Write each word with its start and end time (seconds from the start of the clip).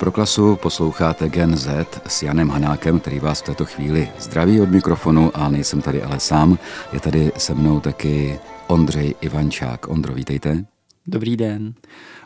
Na 0.00 0.02
Proklasu 0.02 0.56
posloucháte 0.56 1.28
Gen 1.28 1.56
Z 1.56 2.00
s 2.06 2.22
Janem 2.22 2.48
Hanákem, 2.48 3.00
který 3.00 3.18
vás 3.18 3.40
v 3.40 3.44
této 3.44 3.64
chvíli 3.64 4.08
zdraví 4.18 4.60
od 4.60 4.70
mikrofonu 4.70 5.30
a 5.34 5.48
nejsem 5.48 5.82
tady 5.82 6.02
ale 6.02 6.20
sám. 6.20 6.58
Je 6.92 7.00
tady 7.00 7.32
se 7.36 7.54
mnou 7.54 7.80
taky 7.80 8.38
Ondřej 8.66 9.14
Ivančák. 9.20 9.88
Ondro, 9.88 10.14
vítejte. 10.14 10.64
Dobrý 11.06 11.36
den. 11.36 11.74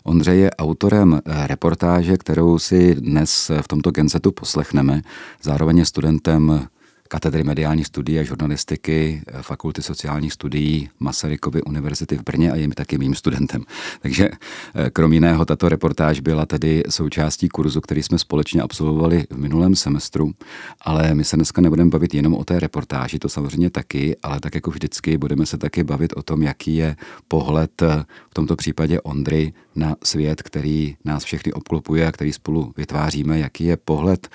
Ondřej 0.04 0.40
je 0.40 0.50
autorem 0.50 1.20
reportáže, 1.46 2.16
kterou 2.16 2.58
si 2.58 2.94
dnes 2.94 3.50
v 3.60 3.68
tomto 3.68 3.90
Genzetu 3.90 4.32
poslechneme. 4.32 5.02
Zároveň 5.42 5.78
je 5.78 5.86
studentem 5.86 6.66
katedry 7.08 7.44
mediální 7.44 7.84
studie 7.84 8.20
a 8.20 8.24
žurnalistiky 8.24 9.22
Fakulty 9.42 9.82
sociálních 9.82 10.32
studií 10.32 10.88
Masarykovy 11.00 11.62
univerzity 11.62 12.16
v 12.16 12.22
Brně 12.22 12.52
a 12.52 12.56
je 12.56 12.68
mi 12.68 12.74
taky 12.74 12.98
mým 12.98 13.14
studentem. 13.14 13.62
Takže 14.00 14.28
eh, 14.74 14.90
krom 14.90 15.12
jiného 15.12 15.44
tato 15.44 15.68
reportáž 15.68 16.20
byla 16.20 16.46
tedy 16.46 16.82
součástí 16.88 17.48
kurzu, 17.48 17.80
který 17.80 18.02
jsme 18.02 18.18
společně 18.18 18.62
absolvovali 18.62 19.24
v 19.30 19.38
minulém 19.38 19.74
semestru, 19.74 20.32
ale 20.80 21.14
my 21.14 21.24
se 21.24 21.36
dneska 21.36 21.60
nebudeme 21.60 21.90
bavit 21.90 22.14
jenom 22.14 22.34
o 22.34 22.44
té 22.44 22.60
reportáži, 22.60 23.18
to 23.18 23.28
samozřejmě 23.28 23.70
taky, 23.70 24.16
ale 24.22 24.40
tak 24.40 24.54
jako 24.54 24.70
vždycky 24.70 25.18
budeme 25.18 25.46
se 25.46 25.58
taky 25.58 25.84
bavit 25.84 26.12
o 26.16 26.22
tom, 26.22 26.42
jaký 26.42 26.76
je 26.76 26.96
pohled 27.28 27.82
eh, 27.82 28.04
v 28.30 28.34
tomto 28.34 28.56
případě 28.56 29.00
Ondry 29.00 29.52
na 29.76 29.96
svět, 30.04 30.42
který 30.42 30.96
nás 31.04 31.24
všechny 31.24 31.52
obklopuje 31.52 32.06
a 32.06 32.12
který 32.12 32.32
spolu 32.32 32.72
vytváříme, 32.76 33.38
jaký 33.38 33.64
je 33.64 33.76
pohled 33.76 34.28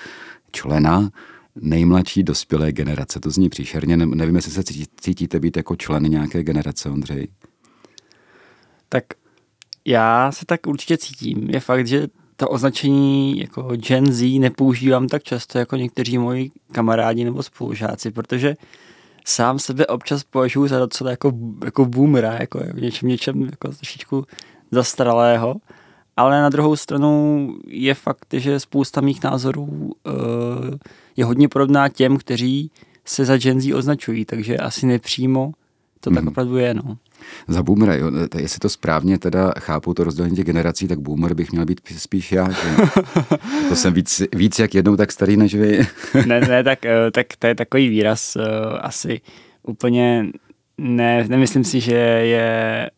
člena 0.52 1.10
nejmladší 1.56 2.24
dospělé 2.24 2.72
generace. 2.72 3.20
To 3.20 3.30
zní 3.32 3.50
příšerně. 3.50 3.98
Nevím, 3.98 4.36
jestli 4.36 4.52
se 4.52 4.64
cítíte 5.02 5.40
být 5.40 5.58
jako 5.58 5.76
člen 5.76 6.04
nějaké 6.04 6.44
generace, 6.44 6.90
Ondřej. 6.90 7.28
Tak 8.90 9.04
já 9.86 10.32
se 10.32 10.46
tak 10.46 10.68
určitě 10.68 10.98
cítím. 10.98 11.50
Je 11.50 11.60
fakt, 11.60 11.88
že 11.88 12.08
to 12.36 12.50
označení 12.50 13.40
jako 13.40 13.76
Gen 13.76 14.14
Z 14.14 14.40
nepoužívám 14.40 15.08
tak 15.08 15.24
často 15.24 15.58
jako 15.58 15.76
někteří 15.76 16.18
moji 16.18 16.52
kamarádi 16.72 17.24
nebo 17.24 17.44
spolužáci, 17.44 18.12
protože 18.12 18.56
sám 19.26 19.60
sebe 19.60 19.88
občas 19.88 20.24
považuji 20.24 20.68
za 20.68 20.80
docela 20.80 21.12
jako, 21.12 21.32
jako 21.66 21.86
boomera, 21.86 22.38
jako 22.40 22.60
v 22.74 22.82
něčem, 22.82 23.10
něčem 23.10 23.42
jako 23.42 23.68
trošičku 23.68 24.26
zastaralého. 24.72 25.56
Ale 26.18 26.42
na 26.42 26.50
druhou 26.50 26.76
stranu 26.76 27.48
je 27.68 27.94
fakt, 27.94 28.28
že 28.34 28.60
spousta 28.60 29.02
mých 29.02 29.24
názorů 29.24 29.64
uh, 29.64 29.94
je 31.16 31.26
hodně 31.26 31.48
podobná 31.50 31.90
těm, 31.90 32.18
kteří 32.18 32.72
se 33.06 33.26
za 33.26 33.38
Gen 33.38 33.62
Z 33.62 33.74
označují, 33.74 34.26
takže 34.26 34.58
asi 34.58 34.86
nepřímo 34.86 35.52
to 36.00 36.10
tak 36.10 36.24
mm. 36.24 36.28
opravdu 36.28 36.58
je. 36.58 36.74
No. 36.74 36.98
Za 37.48 37.64
boomera, 37.64 37.96
jo, 37.96 38.12
jestli 38.38 38.60
to 38.60 38.70
správně 38.70 39.18
teda 39.18 39.54
chápu 39.60 39.94
to 39.94 40.04
rozdělení 40.04 40.36
těch 40.36 40.46
generací, 40.46 40.88
tak 40.88 41.00
boomer 41.00 41.34
bych 41.34 41.52
měl 41.52 41.66
být 41.66 41.82
spíš 41.98 42.32
já. 42.32 42.52
Že? 42.52 42.58
to 43.70 43.76
jsem 43.76 43.94
víc, 43.94 44.22
víc 44.36 44.60
jak 44.60 44.76
jednou 44.76 44.96
tak 44.96 45.12
starý 45.12 45.38
než 45.38 45.56
vy. 45.56 45.88
ne, 46.26 46.42
ne, 46.42 46.64
tak, 46.64 46.86
eh, 46.86 47.12
tak 47.12 47.28
to 47.40 47.48
je 47.48 47.56
takový 47.56 47.90
výraz 47.90 48.36
uh, 48.36 48.44
asi 48.82 49.22
úplně 49.64 50.26
ne, 50.78 51.26
nemyslím 51.28 51.64
si, 51.64 51.80
že 51.80 51.94
je 51.94 52.90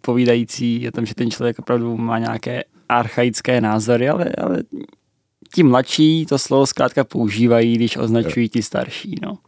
povídající 0.00 0.88
o 0.88 0.90
tom, 0.90 1.06
že 1.06 1.14
ten 1.14 1.30
člověk 1.30 1.58
opravdu 1.58 1.96
má 1.96 2.18
nějaké 2.18 2.64
archaické 2.88 3.60
názory, 3.60 4.08
ale, 4.08 4.24
ale 4.38 4.62
ti 5.54 5.62
mladší 5.62 6.26
to 6.26 6.38
slovo 6.38 6.66
zkrátka 6.66 7.04
používají, 7.04 7.74
když 7.74 7.96
označují 7.96 8.48
ti 8.48 8.62
starší. 8.62 9.14
No. 9.22 9.38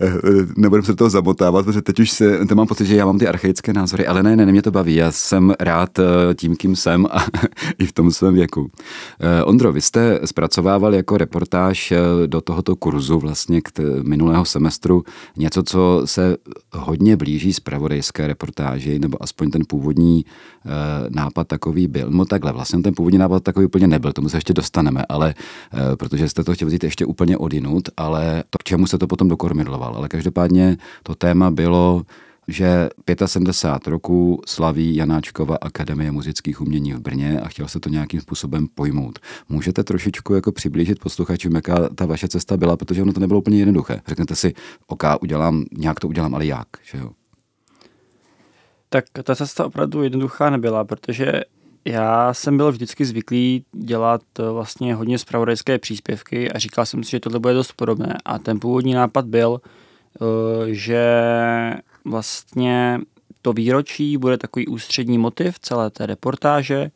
Eh, 0.00 0.06
eh, 0.06 0.46
nebudeme 0.56 0.86
se 0.86 0.92
do 0.92 0.96
toho 0.96 1.10
zamotávat, 1.10 1.64
protože 1.64 1.82
teď 1.82 2.00
už 2.00 2.10
se, 2.10 2.46
to 2.46 2.54
mám 2.54 2.66
pocit, 2.66 2.86
že 2.86 2.96
já 2.96 3.06
mám 3.06 3.18
ty 3.18 3.28
archaické 3.28 3.72
názory, 3.72 4.06
ale 4.06 4.22
ne, 4.22 4.36
ne, 4.36 4.46
ne, 4.46 4.52
mě 4.52 4.62
to 4.62 4.70
baví. 4.70 4.94
Já 4.94 5.12
jsem 5.12 5.54
rád 5.60 5.98
eh, 5.98 6.04
tím, 6.34 6.56
kým 6.56 6.76
jsem 6.76 7.06
a 7.06 7.26
i 7.78 7.86
v 7.86 7.92
tom 7.92 8.10
svém 8.10 8.34
věku. 8.34 8.70
Ondro, 9.44 9.72
vy 9.72 9.80
jste 9.80 10.20
zpracovával 10.24 10.94
jako 10.94 11.18
reportáž 11.18 11.92
do 12.26 12.40
tohoto 12.40 12.76
kurzu 12.76 13.18
vlastně 13.18 13.60
k 13.60 13.70
minulého 14.02 14.44
semestru 14.44 15.04
něco, 15.36 15.62
co 15.62 16.02
se 16.04 16.36
hodně 16.72 17.16
blíží 17.16 17.52
z 17.52 17.60
pravodejské 17.60 18.26
reportáži, 18.26 18.98
nebo 18.98 19.22
aspoň 19.22 19.50
ten 19.50 19.62
původní 19.68 20.24
nápad 21.08 21.46
takový 21.48 21.88
byl. 21.88 22.10
No 22.10 22.24
takhle, 22.24 22.52
vlastně 22.52 22.82
ten 22.82 22.94
původní 22.94 23.18
nápad 23.18 23.42
takový 23.42 23.66
úplně 23.66 23.86
nebyl, 23.86 24.12
tomu 24.12 24.28
se 24.28 24.36
ještě 24.36 24.52
dostaneme, 24.52 25.04
ale 25.08 25.34
protože 25.98 26.28
jste 26.28 26.44
to 26.44 26.54
chtěli 26.54 26.68
vzít 26.68 26.84
ještě 26.84 27.06
úplně 27.06 27.38
odinut, 27.38 27.88
ale 27.96 28.44
to, 28.50 28.58
k 28.58 28.64
čemu 28.64 28.86
se 28.86 28.98
to 28.98 29.06
potom 29.06 29.28
dokormidloval. 29.84 29.96
Ale 29.96 30.08
každopádně 30.08 30.76
to 31.02 31.14
téma 31.14 31.50
bylo, 31.50 32.02
že 32.48 32.88
75 33.26 33.90
roků 33.90 34.40
slaví 34.46 34.96
Janáčkova 34.96 35.56
Akademie 35.60 36.12
muzických 36.12 36.60
umění 36.60 36.92
v 36.92 37.00
Brně 37.00 37.40
a 37.40 37.48
chtěl 37.48 37.68
se 37.68 37.80
to 37.80 37.88
nějakým 37.88 38.20
způsobem 38.20 38.66
pojmout. 38.74 39.18
Můžete 39.48 39.84
trošičku 39.84 40.34
jako 40.34 40.52
přiblížit 40.52 40.98
posluchačům, 40.98 41.54
jaká 41.54 41.88
ta 41.88 42.06
vaše 42.06 42.28
cesta 42.28 42.56
byla, 42.56 42.76
protože 42.76 43.02
ono 43.02 43.12
to 43.12 43.20
nebylo 43.20 43.40
úplně 43.40 43.58
jednoduché. 43.58 44.00
Řeknete 44.06 44.36
si, 44.36 44.54
OK, 44.86 45.02
udělám, 45.20 45.64
nějak 45.72 46.00
to 46.00 46.08
udělám, 46.08 46.34
ale 46.34 46.46
jak, 46.46 46.68
že 46.82 46.98
jo? 46.98 47.10
Tak 48.88 49.04
ta 49.24 49.34
cesta 49.34 49.66
opravdu 49.66 50.02
jednoduchá 50.02 50.50
nebyla, 50.50 50.84
protože 50.84 51.32
já 51.84 52.34
jsem 52.34 52.56
byl 52.56 52.72
vždycky 52.72 53.04
zvyklý 53.04 53.64
dělat 53.72 54.22
eh, 54.38 54.50
vlastně 54.50 54.94
hodně 54.94 55.18
zpravodajské 55.18 55.78
příspěvky 55.78 56.52
a 56.52 56.58
říkal 56.58 56.86
jsem 56.86 57.04
si, 57.04 57.10
že 57.10 57.20
tohle 57.20 57.38
bude 57.38 57.54
dost 57.54 57.72
podobné. 57.72 58.18
A 58.24 58.38
ten 58.38 58.60
původní 58.60 58.94
nápad 58.94 59.26
byl, 59.26 59.60
eh, 59.60 60.74
že 60.74 61.04
vlastně 62.04 63.00
to 63.42 63.52
výročí 63.52 64.16
bude 64.16 64.38
takový 64.38 64.66
ústřední 64.66 65.18
motiv 65.18 65.58
celé 65.58 65.90
té 65.90 66.06
reportáže 66.06 66.90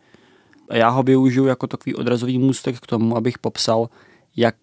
já 0.72 0.88
ho 0.88 1.02
využiju 1.02 1.46
jako 1.46 1.66
takový 1.66 1.94
odrazový 1.94 2.38
můstek 2.38 2.80
k 2.80 2.86
tomu, 2.86 3.16
abych 3.16 3.38
popsal, 3.38 3.88
jak 4.36 4.56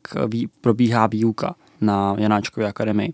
probíhá 0.61 1.07
výuka 1.07 1.55
na 1.81 2.15
Janáčkově 2.19 2.69
akademii. 2.69 3.13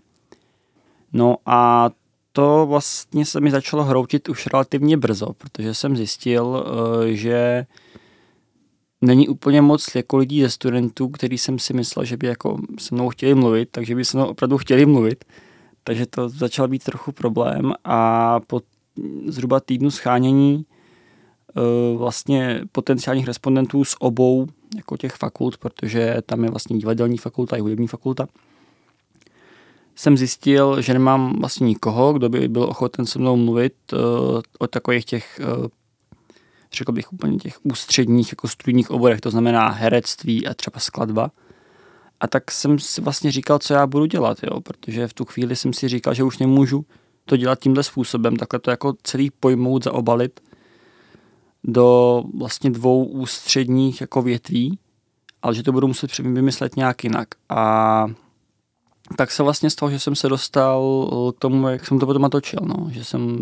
No 1.12 1.36
a 1.46 1.90
to 2.32 2.66
vlastně 2.66 3.26
se 3.26 3.40
mi 3.40 3.50
začalo 3.50 3.84
hroutit 3.84 4.28
už 4.28 4.46
relativně 4.52 4.96
brzo, 4.96 5.32
protože 5.38 5.74
jsem 5.74 5.96
zjistil, 5.96 6.64
eh, 6.66 7.14
že 7.14 7.66
není 9.00 9.28
úplně 9.28 9.62
moc 9.62 9.94
jako 9.94 10.16
lidí 10.16 10.42
ze 10.42 10.50
studentů, 10.50 11.08
který 11.08 11.38
jsem 11.38 11.58
si 11.58 11.74
myslel, 11.74 12.04
že 12.04 12.16
by 12.16 12.26
jako 12.26 12.58
se 12.78 12.94
mnou 12.94 13.08
chtěli 13.08 13.34
mluvit, 13.34 13.68
takže 13.72 13.94
by 13.94 14.04
se 14.04 14.16
mnou 14.16 14.26
opravdu 14.26 14.58
chtěli 14.58 14.86
mluvit. 14.86 15.24
Takže 15.84 16.06
to 16.06 16.28
začal 16.28 16.68
být 16.68 16.84
trochu 16.84 17.12
problém 17.12 17.72
a 17.84 18.40
po 18.40 18.60
zhruba 19.26 19.60
týdnu 19.60 19.90
schánění 19.90 20.66
eh, 21.56 21.96
vlastně 21.96 22.60
potenciálních 22.72 23.26
respondentů 23.26 23.84
z 23.84 23.96
obou 23.98 24.46
jako 24.76 24.96
těch 24.96 25.12
fakult, 25.12 25.56
protože 25.56 26.16
tam 26.26 26.44
je 26.44 26.50
vlastně 26.50 26.78
divadelní 26.78 27.18
fakulta 27.18 27.56
i 27.56 27.60
hudební 27.60 27.88
fakulta, 27.88 28.26
jsem 29.94 30.16
zjistil, 30.16 30.82
že 30.82 30.92
nemám 30.92 31.36
vlastně 31.40 31.66
nikoho, 31.66 32.12
kdo 32.12 32.28
by 32.28 32.48
byl 32.48 32.62
ochoten 32.62 33.06
se 33.06 33.18
mnou 33.18 33.36
mluvit 33.36 33.74
uh, 33.92 33.98
o 34.58 34.66
takových 34.66 35.04
těch, 35.04 35.40
uh, 35.58 35.66
řekl 36.72 36.92
bych 36.92 37.12
úplně 37.12 37.36
těch 37.36 37.58
ústředních 37.62 38.32
jako 38.32 38.48
studijních 38.48 38.90
oborech, 38.90 39.20
to 39.20 39.30
znamená 39.30 39.68
herectví 39.68 40.46
a 40.46 40.54
třeba 40.54 40.80
skladba. 40.80 41.30
A 42.20 42.26
tak 42.26 42.50
jsem 42.50 42.78
si 42.78 43.00
vlastně 43.00 43.32
říkal, 43.32 43.58
co 43.58 43.74
já 43.74 43.86
budu 43.86 44.06
dělat, 44.06 44.38
jo, 44.42 44.60
protože 44.60 45.08
v 45.08 45.14
tu 45.14 45.24
chvíli 45.24 45.56
jsem 45.56 45.72
si 45.72 45.88
říkal, 45.88 46.14
že 46.14 46.24
už 46.24 46.38
nemůžu 46.38 46.84
to 47.24 47.36
dělat 47.36 47.58
tímhle 47.58 47.82
způsobem, 47.82 48.36
takhle 48.36 48.60
to 48.60 48.70
jako 48.70 48.94
celý 49.02 49.30
pojmout, 49.30 49.84
zaobalit 49.84 50.40
do 51.64 52.22
vlastně 52.38 52.70
dvou 52.70 53.04
ústředních 53.04 54.00
jako 54.00 54.22
větví, 54.22 54.78
ale 55.42 55.54
že 55.54 55.62
to 55.62 55.72
budu 55.72 55.86
muset 55.86 56.18
vymyslet 56.18 56.76
nějak 56.76 57.04
jinak. 57.04 57.28
A 57.48 58.06
tak 59.16 59.30
se 59.30 59.42
vlastně 59.42 59.70
stalo, 59.70 59.90
že 59.90 59.98
jsem 59.98 60.14
se 60.14 60.28
dostal 60.28 61.08
k 61.36 61.38
tomu, 61.38 61.68
jak 61.68 61.86
jsem 61.86 61.98
to 61.98 62.06
potom 62.06 62.22
natočil, 62.22 62.60
no. 62.64 62.86
že 62.90 63.04
jsem 63.04 63.38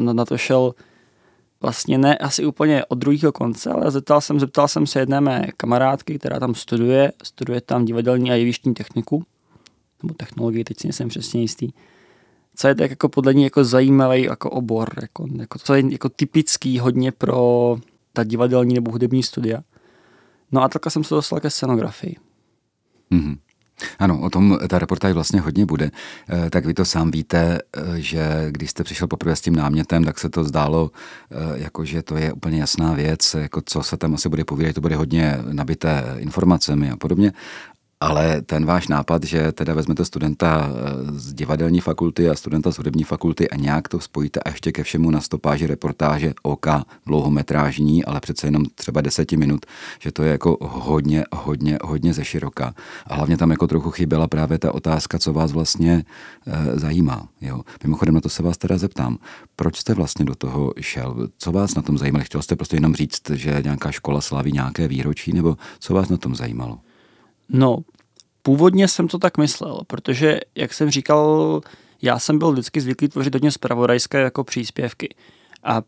na 0.00 0.24
to 0.24 0.38
šel 0.38 0.74
vlastně 1.60 1.98
ne 1.98 2.18
asi 2.18 2.46
úplně 2.46 2.84
od 2.84 2.98
druhého 2.98 3.32
konce, 3.32 3.70
ale 3.70 3.90
zeptal 3.90 4.20
jsem, 4.20 4.40
zeptal 4.40 4.68
jsem 4.68 4.86
se 4.86 5.00
jedné 5.00 5.20
mé 5.20 5.46
kamarádky, 5.56 6.18
která 6.18 6.40
tam 6.40 6.54
studuje, 6.54 7.12
studuje 7.22 7.60
tam 7.60 7.84
divadelní 7.84 8.30
a 8.30 8.34
jevištní 8.34 8.74
techniku, 8.74 9.24
nebo 10.02 10.14
technologii, 10.14 10.64
teď 10.64 10.78
si 10.80 10.86
nejsem 10.86 11.08
přesně 11.08 11.40
jistý, 11.40 11.70
co 12.56 12.68
je 12.68 12.74
tak 12.74 12.90
jako 12.90 13.08
podle 13.08 13.34
ní 13.34 13.44
jako 13.44 13.64
zajímavý 13.64 14.22
jako 14.22 14.50
obor, 14.50 14.88
jako, 15.02 15.26
jako, 15.38 15.58
co 15.58 15.74
je 15.74 15.92
jako 15.92 16.08
typický 16.08 16.78
hodně 16.78 17.12
pro 17.12 17.76
ta 18.12 18.24
divadelní 18.24 18.74
nebo 18.74 18.90
hudební 18.90 19.22
studia. 19.22 19.60
No 20.52 20.62
a 20.62 20.68
takhle 20.68 20.90
jsem 20.90 21.04
se 21.04 21.14
dostal 21.14 21.40
ke 21.40 21.50
scenografii. 21.50 22.16
Mm-hmm. 23.12 23.38
Ano, 23.98 24.20
o 24.20 24.30
tom 24.30 24.58
ta 24.68 24.78
reportáž 24.78 25.12
vlastně 25.12 25.40
hodně 25.40 25.66
bude. 25.66 25.90
Eh, 26.28 26.50
tak 26.50 26.66
vy 26.66 26.74
to 26.74 26.84
sám 26.84 27.10
víte, 27.10 27.58
eh, 27.76 27.80
že 27.96 28.46
když 28.50 28.70
jste 28.70 28.84
přišel 28.84 29.08
poprvé 29.08 29.36
s 29.36 29.40
tím 29.40 29.56
námětem, 29.56 30.04
tak 30.04 30.18
se 30.18 30.28
to 30.28 30.44
zdálo, 30.44 30.90
eh, 31.30 31.34
jako 31.54 31.84
že 31.84 32.02
to 32.02 32.16
je 32.16 32.32
úplně 32.32 32.60
jasná 32.60 32.92
věc, 32.92 33.36
jako 33.38 33.62
co 33.64 33.82
se 33.82 33.96
tam 33.96 34.14
asi 34.14 34.28
bude 34.28 34.44
povídat, 34.44 34.74
to 34.74 34.80
bude 34.80 34.96
hodně 34.96 35.38
nabité 35.52 36.16
informacemi 36.18 36.90
a 36.90 36.96
podobně. 36.96 37.32
Ale 38.02 38.42
ten 38.42 38.66
váš 38.66 38.88
nápad, 38.88 39.24
že 39.24 39.52
teda 39.52 39.74
vezmete 39.74 40.04
studenta 40.04 40.68
eh, 40.68 40.72
z 41.12 41.34
divadelní 41.34 41.80
fakulty 41.80 42.30
a 42.30 42.34
studenta 42.34 42.72
z 42.72 42.76
hudební 42.76 43.04
fakulty 43.04 43.50
a 43.50 43.56
nějak 43.56 43.88
to 43.88 44.00
spojíte 44.00 44.40
a 44.40 44.48
ještě 44.48 44.72
ke 44.72 44.82
všemu 44.82 45.10
na 45.10 45.20
stopáži 45.20 45.66
reportáže 45.66 46.32
OK 46.42 46.66
dlouhometrážní, 47.06 48.04
ale 48.04 48.20
přece 48.20 48.46
jenom 48.46 48.64
třeba 48.74 49.00
deseti 49.00 49.36
minut, 49.36 49.66
že 49.98 50.12
to 50.12 50.22
je 50.22 50.32
jako 50.32 50.56
hodně, 50.60 51.24
hodně, 51.32 51.78
hodně 51.84 52.14
ze 52.14 52.24
široka. 52.24 52.74
A 53.06 53.14
hlavně 53.14 53.36
tam 53.36 53.50
jako 53.50 53.66
trochu 53.66 53.90
chyběla 53.90 54.28
právě 54.28 54.58
ta 54.58 54.74
otázka, 54.74 55.18
co 55.18 55.32
vás 55.32 55.52
vlastně 55.52 56.04
e, 56.46 56.78
zajímá. 56.78 57.28
Jo. 57.40 57.60
Mimochodem 57.84 58.14
na 58.14 58.20
to 58.20 58.28
se 58.28 58.42
vás 58.42 58.58
teda 58.58 58.78
zeptám. 58.78 59.18
Proč 59.56 59.78
jste 59.78 59.94
vlastně 59.94 60.24
do 60.24 60.34
toho 60.34 60.72
šel? 60.80 61.28
Co 61.38 61.52
vás 61.52 61.74
na 61.74 61.82
tom 61.82 61.98
zajímalo? 61.98 62.24
Chtěl 62.24 62.42
jste 62.42 62.56
prostě 62.56 62.76
jenom 62.76 62.94
říct, 62.94 63.30
že 63.30 63.60
nějaká 63.64 63.90
škola 63.90 64.20
slaví 64.20 64.52
nějaké 64.52 64.88
výročí, 64.88 65.32
nebo 65.32 65.56
co 65.78 65.94
vás 65.94 66.08
na 66.08 66.16
tom 66.16 66.34
zajímalo? 66.34 66.78
No, 67.52 67.78
původně 68.42 68.88
jsem 68.88 69.08
to 69.08 69.18
tak 69.18 69.38
myslel, 69.38 69.80
protože, 69.86 70.40
jak 70.54 70.74
jsem 70.74 70.90
říkal, 70.90 71.60
já 72.02 72.18
jsem 72.18 72.38
byl 72.38 72.52
vždycky 72.52 72.80
zvyklý 72.80 73.08
tvořit 73.08 73.34
hodně 73.34 73.50
zpravodajské 73.50 74.20
jako 74.20 74.44
příspěvky. 74.44 75.14
A 75.62 75.82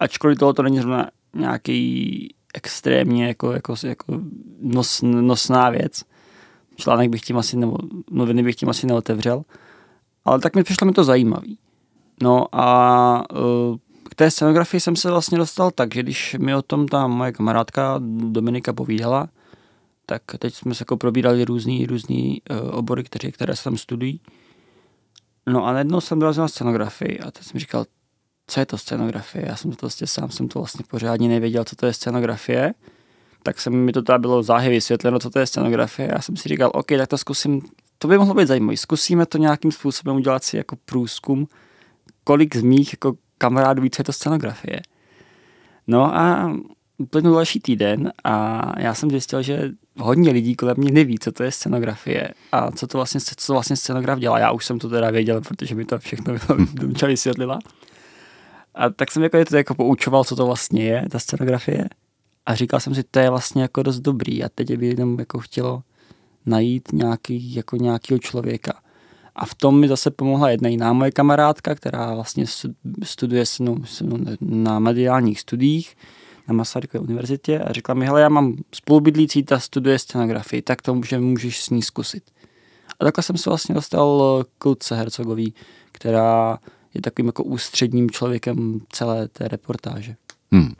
ačkoliv 0.00 0.38
toho 0.38 0.52
to 0.52 0.62
není 0.62 0.78
zrovna 0.78 1.10
nějaký 1.34 2.34
extrémně 2.54 3.26
jako, 3.26 3.52
jako, 3.52 3.74
jako 3.82 4.20
nos, 4.60 5.02
nosná 5.02 5.70
věc, 5.70 6.02
článek 6.76 7.10
bych 7.10 7.20
tím 7.20 7.36
asi, 7.36 7.56
nebo 7.56 7.76
noviny 8.10 8.42
bych 8.42 8.56
tím 8.56 8.68
asi 8.68 8.86
neotevřel, 8.86 9.42
ale 10.24 10.40
tak 10.40 10.56
mi 10.56 10.62
přišlo 10.62 10.86
mi 10.86 10.92
to 10.92 11.04
zajímavý. 11.04 11.58
No 12.22 12.46
a 12.52 13.24
uh, 13.32 13.76
k 14.10 14.14
té 14.14 14.30
scenografii 14.30 14.80
jsem 14.80 14.96
se 14.96 15.10
vlastně 15.10 15.38
dostal 15.38 15.70
tak, 15.70 15.94
že 15.94 16.02
když 16.02 16.36
mi 16.38 16.54
o 16.54 16.62
tom 16.62 16.88
ta 16.88 17.06
moje 17.06 17.32
kamarádka 17.32 17.94
Dominika 18.30 18.72
povídala, 18.72 19.28
tak 20.10 20.22
teď 20.38 20.54
jsme 20.54 20.74
se 20.74 20.82
jako 20.82 20.96
probírali 20.96 21.44
různý, 21.44 21.86
různý 21.86 22.42
uh, 22.50 22.78
obory, 22.78 23.04
které, 23.04 23.30
které 23.30 23.56
se 23.56 23.64
tam 23.64 23.76
studují. 23.76 24.20
No 25.46 25.66
a 25.66 25.72
najednou 25.72 26.00
jsem 26.00 26.18
dorazil 26.18 26.44
na 26.44 26.48
scenografii 26.48 27.20
a 27.20 27.30
teď 27.30 27.44
jsem 27.44 27.60
říkal, 27.60 27.84
co 28.46 28.60
je 28.60 28.66
to 28.66 28.78
scenografie? 28.78 29.44
Já 29.48 29.56
jsem 29.56 29.70
to 29.70 29.86
vlastně 29.86 30.06
sám 30.06 30.30
jsem 30.30 30.48
to 30.48 30.58
vlastně 30.58 30.84
pořádně 30.90 31.28
nevěděl, 31.28 31.64
co 31.64 31.76
to 31.76 31.86
je 31.86 31.92
scenografie. 31.92 32.74
Tak 33.42 33.60
se 33.60 33.70
mi 33.70 33.92
to 33.92 34.02
tady 34.02 34.18
bylo 34.18 34.42
záhy 34.42 34.70
vysvětleno, 34.70 35.18
co 35.18 35.30
to 35.30 35.38
je 35.38 35.46
scenografie. 35.46 36.08
Já 36.12 36.22
jsem 36.22 36.36
si 36.36 36.48
říkal, 36.48 36.70
OK, 36.74 36.86
tak 36.86 37.08
to 37.08 37.18
zkusím, 37.18 37.62
to 37.98 38.08
by 38.08 38.18
mohlo 38.18 38.34
být 38.34 38.48
zajímavé. 38.48 38.76
Zkusíme 38.76 39.26
to 39.26 39.38
nějakým 39.38 39.72
způsobem 39.72 40.16
udělat 40.16 40.44
si 40.44 40.56
jako 40.56 40.76
průzkum, 40.84 41.48
kolik 42.24 42.56
z 42.56 42.62
mých 42.62 42.92
jako 42.92 43.12
kamarádů 43.38 43.82
ví, 43.82 43.90
co 43.90 44.00
je 44.00 44.04
to 44.04 44.12
scenografie. 44.12 44.80
No 45.86 46.16
a 46.16 46.52
uplynul 47.00 47.34
další 47.34 47.60
týden 47.60 48.12
a 48.24 48.62
já 48.80 48.94
jsem 48.94 49.10
zjistil, 49.10 49.42
že 49.42 49.70
hodně 49.98 50.30
lidí 50.30 50.56
kolem 50.56 50.76
mě 50.78 50.92
neví, 50.92 51.18
co 51.18 51.32
to 51.32 51.42
je 51.42 51.52
scenografie 51.52 52.30
a 52.52 52.70
co 52.70 52.86
to 52.86 52.98
vlastně, 52.98 53.20
co 53.36 53.52
vlastně 53.52 53.76
scenograf 53.76 54.18
dělá. 54.18 54.38
Já 54.38 54.50
už 54.50 54.64
jsem 54.64 54.78
to 54.78 54.88
teda 54.88 55.10
věděl, 55.10 55.40
protože 55.40 55.74
mi 55.74 55.84
to 55.84 55.98
všechno 55.98 56.34
Domča 56.74 57.06
vysvětlila. 57.06 57.58
A 58.74 58.90
tak 58.90 59.10
jsem 59.10 59.22
jako, 59.22 59.36
je 59.36 59.44
to 59.44 59.56
jako 59.56 59.74
poučoval, 59.74 60.24
co 60.24 60.36
to 60.36 60.46
vlastně 60.46 60.84
je, 60.84 61.06
ta 61.10 61.18
scenografie. 61.18 61.88
A 62.46 62.54
říkal 62.54 62.80
jsem 62.80 62.94
si, 62.94 63.02
to 63.10 63.18
je 63.18 63.30
vlastně 63.30 63.62
jako 63.62 63.82
dost 63.82 64.00
dobrý 64.00 64.44
a 64.44 64.48
teď 64.48 64.76
by 64.76 64.86
jenom 64.86 65.18
jako 65.18 65.38
chtělo 65.38 65.82
najít 66.46 66.92
nějaký, 66.92 67.54
jako 67.54 67.76
nějakého 67.76 68.18
člověka. 68.18 68.72
A 69.34 69.46
v 69.46 69.54
tom 69.54 69.80
mi 69.80 69.88
zase 69.88 70.10
pomohla 70.10 70.50
jedna 70.50 70.68
jiná 70.68 70.92
moje 70.92 71.10
kamarádka, 71.10 71.74
která 71.74 72.14
vlastně 72.14 72.44
studuje 73.04 73.46
se 73.46 73.62
mnou 73.62 73.78
na 74.40 74.78
mediálních 74.78 75.40
studiích 75.40 75.96
na 76.50 76.56
Masarykové 76.56 77.00
univerzitě 77.00 77.58
a 77.58 77.72
řekla 77.72 77.94
mi, 77.94 78.06
hele, 78.06 78.20
já 78.20 78.28
mám 78.28 78.56
spolubydlící, 78.74 79.42
ta 79.42 79.58
studuje 79.58 79.98
scenografii, 79.98 80.62
tak 80.62 80.82
to 80.82 80.94
může, 80.94 81.18
můžeš 81.18 81.62
s 81.62 81.70
ní 81.70 81.82
zkusit. 81.82 82.22
A 83.00 83.04
takhle 83.04 83.22
jsem 83.22 83.36
se 83.36 83.50
vlastně 83.50 83.74
dostal 83.74 84.44
k 84.58 84.64
Luce 84.64 84.96
Hercogový, 84.96 85.54
která 85.92 86.58
je 86.94 87.00
takovým 87.00 87.26
jako 87.26 87.44
ústředním 87.44 88.10
člověkem 88.10 88.80
celé 88.88 89.28
té 89.28 89.48
reportáže. 89.48 90.14
Hmm. 90.52 90.72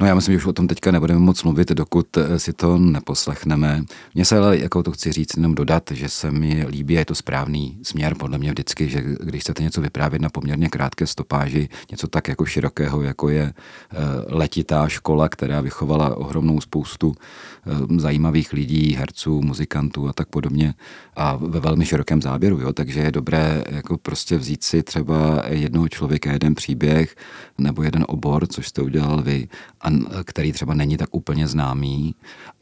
No 0.00 0.06
já 0.06 0.14
myslím, 0.14 0.32
že 0.32 0.38
už 0.38 0.46
o 0.46 0.52
tom 0.52 0.68
teďka 0.68 0.90
nebudeme 0.90 1.20
moc 1.20 1.42
mluvit, 1.42 1.68
dokud 1.68 2.16
eh, 2.16 2.38
si 2.38 2.52
to 2.52 2.78
neposlechneme. 2.78 3.84
Mně 4.14 4.24
se 4.24 4.38
ale, 4.38 4.58
jako 4.58 4.82
to 4.82 4.92
chci 4.92 5.12
říct, 5.12 5.36
jenom 5.36 5.54
dodat, 5.54 5.82
že 5.90 6.08
se 6.08 6.30
mi 6.30 6.66
líbí 6.68 6.94
je 6.94 7.04
to 7.04 7.14
správný 7.14 7.78
směr 7.82 8.14
podle 8.14 8.38
mě 8.38 8.50
vždycky, 8.50 8.88
že 8.88 9.04
když 9.20 9.42
chcete 9.42 9.62
něco 9.62 9.80
vyprávět 9.80 10.22
na 10.22 10.28
poměrně 10.28 10.68
krátké 10.68 11.06
stopáži, 11.06 11.68
něco 11.90 12.06
tak 12.06 12.28
jako 12.28 12.46
širokého, 12.46 13.02
jako 13.02 13.28
je 13.28 13.52
eh, 13.52 13.96
letitá 14.28 14.88
škola, 14.88 15.28
která 15.28 15.60
vychovala 15.60 16.16
ohromnou 16.16 16.60
spoustu 16.60 17.14
eh, 17.14 18.00
zajímavých 18.00 18.52
lidí, 18.52 18.94
herců, 18.94 19.42
muzikantů 19.42 20.08
a 20.08 20.12
tak 20.12 20.28
podobně 20.28 20.74
a 21.16 21.36
ve 21.36 21.60
velmi 21.60 21.86
širokém 21.86 22.22
záběru, 22.22 22.60
jo? 22.60 22.72
takže 22.72 23.00
je 23.00 23.12
dobré 23.12 23.64
jako 23.70 23.98
prostě 23.98 24.36
vzít 24.38 24.64
si 24.64 24.82
třeba 24.82 25.42
jednoho 25.48 25.88
člověka, 25.88 26.32
jeden 26.32 26.54
příběh 26.54 27.16
nebo 27.58 27.82
jeden 27.82 28.04
obor, 28.08 28.46
což 28.46 28.68
jste 28.68 28.82
udělal 28.82 29.22
vy 29.22 29.48
a 29.80 29.89
který 30.24 30.52
třeba 30.52 30.74
není 30.74 30.96
tak 30.96 31.14
úplně 31.14 31.48
známý 31.48 32.14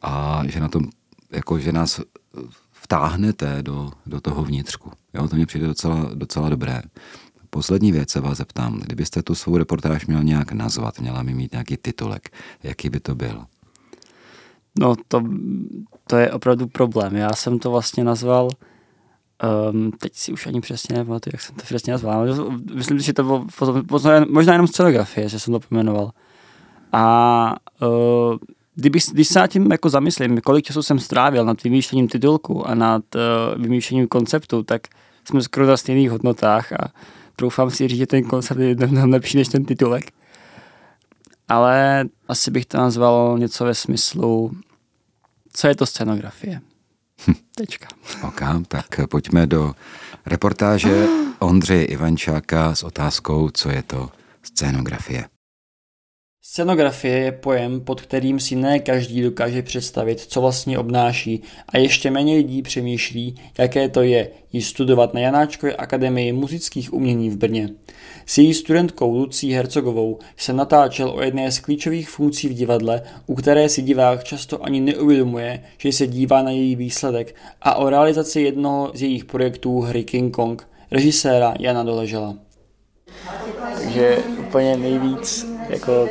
a 0.03 0.43
že 0.47 0.61
na 0.61 0.69
tom, 0.69 0.85
jako 1.33 1.59
že 1.59 1.73
nás 1.73 2.01
vtáhnete 2.73 3.63
do, 3.63 3.91
do 4.07 4.21
toho 4.21 4.45
vnitřku. 4.45 4.93
Jo, 5.15 5.29
to 5.29 5.37
mě 5.37 5.47
přijde 5.47 5.67
docela, 5.67 6.11
docela 6.15 6.49
dobré. 6.49 6.83
Poslední 7.51 7.93
věc 7.93 8.11
se 8.11 8.21
vás 8.21 8.39
zeptám. 8.39 8.81
Kdybyste 8.81 9.23
tu 9.23 9.35
svou 9.35 9.57
reportáž 9.57 10.07
měl 10.07 10.25
nějak 10.25 10.53
nazvat, 10.53 11.01
měla 11.01 11.23
mi 11.23 11.35
mít 11.35 11.53
nějaký 11.53 11.77
titulek, 11.77 12.29
jaký 12.63 12.91
by 12.91 13.01
to 13.01 13.15
byl? 13.15 13.45
No 14.79 14.95
to, 15.09 15.23
to 16.07 16.17
je 16.17 16.33
opravdu 16.33 16.67
problém. 16.67 17.17
Já 17.17 17.33
jsem 17.33 17.59
to 17.59 17.71
vlastně 17.71 18.05
nazval 18.05 18.49
Um, 19.73 19.91
teď 19.91 20.15
si 20.15 20.33
už 20.33 20.47
ani 20.47 20.61
přesně 20.61 20.97
nepamatuju, 20.97 21.31
jak 21.35 21.41
jsem 21.41 21.55
to 21.55 21.63
přesně 21.63 21.93
nazval. 21.93 22.27
Myslím 22.75 23.01
si, 23.01 23.07
že 23.07 23.13
to 23.13 23.23
bylo 23.23 23.47
možná 24.29 24.53
jenom 24.53 24.67
scenografie, 24.67 25.29
že 25.29 25.39
jsem 25.39 25.53
to 25.53 25.61
pojmenoval. 25.61 26.11
A 26.93 27.57
uh, 27.83 28.37
kdyby, 28.75 28.99
když 29.13 29.29
se 29.29 29.39
nad 29.39 29.47
tím 29.47 29.71
jako 29.71 29.89
zamyslím, 29.89 30.41
kolik 30.41 30.65
času 30.65 30.83
jsem 30.83 30.99
strávil 30.99 31.45
nad 31.45 31.63
vymýšlením 31.63 32.09
titulku 32.09 32.69
a 32.69 32.75
nad 32.75 33.03
uh, 33.15 33.63
vymýšlením 33.63 34.09
konceptu, 34.09 34.63
tak 34.63 34.83
jsme 35.25 35.43
skoro 35.43 35.67
na 35.67 35.77
stejných 35.77 36.11
hodnotách 36.11 36.73
a 36.73 36.79
troufám 37.37 37.71
si 37.71 37.89
říct, 37.89 37.99
že 37.99 38.07
ten 38.07 38.25
koncept 38.25 38.59
je 38.59 38.87
mnohem 38.87 39.11
lepší 39.11 39.37
než 39.37 39.49
ten 39.49 39.65
titulek. 39.65 40.11
Ale 41.49 42.05
asi 42.29 42.51
bych 42.51 42.67
to 42.67 42.79
nazval 42.79 43.39
něco 43.39 43.65
ve 43.65 43.75
smyslu, 43.75 44.53
co 45.53 45.69
je 45.69 45.75
to 45.75 45.87
scenografie. 45.87 46.61
Hm. 47.27 47.35
Tečka. 47.55 47.89
Ok, 48.23 48.41
tak 48.69 48.87
pojďme 49.09 49.47
do 49.47 49.75
reportáže 50.27 51.07
Ondřeje 51.39 51.85
Ivančáka 51.85 52.75
s 52.75 52.83
otázkou, 52.83 53.51
co 53.51 53.71
je 53.71 53.83
to 53.83 54.11
scénografie. 54.43 55.25
Scenografie 56.51 57.19
je 57.19 57.33
pojem, 57.33 57.81
pod 57.81 58.01
kterým 58.01 58.41
si 58.41 58.57
ne 58.57 58.79
každý 58.79 59.23
dokáže 59.23 59.63
představit, 59.63 60.21
co 60.21 60.41
vlastně 60.41 60.79
obnáší 60.79 61.43
a 61.69 61.79
ještě 61.79 62.11
méně 62.11 62.37
lidí 62.37 62.63
přemýšlí, 62.63 63.35
jaké 63.59 63.89
to 63.89 64.03
je 64.03 64.31
ji 64.53 64.63
studovat 64.63 65.15
na 65.15 65.21
Janáčkové 65.21 65.77
akademii 65.77 66.33
muzických 66.33 66.95
umění 66.95 67.31
v 67.31 67.37
Brně. 67.37 67.69
S 68.27 68.39
její 68.39 68.55
studentkou 68.55 69.17
Lucí 69.17 69.53
Hercogovou 69.53 70.19
jsem 70.37 70.57
natáčel 70.57 71.11
o 71.11 71.23
jedné 71.23 71.53
z 71.53 71.59
klíčových 71.59 72.11
funkcí 72.11 72.49
v 72.49 72.55
divadle, 72.55 73.03
u 73.27 73.35
které 73.35 73.69
si 73.69 73.83
divák 73.83 74.25
často 74.25 74.65
ani 74.65 74.81
neuvědomuje, 74.81 75.63
že 75.79 75.93
se 75.93 76.07
dívá 76.07 76.43
na 76.43 76.51
její 76.51 76.77
výsledek 76.77 77.35
a 77.63 77.75
o 77.75 77.91
realizaci 77.91 78.41
jednoho 78.41 78.91
z 78.95 79.03
jejich 79.03 79.25
projektů 79.25 79.81
hry 79.81 80.05
King 80.05 80.35
Kong, 80.35 80.69
režiséra 80.91 81.55
Jana 81.59 81.83
Doležela. 81.83 82.35
Takže 83.75 84.19
úplně 84.39 84.77
nejvíc 84.77 85.47
jako 85.69 86.09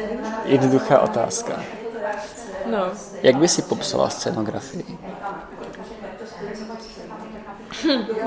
jednoduchá 0.48 1.00
otázka. 1.00 1.64
No. 2.66 2.92
Jak 3.24 3.36
by 3.36 3.48
si 3.48 3.62
popsala 3.62 4.10
scenografii? 4.10 4.98
Hm. 7.84 8.06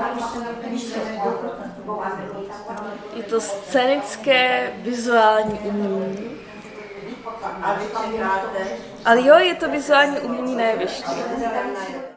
Je 3.15 3.23
to 3.23 3.41
scénické 3.41 4.71
vizuální 4.83 5.59
umění. 5.59 6.31
Ale 9.05 9.21
jo, 9.21 9.35
je 9.35 9.55
to 9.55 9.69
vizuální 9.69 10.19
umění 10.19 10.55
na 10.55 10.63
jevišti. 10.63 11.11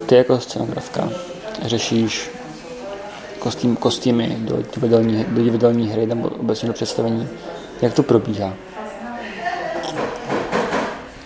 Ty 0.07 0.17
jako 0.17 0.41
scenografka 0.41 1.09
řešíš 1.63 2.31
kostým, 3.39 3.77
kostýmy 3.77 4.37
do 4.39 4.63
divadelní, 4.75 5.25
do 5.25 5.43
divadelní 5.43 5.89
hry 5.89 6.07
nebo 6.07 6.29
obecně 6.29 6.69
do 6.69 6.73
představení. 6.73 7.29
Jak 7.83 7.95
to 7.95 8.03
probíhá? 8.03 8.55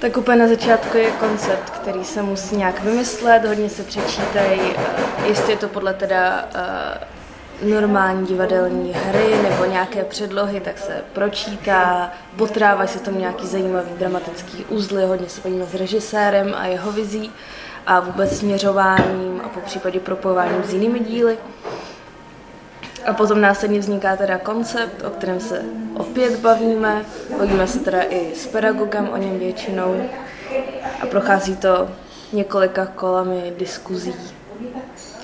Tak 0.00 0.16
úplně 0.16 0.36
na 0.36 0.48
začátku 0.48 0.96
je 0.96 1.10
koncept, 1.10 1.70
který 1.70 2.04
se 2.04 2.22
musí 2.22 2.56
nějak 2.56 2.82
vymyslet, 2.82 3.44
hodně 3.44 3.68
se 3.68 3.82
přečítají, 3.82 4.60
eh, 4.76 5.28
jestli 5.28 5.52
je 5.52 5.58
to 5.58 5.68
podle 5.68 5.94
teda 5.94 6.48
uh, 7.62 7.70
normální 7.70 8.26
divadelní 8.26 8.92
hry 8.92 9.42
nebo 9.42 9.64
nějaké 9.64 10.04
předlohy, 10.04 10.60
tak 10.60 10.78
se 10.78 11.04
pročítá, 11.12 12.12
potrávají 12.36 12.88
se 12.88 13.00
tam 13.00 13.18
nějaký 13.18 13.46
zajímavý 13.46 13.90
dramatický 13.98 14.64
uzly, 14.64 15.06
hodně 15.06 15.28
se 15.28 15.40
podíme 15.40 15.66
s 15.66 15.74
režisérem 15.74 16.54
a 16.56 16.66
jeho 16.66 16.92
vizí 16.92 17.32
a 17.86 18.00
vůbec 18.00 18.38
směřováním 18.38 19.40
a 19.44 19.48
po 19.48 19.60
případě 19.60 20.00
propojováním 20.00 20.62
s 20.64 20.72
jinými 20.72 21.00
díly. 21.00 21.38
A 23.04 23.12
potom 23.12 23.40
následně 23.40 23.78
vzniká 23.78 24.16
teda 24.16 24.38
koncept, 24.38 25.04
o 25.04 25.10
kterém 25.10 25.40
se 25.40 25.62
opět 25.94 26.40
bavíme. 26.40 27.04
Bavíme 27.38 27.66
se 27.66 27.78
teda 27.78 28.02
i 28.02 28.34
s 28.34 28.46
pedagogem 28.46 29.08
o 29.08 29.16
něm 29.16 29.38
většinou. 29.38 30.02
A 31.02 31.06
prochází 31.06 31.56
to 31.56 31.88
několika 32.32 32.86
kolami 32.86 33.54
diskuzí, 33.58 34.14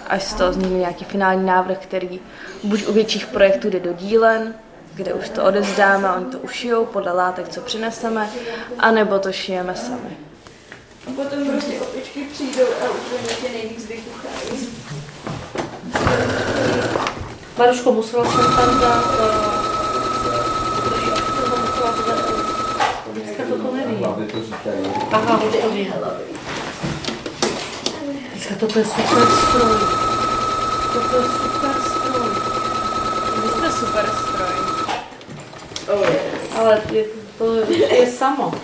až 0.06 0.22
z 0.22 0.34
toho 0.34 0.50
vznikne 0.50 0.78
nějaký 0.78 1.04
finální 1.04 1.46
návrh, 1.46 1.78
který 1.78 2.20
buď 2.64 2.86
u 2.86 2.92
větších 2.92 3.26
projektů 3.26 3.70
jde 3.70 3.80
do 3.80 3.92
dílen, 3.92 4.54
kde 4.94 5.14
už 5.14 5.28
to 5.28 5.44
odevzdáme 5.44 6.08
a 6.08 6.14
oni 6.14 6.24
to 6.24 6.38
ušijou 6.38 6.84
podle 6.86 7.12
látek, 7.12 7.48
co 7.48 7.60
přineseme, 7.60 8.30
anebo 8.78 9.18
to 9.18 9.32
šijeme 9.32 9.74
sami. 9.74 10.16
A 11.06 11.10
potom 11.10 11.46
prostě 11.50 11.80
opičky 11.80 12.24
přijdou 12.32 12.66
a 12.86 12.90
úplně 12.90 13.28
tě 13.42 13.48
nejvíc 13.52 13.86
vykuchají. 13.86 14.68
Maruško, 17.58 17.92
musela 17.92 18.24
jsem 18.24 18.44
tam 18.56 18.80
dát... 18.80 19.04
Musela 21.60 21.92
zdat, 21.92 22.18
dneska 23.12 23.42
to 23.48 23.76
neví. 23.76 24.04
Aha, 25.12 25.40
oví 25.66 25.84
hlavy. 25.84 26.24
Dneska 28.32 28.54
to 28.54 28.78
je 28.78 28.84
super 28.84 29.26
stroj. 29.48 29.78
To 30.92 31.16
je 31.16 31.22
super 31.22 31.74
stroj. 31.82 32.30
Vy 33.42 33.48
jste 33.48 33.72
super 33.72 34.10
stroj. 34.22 34.54
Oh, 35.88 36.08
yes. 36.08 36.58
Ale 36.58 36.82
je, 36.92 37.04
to 37.38 37.54
je 37.94 38.12
samo. 38.12 38.54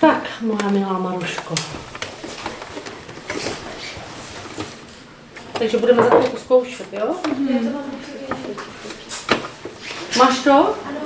Tak, 0.00 0.22
moja 0.40 0.68
milá 0.70 0.98
Maruško. 0.98 1.54
Takže 5.60 5.78
budeme 5.78 6.02
za 6.02 6.10
chvilku 6.10 6.36
zkoušet, 6.36 6.86
jo? 6.92 7.14
Mm-hmm. 7.22 7.72
Máš 10.18 10.38
to? 10.38 10.52
Ano, 10.52 11.00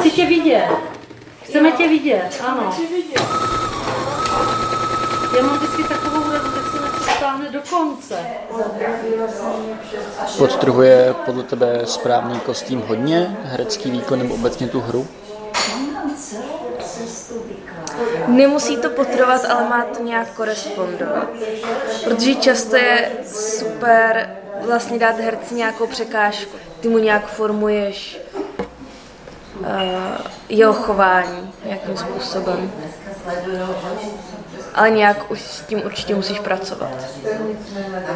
Chci 0.00 0.10
tě 0.10 0.26
vidět. 0.26 0.68
Chceme 1.42 1.72
tě 1.72 1.88
vidět, 1.88 2.42
ano. 2.48 2.74
Já 5.36 5.42
mám 5.42 5.58
vždycky 5.58 5.82
takovou 5.82 6.32
radu, 6.32 6.50
tak 6.50 6.72
se 6.72 6.82
něco 6.82 7.10
stáhne 7.16 7.50
do 7.50 7.60
konce. 7.70 8.26
Podtrhuje 10.38 11.14
podle 11.24 11.42
tebe 11.42 11.80
správný 11.84 12.40
kostým 12.40 12.80
hodně, 12.80 13.36
herecký 13.42 13.90
výkon 13.90 14.18
nebo 14.18 14.34
obecně 14.34 14.68
tu 14.68 14.80
hru? 14.80 15.08
Nemusí 18.26 18.76
to 18.76 18.90
potrvat, 18.90 19.44
ale 19.44 19.68
má 19.68 19.84
to 19.84 20.02
nějak 20.02 20.30
korespondovat. 20.30 21.28
Protože 22.04 22.34
často 22.34 22.76
je 22.76 23.10
super 23.26 24.30
vlastně 24.66 24.98
dát 24.98 25.18
herci 25.18 25.54
nějakou 25.54 25.86
překážku. 25.86 26.56
Ty 26.80 26.88
mu 26.88 26.98
nějak 26.98 27.26
formuješ 27.26 28.20
uh, 29.60 29.66
jeho 30.48 30.72
chování 30.72 31.52
nějakým 31.64 31.96
způsobem. 31.96 32.72
Ale 34.74 34.90
nějak 34.90 35.30
už 35.30 35.40
s 35.40 35.60
tím 35.60 35.82
určitě 35.84 36.14
musíš 36.14 36.40
pracovat. 36.40 36.90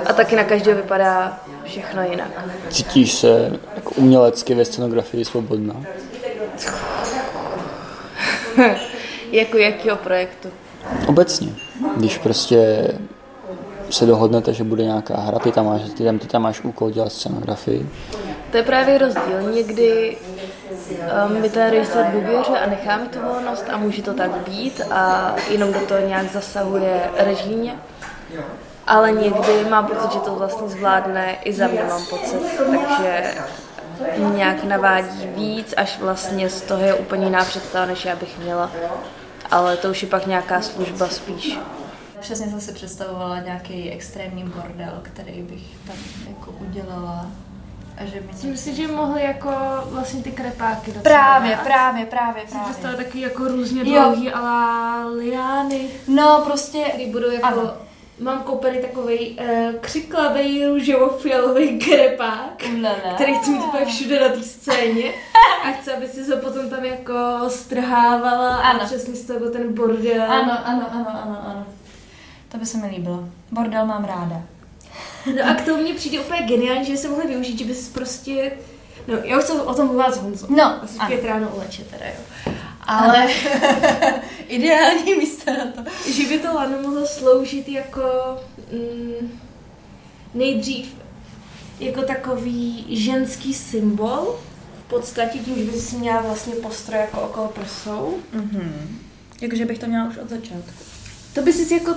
A 0.07 0.13
taky 0.13 0.37
na 0.37 0.45
každého 0.45 0.77
vypadá 0.77 1.41
všechno 1.65 2.03
jinak. 2.03 2.45
Cítíš 2.71 3.15
se 3.15 3.59
jako 3.75 3.91
umělecky 3.91 4.55
ve 4.55 4.65
scenografii 4.65 5.25
svobodná? 5.25 5.75
jako 9.33 9.59
jakého 9.59 9.97
projektu? 9.97 10.49
Obecně, 11.07 11.53
když 11.97 12.19
prostě 12.19 12.89
se 13.91 14.07
dohodnete, 14.07 14.53
že 14.55 14.65
bude 14.65 14.85
nějaká 14.85 15.17
hra, 15.17 15.39
ty 15.39 15.53
tam 15.53 15.67
máš, 15.67 15.83
ty 15.97 16.05
tam, 16.05 16.19
ty 16.19 16.27
tam 16.27 16.43
máš 16.43 16.61
úkol 16.61 16.91
dělat 16.91 17.13
scenografii. 17.13 17.89
To 18.51 18.57
je 18.57 18.63
právě 18.63 18.99
rozdíl. 18.99 19.53
Někdy 19.55 20.17
um, 21.27 21.43
mi 21.43 21.51
ten 21.51 21.71
režisér 21.71 22.07
důvěřuje 22.13 22.61
a 22.61 22.71
nechá 22.71 22.97
mi 22.97 23.09
tu 23.09 23.19
volnost 23.33 23.65
a 23.71 23.77
může 23.77 24.03
to 24.03 24.15
tak 24.15 24.31
být 24.31 24.81
a 24.91 25.35
jenom 25.51 25.73
do 25.73 25.81
toho 25.81 26.01
nějak 26.01 26.33
zasahuje 26.33 27.01
režímě. 27.17 27.75
Ale 28.87 29.13
někdy 29.13 29.65
mám 29.71 29.87
pocit, 29.87 30.13
že 30.13 30.19
to 30.19 30.35
vlastně 30.35 30.69
zvládne, 30.69 31.37
i 31.45 31.53
za 31.53 31.67
mě 31.67 31.85
mám 31.89 32.03
pocit, 32.11 32.41
takže 32.59 33.35
nějak 34.35 34.65
navádí 34.65 35.27
víc, 35.27 35.75
až 35.77 35.99
vlastně 35.99 36.51
z 36.51 36.63
toho 36.63 36.83
je 36.85 36.95
úplně 36.95 37.25
jiná 37.25 37.45
představa, 37.45 37.87
než 37.87 38.05
já 38.05 38.17
bych 38.17 38.39
měla. 38.39 38.71
Ale 39.51 39.77
to 39.77 39.91
už 39.91 40.03
je 40.03 40.09
pak 40.09 40.27
nějaká 40.27 40.61
služba 40.63 41.09
spíš. 41.09 41.59
Přesně 42.21 42.47
jsem 42.51 42.61
si 42.61 42.73
představovala 42.73 43.41
nějaký 43.41 43.91
extrémní 43.91 44.45
bordel, 44.45 44.93
který 45.03 45.43
bych 45.43 45.63
tam 45.87 45.97
jako 46.29 46.51
udělala. 46.51 47.27
A 47.99 48.05
že 48.05 48.21
mi 48.21 48.27
Myslím 48.33 48.57
si, 48.57 48.75
že 48.75 48.87
mohly 48.89 49.23
jako 49.23 49.51
vlastně 49.85 50.23
ty 50.23 50.31
krepáky 50.33 50.93
docela 50.93 51.03
Právě, 51.03 51.51
dát. 51.57 51.65
právě, 51.65 52.07
právě, 52.07 52.43
Jsem 52.43 52.51
právě. 52.51 52.65
představila 52.71 53.03
takový 53.03 53.21
jako 53.21 53.45
různě 53.49 53.85
dlouhý 53.85 54.31
ala 54.33 55.07
liány, 55.07 55.89
No 56.09 56.43
prostě, 56.47 56.85
který 56.89 57.07
budou 57.13 57.31
jako... 57.31 57.47
Ano. 57.47 57.73
Mám 58.21 58.43
koupený 58.43 58.79
takový 58.79 59.39
uh, 59.41 59.47
křiklavý 59.81 60.67
růžovo-fialový 60.67 61.79
krepák, 61.85 62.63
který 63.15 63.35
chci 63.39 63.51
mít 63.51 63.65
úplně 63.65 63.85
všude 63.87 64.21
na 64.21 64.29
té 64.29 64.43
scéně 64.43 65.13
a 65.65 65.73
chci, 65.73 65.93
aby 65.93 66.07
si 66.09 66.31
ho 66.31 66.37
potom 66.37 66.71
tam 66.71 66.85
jako 66.85 67.15
strhávala 67.49 68.57
Ano. 68.57 68.83
a 68.83 68.85
přesně 68.87 69.15
z 69.15 69.25
toho 69.27 69.39
byl 69.39 69.51
ten 69.51 69.75
bordel. 69.75 70.33
Ano, 70.33 70.53
ano, 70.65 70.87
ano, 70.93 71.07
ano, 71.25 71.39
ano. 71.47 71.67
To 72.49 72.59
by 72.59 72.67
se 72.67 72.79
mi 72.79 72.87
líbilo. 72.87 73.25
Bordel 73.51 73.87
mám 73.87 74.05
ráda. 74.05 74.43
No 75.37 75.51
a 75.51 75.55
k 75.55 75.65
tomu 75.65 75.83
mně 75.83 75.95
přijde 75.95 76.21
úplně 76.21 76.43
geniální, 76.43 76.85
že 76.85 76.97
se 76.97 77.09
mohli 77.09 77.27
využít, 77.27 77.59
že 77.59 77.65
bys 77.65 77.89
prostě... 77.89 78.53
No, 79.09 79.15
já 79.25 79.39
už 79.39 79.45
jsem 79.45 79.61
o 79.61 79.75
tom 79.75 79.87
mluvila 79.87 80.11
s 80.11 80.19
Honzou. 80.19 80.47
No, 80.51 80.83
Asi 80.83 80.99
ano. 80.99 81.09
pět 81.09 81.25
ráno 81.25 81.49
u 81.55 81.59
leče 81.59 81.85
teda, 81.85 82.05
jo. 82.07 82.53
Ale 82.89 83.29
ideální 84.49 85.15
místo 85.15 85.51
na 85.51 85.67
to. 85.67 85.91
že 86.11 86.29
by 86.29 86.39
to 86.39 86.55
lano 86.55 86.83
mohlo 86.83 87.07
sloužit 87.07 87.69
jako 87.69 88.03
mm, 88.73 89.41
nejdřív 90.35 90.95
jako 91.81 92.03
takový 92.03 92.87
ženský 92.89 93.55
symbol, 93.55 94.39
v 94.87 94.91
podstatě 94.91 95.39
tím, 95.39 95.57
že 95.57 95.65
by 95.65 95.81
si 95.81 95.97
měla 95.97 96.21
vlastně 96.21 96.55
postroj 96.55 97.01
jako 97.01 97.21
okolo 97.21 97.49
prsou. 97.49 98.19
Mhm. 98.33 98.99
Jakože 99.41 99.65
bych 99.65 99.79
to 99.79 99.87
měla 99.87 100.09
už 100.09 100.17
od 100.17 100.29
začátku. 100.29 100.85
To 101.35 101.43
by 101.43 101.53
si 101.53 101.75
jako 101.75 101.95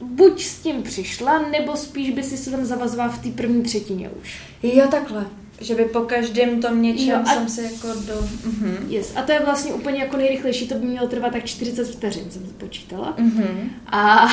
buď 0.00 0.44
s 0.44 0.58
tím 0.58 0.82
přišla, 0.82 1.38
nebo 1.38 1.76
spíš 1.76 2.10
by 2.10 2.22
si 2.22 2.36
se 2.36 2.50
tam 2.50 2.64
zavazovala 2.64 3.12
v 3.12 3.22
té 3.22 3.30
první 3.30 3.62
třetině 3.62 4.10
už. 4.22 4.40
Jo, 4.62 4.88
takhle. 4.90 5.26
Že 5.60 5.74
by 5.74 5.84
po 5.84 6.00
každém 6.00 6.60
tom 6.62 6.82
něčem 6.82 7.08
Jo, 7.08 7.16
a- 7.24 7.34
jsem 7.34 7.48
si 7.48 7.62
jako 7.62 7.88
do... 7.88 8.14
Mhm. 8.44 8.76
Yes. 8.88 9.12
A 9.16 9.22
to 9.22 9.32
je 9.32 9.40
vlastně 9.44 9.72
úplně 9.74 9.98
jako 10.00 10.16
nejrychlejší, 10.16 10.68
to 10.68 10.74
by 10.74 10.86
mělo 10.86 11.08
trvat 11.08 11.32
tak 11.32 11.44
40 11.44 11.84
vteřin, 11.88 12.30
jsem 12.30 12.42
počítala. 12.58 13.14
Mhm. 13.18 13.70
A, 13.86 14.28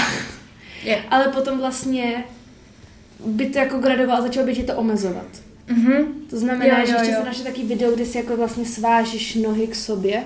Je. 0.83 1.03
ale 1.09 1.27
potom 1.27 1.57
vlastně 1.57 2.23
by 3.25 3.45
to 3.45 3.59
jako 3.59 3.77
gradoval 3.77 4.17
a 4.17 4.21
začalo 4.21 4.45
by 4.45 4.55
tě 4.55 4.63
to 4.63 4.75
omezovat. 4.75 5.25
Mhm. 5.67 5.95
To 6.29 6.39
znamená, 6.39 6.79
Jo, 6.79 6.85
že 6.85 6.91
jo, 6.91 6.97
ještě 6.99 7.13
jo. 7.13 7.19
se 7.19 7.25
naše 7.25 7.43
taky 7.43 7.63
video, 7.63 7.91
kde 7.95 8.05
si 8.05 8.17
jako 8.17 8.37
vlastně 8.37 8.65
svážeš 8.65 9.35
nohy 9.35 9.67
k 9.67 9.75
sobě 9.75 10.23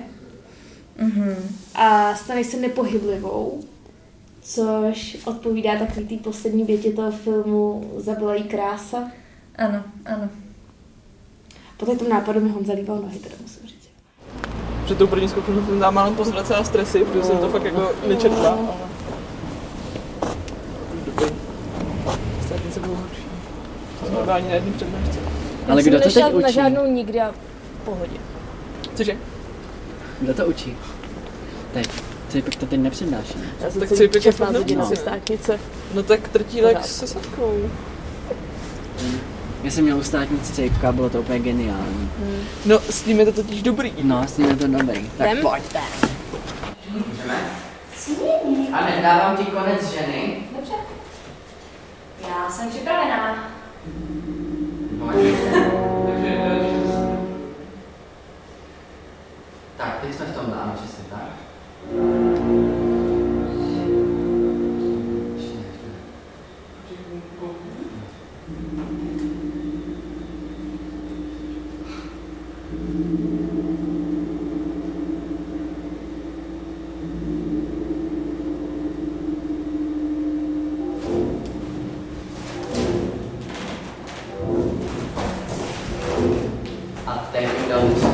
Mhm. 0.98 1.34
a 1.74 2.14
staneš 2.14 2.46
se 2.46 2.56
nepohyblivou, 2.56 3.60
což 4.42 5.16
odpovídá 5.24 5.76
takový 5.78 6.06
té 6.06 6.16
poslední 6.16 6.64
větě 6.64 6.90
toho 6.90 7.10
filmu 7.12 7.90
Zabila 7.96 8.34
jí 8.34 8.42
krása. 8.42 9.10
Ano, 9.56 9.82
ano. 10.06 10.28
Po 11.80 11.86
tom 11.86 12.08
nápadu 12.08 12.40
mi 12.40 12.50
Honza 12.50 12.72
líbal 12.72 12.96
nohy, 12.96 13.18
teda 13.18 13.34
musím 13.42 13.68
říct. 13.68 13.88
Před 14.84 14.98
tou 14.98 15.06
první 15.06 15.28
zkouškou 15.28 15.52
jsem 15.54 15.80
dám 15.80 15.94
málem 15.94 16.16
na 16.50 16.64
stresy, 16.64 17.04
protože 17.04 17.24
jsem 17.24 17.38
to 17.38 17.48
fakt 17.48 17.64
jako 17.64 17.92
nečetla. 18.08 18.48
Ale... 18.48 18.68
Dobrý. 21.06 21.26
Státnice 22.46 22.80
budou 22.80 22.94
horší. 22.94 23.22
To 24.00 24.06
jsem 24.06 24.14
normálně 24.14 24.48
na 24.48 24.54
jedný 24.54 24.72
přednášce. 24.72 25.18
Ale 25.68 25.82
kdo 25.82 26.00
to 26.00 26.10
teď 26.10 26.24
učí? 26.34 26.42
na 26.42 26.50
žádnou 26.50 26.86
nikdy 26.86 27.20
a 27.20 27.32
v 27.32 27.84
pohodě. 27.84 28.16
Cože? 28.94 29.16
Kdo 30.20 30.34
to 30.34 30.46
učí? 30.46 30.76
Teď. 31.72 31.88
Cejpek 32.28 32.56
to 32.56 32.66
teď 32.66 32.80
nepřednáší. 32.80 33.34
Já 33.60 33.70
tak 33.80 33.88
si 33.88 34.08
pěkně 34.08 34.32
fakt 34.32 34.56
hodin 34.56 34.78
nevím. 34.78 34.92
asi 34.92 34.96
státnice. 34.96 35.60
No 35.94 36.02
tak 36.02 36.28
trtílek 36.28 36.84
se 36.84 37.06
sadkou. 37.06 37.70
Já 39.62 39.70
jsem 39.70 39.84
měl 39.84 39.98
u 39.98 40.02
státnice 40.02 40.52
Cejpka, 40.52 40.92
bylo 40.92 41.10
to 41.10 41.20
úplně 41.20 41.38
geniální. 41.38 42.10
No 42.66 42.78
s 42.90 43.02
tím 43.02 43.20
je 43.20 43.26
to 43.26 43.32
totiž 43.32 43.62
dobrý. 43.62 43.92
No, 44.02 44.22
s 44.26 44.32
tím 44.32 44.44
je 44.44 44.56
to 44.56 44.66
dobrý. 44.66 45.10
Tak 45.18 45.30
Jdem? 45.30 45.42
pojďte. 45.42 45.80
A 48.72 48.84
nedávám 48.96 49.36
ti 49.36 49.44
konec 49.44 49.92
ženy. 49.92 50.36
Já 52.28 52.50
jsem 52.50 52.70
připravená. 52.70 53.50
Tak, 55.06 55.16
around 87.80 88.09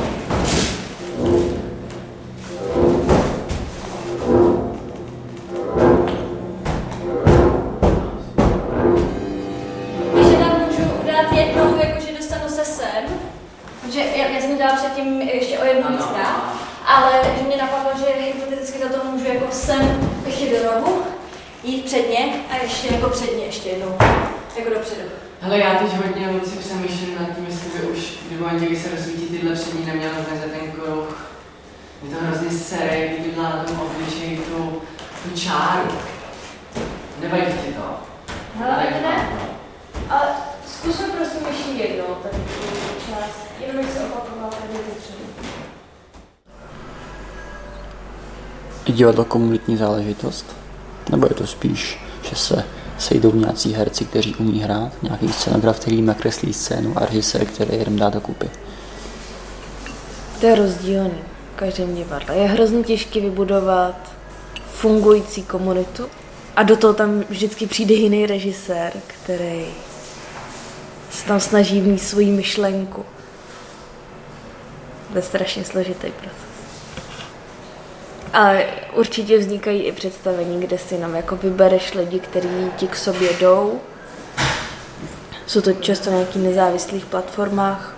divadlo 48.97 49.25
komunitní 49.25 49.77
záležitost? 49.77 50.45
Nebo 51.11 51.27
je 51.29 51.33
to 51.35 51.47
spíš, 51.47 51.99
že 52.29 52.35
se 52.35 52.63
sejdou 52.97 53.31
nějací 53.31 53.73
herci, 53.73 54.05
kteří 54.05 54.35
umí 54.35 54.59
hrát, 54.59 55.03
nějaký 55.03 55.33
scenograf, 55.33 55.79
který 55.79 56.01
nakreslí 56.01 56.53
scénu 56.53 56.93
a 56.95 57.05
režisér, 57.05 57.45
který 57.45 57.77
jenom 57.77 57.95
dá 57.95 58.09
dokupy? 58.09 58.49
To 60.39 60.45
je 60.45 60.55
rozdílný 60.55 61.19
v 61.53 61.59
každém 61.59 61.95
divadle. 61.95 62.35
Je 62.35 62.47
hrozně 62.47 62.83
těžké 62.83 63.19
vybudovat 63.19 64.11
fungující 64.71 65.43
komunitu 65.43 66.05
a 66.55 66.63
do 66.63 66.77
toho 66.77 66.93
tam 66.93 67.23
vždycky 67.29 67.67
přijde 67.67 67.93
jiný 67.93 68.25
režisér, 68.25 68.93
který 69.07 69.65
se 71.11 71.25
tam 71.25 71.39
snaží 71.39 71.81
mít 71.81 71.99
svoji 71.99 72.31
myšlenku. 72.31 73.05
To 75.11 75.17
je 75.17 75.21
strašně 75.21 75.65
složitý 75.65 76.07
proces. 76.11 76.56
Ale 78.37 78.65
určitě 78.93 79.37
vznikají 79.37 79.83
i 79.83 79.91
představení, 79.91 80.59
kde 80.59 80.77
si 80.77 80.97
nám 80.97 81.15
jako 81.15 81.35
vybereš 81.35 81.93
lidi, 81.93 82.19
kteří 82.19 82.71
ti 82.75 82.87
k 82.87 82.95
sobě 82.95 83.33
jdou. 83.33 83.81
Jsou 85.47 85.61
to 85.61 85.73
často 85.73 86.09
na 86.09 86.15
nějakých 86.15 86.41
nezávislých 86.41 87.05
platformách. 87.05 87.95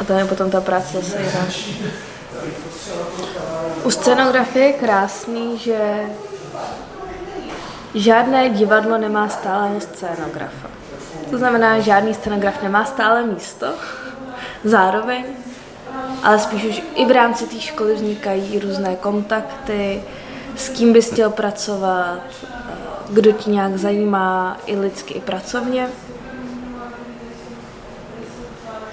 A 0.00 0.04
tam 0.04 0.18
je 0.18 0.24
potom 0.24 0.50
ta 0.50 0.60
práce 0.60 0.96
zase 0.96 1.22
jiná. 1.22 1.46
U 3.84 3.90
scenografie 3.90 4.66
je 4.66 4.72
krásný, 4.72 5.58
že 5.58 6.00
žádné 7.94 8.48
divadlo 8.50 8.98
nemá 8.98 9.28
stálého 9.28 9.80
scénografa. 9.80 10.68
To 11.30 11.38
znamená, 11.38 11.78
že 11.78 11.84
žádný 11.84 12.14
scenograf 12.14 12.62
nemá 12.62 12.84
stále 12.84 13.22
místo. 13.26 13.66
Zároveň 14.64 15.24
ale 16.22 16.38
spíš 16.38 16.64
už 16.64 16.82
i 16.94 17.04
v 17.04 17.10
rámci 17.10 17.46
té 17.46 17.60
školy 17.60 17.94
vznikají 17.94 18.58
různé 18.58 18.96
kontakty, 18.96 20.02
s 20.56 20.68
kým 20.68 20.92
bys 20.92 21.12
chtěl 21.12 21.30
pracovat, 21.30 22.20
kdo 23.10 23.32
ti 23.32 23.50
nějak 23.50 23.76
zajímá 23.76 24.56
i 24.66 24.78
lidsky, 24.78 25.14
i 25.14 25.20
pracovně. 25.20 25.88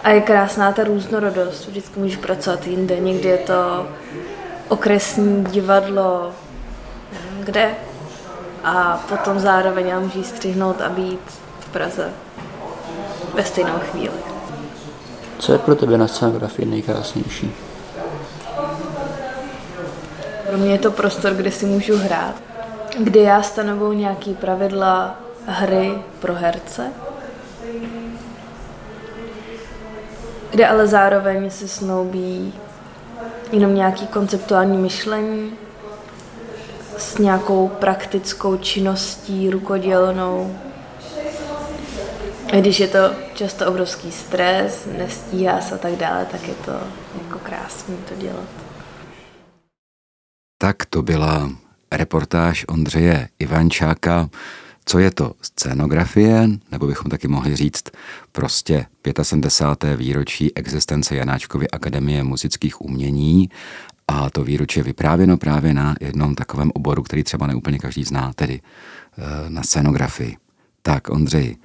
A 0.03 0.09
je 0.09 0.21
krásná 0.21 0.71
ta 0.71 0.83
různorodost. 0.83 1.67
Vždycky 1.67 1.99
můžeš 1.99 2.17
pracovat 2.17 2.67
jinde. 2.67 2.99
Někdy 2.99 3.29
je 3.29 3.37
to 3.37 3.87
okresní 4.67 5.43
divadlo, 5.43 6.31
kde. 7.39 7.75
A 8.63 9.03
potom 9.09 9.39
zároveň 9.39 9.99
můžeš 9.99 10.25
střihnout 10.25 10.81
a 10.81 10.89
být 10.89 11.21
v 11.59 11.69
Praze 11.69 12.09
ve 13.33 13.43
stejnou 13.43 13.79
chvíli. 13.91 14.32
Co 15.43 15.51
je 15.51 15.57
pro 15.57 15.75
tebe 15.75 15.97
na 15.97 16.07
scenografii 16.07 16.65
nejkrásnější? 16.65 17.51
Pro 20.47 20.57
mě 20.57 20.71
je 20.71 20.79
to 20.79 20.91
prostor, 20.91 21.33
kde 21.33 21.51
si 21.51 21.65
můžu 21.65 21.97
hrát, 21.97 22.35
kde 22.99 23.19
já 23.19 23.41
stanovuji 23.41 23.97
nějaký 23.97 24.33
pravidla 24.33 25.19
hry 25.45 25.93
pro 26.19 26.33
herce, 26.33 26.91
kde 30.51 30.67
ale 30.67 30.87
zároveň 30.87 31.49
se 31.49 31.67
snoubí 31.67 32.53
jenom 33.51 33.75
nějaký 33.75 34.07
konceptuální 34.07 34.77
myšlení 34.77 35.51
s 36.97 37.17
nějakou 37.17 37.67
praktickou 37.67 38.57
činností 38.57 39.49
rukodělnou, 39.49 40.55
když 42.61 42.79
je 42.79 42.87
to 42.87 43.13
často 43.33 43.67
obrovský 43.67 44.11
stres, 44.11 44.87
nestíhá 44.97 45.61
se 45.61 45.75
a 45.75 45.77
tak 45.77 45.95
dále, 45.95 46.25
tak 46.25 46.47
je 46.47 46.53
to 46.53 46.71
jako 47.23 47.39
krásný 47.39 47.97
to 48.09 48.15
dělat. 48.15 48.49
Tak 50.57 50.85
to 50.85 51.01
byla 51.01 51.49
reportáž 51.91 52.65
Ondřeje 52.67 53.29
Ivančáka. 53.39 54.29
Co 54.85 54.99
je 54.99 55.11
to 55.11 55.33
scénografie, 55.41 56.49
nebo 56.71 56.87
bychom 56.87 57.11
taky 57.11 57.27
mohli 57.27 57.55
říct 57.55 57.83
prostě 58.31 58.85
75. 59.21 59.97
výročí 59.97 60.55
existence 60.55 61.15
Janáčkovy 61.15 61.69
akademie 61.69 62.23
muzických 62.23 62.81
umění 62.81 63.49
a 64.07 64.29
to 64.29 64.43
výročí 64.43 64.79
je 64.79 64.83
vyprávěno 64.83 65.37
právě 65.37 65.73
na 65.73 65.95
jednom 66.01 66.35
takovém 66.35 66.71
oboru, 66.75 67.03
který 67.03 67.23
třeba 67.23 67.47
neúplně 67.47 67.79
každý 67.79 68.03
zná, 68.03 68.33
tedy 68.33 68.61
eh, 68.61 69.49
na 69.49 69.63
scénografii. 69.63 70.37
Tak, 70.81 71.09
Ondřej, 71.09 71.55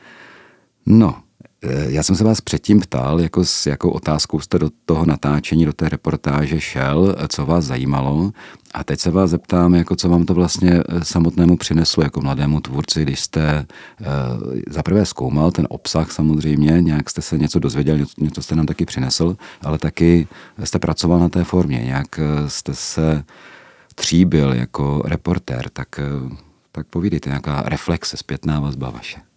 No, 0.91 1.17
eh, 1.63 1.91
já 1.91 2.03
jsem 2.03 2.17
se 2.17 2.25
vás 2.25 2.41
předtím 2.41 2.81
ptal, 2.81 3.21
jako 3.21 3.45
s 3.45 3.67
jakou 3.67 3.91
otázkou 3.91 4.41
jste 4.41 4.59
do 4.59 4.71
toho 4.85 5.07
natáčení, 5.07 5.65
do 5.65 5.73
té 5.73 5.89
reportáže 5.89 6.61
šel, 6.61 7.17
co 7.29 7.47
vás 7.47 7.65
zajímalo. 7.65 8.33
A 8.75 8.85
teď 8.85 9.01
se 9.01 9.11
vás 9.11 9.31
zeptám, 9.31 9.75
jako 9.75 9.97
co 9.97 10.09
vám 10.09 10.27
to 10.27 10.35
vlastně 10.35 10.73
eh, 10.73 11.05
samotnému 11.05 11.57
přineslo 11.57 12.03
jako 12.03 12.21
mladému 12.21 12.61
tvůrci, 12.61 13.03
když 13.03 13.21
jste 13.21 13.67
uh, 14.01 14.07
zaprvé 14.71 15.07
zkoumal 15.07 15.51
ten 15.51 15.67
obsah 15.71 16.13
samozřejmě, 16.13 16.83
nějak 16.83 17.11
jste 17.11 17.23
se 17.23 17.39
něco 17.39 17.59
dozvěděl, 17.59 17.99
něco 18.19 18.43
jste 18.43 18.57
nám 18.57 18.67
taky 18.67 18.85
přinesl, 18.85 19.37
ale 19.63 19.79
taky 19.79 20.29
jste 20.65 20.79
pracoval 20.79 21.19
na 21.19 21.29
té 21.29 21.45
formě, 21.45 21.79
nějak 21.79 22.21
jste 22.47 22.75
se 22.75 23.25
tříbil 23.95 24.53
jako 24.53 25.03
reportér, 25.05 25.69
tak, 25.73 25.89
tak 26.73 26.87
povídejte, 26.87 27.29
nějaká 27.29 27.63
reflexe, 27.63 28.17
zpětná 28.17 28.61
vazba 28.61 28.91
vaše 28.91 29.28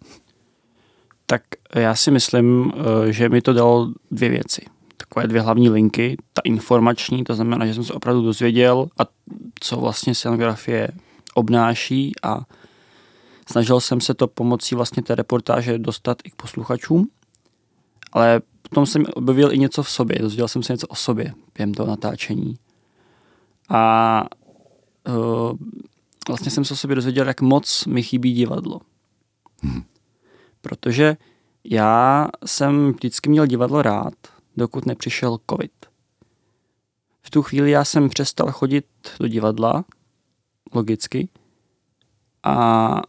tak 1.31 1.43
já 1.75 1.95
si 1.95 2.11
myslím, 2.11 2.71
eh, 2.75 3.13
že 3.13 3.29
mi 3.29 3.41
to 3.41 3.53
dalo 3.53 3.93
dvě 4.11 4.29
věci. 4.29 4.65
Takové 4.97 5.27
dvě 5.27 5.41
hlavní 5.41 5.69
linky. 5.69 6.17
Ta 6.33 6.41
informační, 6.43 7.23
to 7.23 7.35
znamená, 7.35 7.65
že 7.65 7.73
jsem 7.73 7.83
se 7.83 7.93
opravdu 7.93 8.21
dozvěděl, 8.21 8.87
a 8.99 9.03
co 9.59 9.77
vlastně 9.77 10.15
scenografie 10.15 10.87
obnáší 11.33 12.11
a 12.23 12.41
snažil 13.51 13.79
jsem 13.79 14.01
se 14.01 14.13
to 14.13 14.27
pomocí 14.27 14.75
vlastně 14.75 15.03
té 15.03 15.15
reportáže 15.15 15.77
dostat 15.77 16.17
i 16.23 16.29
k 16.29 16.35
posluchačům, 16.35 17.07
ale 18.11 18.41
potom 18.61 18.85
jsem 18.85 19.05
objevil 19.13 19.53
i 19.53 19.57
něco 19.57 19.83
v 19.83 19.89
sobě, 19.89 20.19
dozvěděl 20.19 20.47
jsem 20.47 20.63
se 20.63 20.73
něco 20.73 20.87
o 20.87 20.95
sobě 20.95 21.33
během 21.55 21.73
toho 21.73 21.87
natáčení. 21.87 22.55
A 23.69 24.23
uh, 25.07 25.57
vlastně 26.27 26.51
jsem 26.51 26.65
se 26.65 26.73
o 26.73 26.77
sobě 26.77 26.95
dozvěděl, 26.95 27.27
jak 27.27 27.41
moc 27.41 27.85
mi 27.85 28.03
chybí 28.03 28.33
divadlo. 28.33 28.79
Hmm 29.63 29.83
protože 30.61 31.17
já 31.63 32.27
jsem 32.45 32.93
vždycky 32.93 33.29
měl 33.29 33.45
divadlo 33.45 33.81
rád, 33.81 34.13
dokud 34.57 34.85
nepřišel 34.85 35.37
covid. 35.49 35.71
V 37.21 37.29
tu 37.29 37.41
chvíli 37.41 37.71
já 37.71 37.85
jsem 37.85 38.09
přestal 38.09 38.51
chodit 38.51 38.85
do 39.19 39.27
divadla, 39.27 39.85
logicky, 40.73 41.29
a 42.43 43.01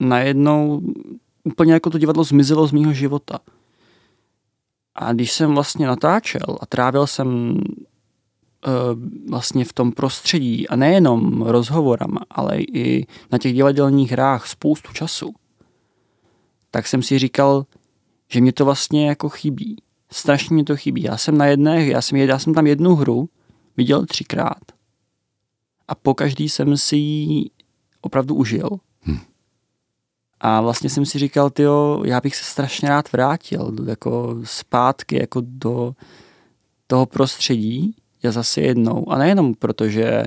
najednou 0.00 0.80
úplně 1.44 1.72
jako 1.72 1.90
to 1.90 1.98
divadlo 1.98 2.24
zmizelo 2.24 2.66
z 2.66 2.72
mýho 2.72 2.92
života. 2.92 3.38
A 4.94 5.12
když 5.12 5.32
jsem 5.32 5.54
vlastně 5.54 5.86
natáčel 5.86 6.58
a 6.60 6.66
trávil 6.66 7.06
jsem 7.06 7.28
uh, 7.50 7.60
vlastně 9.30 9.64
v 9.64 9.72
tom 9.72 9.92
prostředí 9.92 10.68
a 10.68 10.76
nejenom 10.76 11.42
rozhovorama, 11.42 12.20
ale 12.30 12.58
i 12.60 13.06
na 13.32 13.38
těch 13.38 13.54
divadelních 13.54 14.10
hrách 14.10 14.46
spoustu 14.46 14.92
času, 14.92 15.34
tak 16.74 16.86
jsem 16.86 17.02
si 17.02 17.18
říkal, 17.18 17.66
že 18.28 18.40
mě 18.40 18.52
to 18.52 18.64
vlastně 18.64 19.08
jako 19.08 19.28
chybí. 19.28 19.76
Strašně 20.10 20.54
mě 20.54 20.64
to 20.64 20.76
chybí. 20.76 21.02
Já 21.02 21.16
jsem 21.16 21.38
na 21.38 21.46
jedné, 21.46 21.86
já 21.86 22.02
jsem, 22.02 22.18
já 22.18 22.38
jsem 22.38 22.54
tam 22.54 22.66
jednu 22.66 22.94
hru 22.94 23.28
viděl 23.76 24.06
třikrát. 24.06 24.62
A 25.88 25.94
po 25.94 26.14
každý 26.14 26.48
jsem 26.48 26.76
si 26.76 26.96
ji 26.96 27.50
opravdu 28.00 28.34
užil. 28.34 28.68
Hmm. 29.00 29.18
A 30.40 30.60
vlastně 30.60 30.90
jsem 30.90 31.06
si 31.06 31.18
říkal, 31.18 31.50
tyjo, 31.50 32.02
já 32.04 32.20
bych 32.20 32.36
se 32.36 32.44
strašně 32.44 32.88
rád 32.88 33.12
vrátil 33.12 33.76
jako 33.86 34.36
zpátky 34.44 35.20
jako 35.20 35.42
do 35.44 35.94
toho 36.86 37.06
prostředí, 37.06 37.96
já 38.22 38.32
zase 38.32 38.60
jednou. 38.60 39.10
A 39.10 39.18
nejenom 39.18 39.54
proto, 39.54 39.88
že 39.88 40.24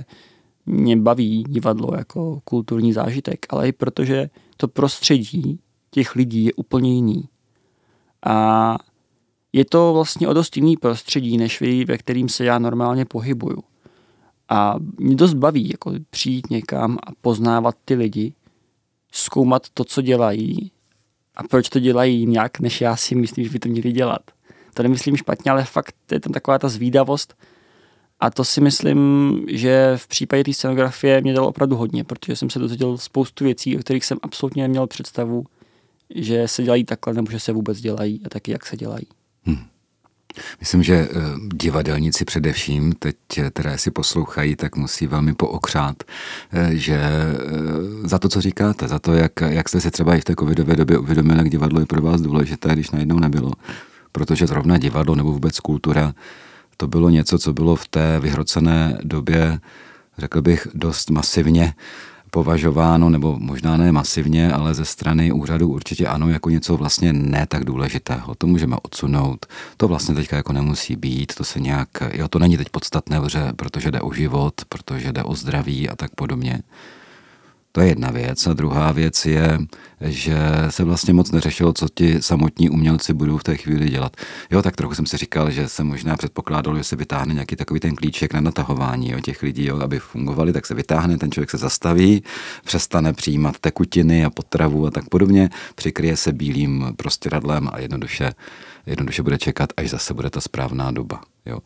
mě 0.66 0.96
baví 0.96 1.44
divadlo 1.48 1.96
jako 1.96 2.40
kulturní 2.44 2.92
zážitek, 2.92 3.46
ale 3.48 3.68
i 3.68 3.72
protože 3.72 4.30
to 4.56 4.68
prostředí 4.68 5.60
těch 5.90 6.14
lidí 6.14 6.44
je 6.44 6.52
úplně 6.52 6.94
jiný. 6.94 7.28
A 8.26 8.76
je 9.52 9.64
to 9.64 9.92
vlastně 9.92 10.28
o 10.28 10.32
dost 10.32 10.56
jiný 10.56 10.76
prostředí, 10.76 11.38
než 11.38 11.60
vy, 11.60 11.84
ve 11.84 11.98
kterým 11.98 12.28
se 12.28 12.44
já 12.44 12.58
normálně 12.58 13.04
pohybuju. 13.04 13.62
A 14.48 14.74
mě 14.98 15.16
dost 15.16 15.34
baví 15.34 15.68
jako 15.68 15.92
přijít 16.10 16.50
někam 16.50 16.98
a 17.06 17.10
poznávat 17.20 17.74
ty 17.84 17.94
lidi, 17.94 18.32
zkoumat 19.12 19.62
to, 19.74 19.84
co 19.84 20.02
dělají 20.02 20.72
a 21.36 21.42
proč 21.42 21.68
to 21.68 21.80
dělají 21.80 22.20
jinak, 22.20 22.60
než 22.60 22.80
já 22.80 22.96
si 22.96 23.14
myslím, 23.14 23.44
že 23.44 23.50
by 23.50 23.58
to 23.58 23.68
měli 23.68 23.92
dělat. 23.92 24.22
To 24.74 24.82
nemyslím 24.82 25.16
špatně, 25.16 25.50
ale 25.50 25.64
fakt 25.64 25.94
je 26.12 26.20
tam 26.20 26.32
taková 26.32 26.58
ta 26.58 26.68
zvídavost 26.68 27.34
a 28.20 28.30
to 28.30 28.44
si 28.44 28.60
myslím, 28.60 29.46
že 29.50 29.92
v 29.96 30.08
případě 30.08 30.44
té 30.44 30.52
scenografie 30.52 31.20
mě 31.20 31.34
dalo 31.34 31.48
opravdu 31.48 31.76
hodně, 31.76 32.04
protože 32.04 32.36
jsem 32.36 32.50
se 32.50 32.58
dozvěděl 32.58 32.98
spoustu 32.98 33.44
věcí, 33.44 33.76
o 33.76 33.80
kterých 33.80 34.04
jsem 34.04 34.18
absolutně 34.22 34.62
neměl 34.62 34.86
představu, 34.86 35.44
že 36.14 36.48
se 36.48 36.62
dělají 36.62 36.84
takhle, 36.84 37.14
nebo 37.14 37.30
že 37.30 37.40
se 37.40 37.52
vůbec 37.52 37.80
dělají 37.80 38.20
a 38.24 38.28
taky 38.28 38.52
jak 38.52 38.66
se 38.66 38.76
dělají. 38.76 39.06
Hmm. 39.44 39.64
Myslím, 40.60 40.82
že 40.82 40.94
eh, 40.94 41.08
divadelníci 41.54 42.24
především, 42.24 42.92
teď 42.92 43.16
eh, 43.38 43.50
které 43.50 43.78
si 43.78 43.90
poslouchají, 43.90 44.56
tak 44.56 44.76
musí 44.76 45.06
velmi 45.06 45.34
pookřát, 45.34 46.02
eh, 46.52 46.70
že 46.72 47.00
za 48.04 48.18
to, 48.18 48.28
co 48.28 48.40
říkáte, 48.40 48.88
za 48.88 48.98
to, 48.98 49.12
jak, 49.12 49.32
jak 49.40 49.68
jste 49.68 49.80
si 49.80 49.90
třeba 49.90 50.14
i 50.14 50.20
v 50.20 50.24
té 50.24 50.34
covidové 50.38 50.76
době 50.76 50.98
uvědomili, 50.98 51.38
jak 51.38 51.50
divadlo 51.50 51.80
je 51.80 51.86
pro 51.86 52.02
vás 52.02 52.20
důležité, 52.20 52.72
když 52.72 52.90
najednou 52.90 53.18
nebylo. 53.18 53.52
Protože 54.12 54.46
zrovna 54.46 54.78
divadlo 54.78 55.14
nebo 55.14 55.32
vůbec 55.32 55.60
kultura, 55.60 56.14
to 56.76 56.86
bylo 56.86 57.10
něco, 57.10 57.38
co 57.38 57.52
bylo 57.52 57.76
v 57.76 57.88
té 57.88 58.20
vyhrocené 58.20 58.98
době, 59.02 59.60
řekl 60.18 60.42
bych, 60.42 60.68
dost 60.74 61.10
masivně 61.10 61.74
považováno, 62.30 63.10
nebo 63.10 63.38
možná 63.38 63.76
ne 63.76 63.92
masivně, 63.92 64.52
ale 64.52 64.74
ze 64.74 64.84
strany 64.84 65.32
úřadu 65.32 65.68
určitě 65.68 66.06
ano, 66.06 66.30
jako 66.30 66.50
něco 66.50 66.76
vlastně 66.76 67.12
ne 67.12 67.46
tak 67.46 67.64
důležitého. 67.64 68.34
To 68.34 68.46
můžeme 68.46 68.76
odsunout. 68.82 69.46
To 69.76 69.88
vlastně 69.88 70.14
teďka 70.14 70.36
jako 70.36 70.52
nemusí 70.52 70.96
být, 70.96 71.34
to 71.34 71.44
se 71.44 71.60
nějak, 71.60 71.88
jo, 72.12 72.28
to 72.28 72.38
není 72.38 72.56
teď 72.56 72.68
podstatné, 72.68 73.20
protože 73.56 73.90
jde 73.90 74.00
o 74.00 74.12
život, 74.12 74.54
protože 74.68 75.12
jde 75.12 75.22
o 75.24 75.34
zdraví 75.34 75.88
a 75.88 75.96
tak 75.96 76.10
podobně. 76.14 76.62
To 77.78 77.82
je 77.82 77.88
jedna 77.88 78.10
věc. 78.10 78.46
A 78.46 78.52
druhá 78.52 78.92
věc 78.92 79.26
je, 79.26 79.58
že 80.00 80.38
se 80.68 80.84
vlastně 80.84 81.14
moc 81.14 81.30
neřešilo, 81.30 81.72
co 81.72 81.86
ti 81.94 82.22
samotní 82.22 82.70
umělci 82.70 83.12
budou 83.12 83.38
v 83.38 83.44
té 83.44 83.56
chvíli 83.56 83.88
dělat. 83.88 84.16
Jo, 84.50 84.62
tak 84.62 84.76
trochu 84.76 84.94
jsem 84.94 85.06
si 85.06 85.16
říkal, 85.16 85.50
že 85.50 85.68
se 85.68 85.84
možná 85.84 86.16
předpokládalo, 86.16 86.76
že 86.76 86.84
se 86.84 86.96
vytáhne 86.96 87.34
nějaký 87.34 87.56
takový 87.56 87.80
ten 87.80 87.94
klíček 87.94 88.34
na 88.34 88.40
natahování 88.40 89.10
jo, 89.10 89.20
těch 89.20 89.42
lidí, 89.42 89.66
jo, 89.66 89.80
aby 89.80 89.98
fungovali, 89.98 90.52
tak 90.52 90.66
se 90.66 90.74
vytáhne, 90.74 91.18
ten 91.18 91.32
člověk 91.32 91.50
se 91.50 91.58
zastaví, 91.58 92.22
přestane 92.64 93.12
přijímat 93.12 93.58
tekutiny 93.58 94.24
a 94.24 94.30
potravu 94.30 94.86
a 94.86 94.90
tak 94.90 95.08
podobně, 95.08 95.50
přikryje 95.74 96.16
se 96.16 96.32
bílým 96.32 96.86
prostěradlem 96.96 97.68
a 97.72 97.78
jednoduše, 97.78 98.32
jednoduše 98.86 99.22
bude 99.22 99.38
čekat, 99.38 99.72
až 99.76 99.90
zase 99.90 100.14
bude 100.14 100.30
ta 100.30 100.40
správná 100.40 100.90
doba. 100.90 101.20
Jo. 101.46 101.58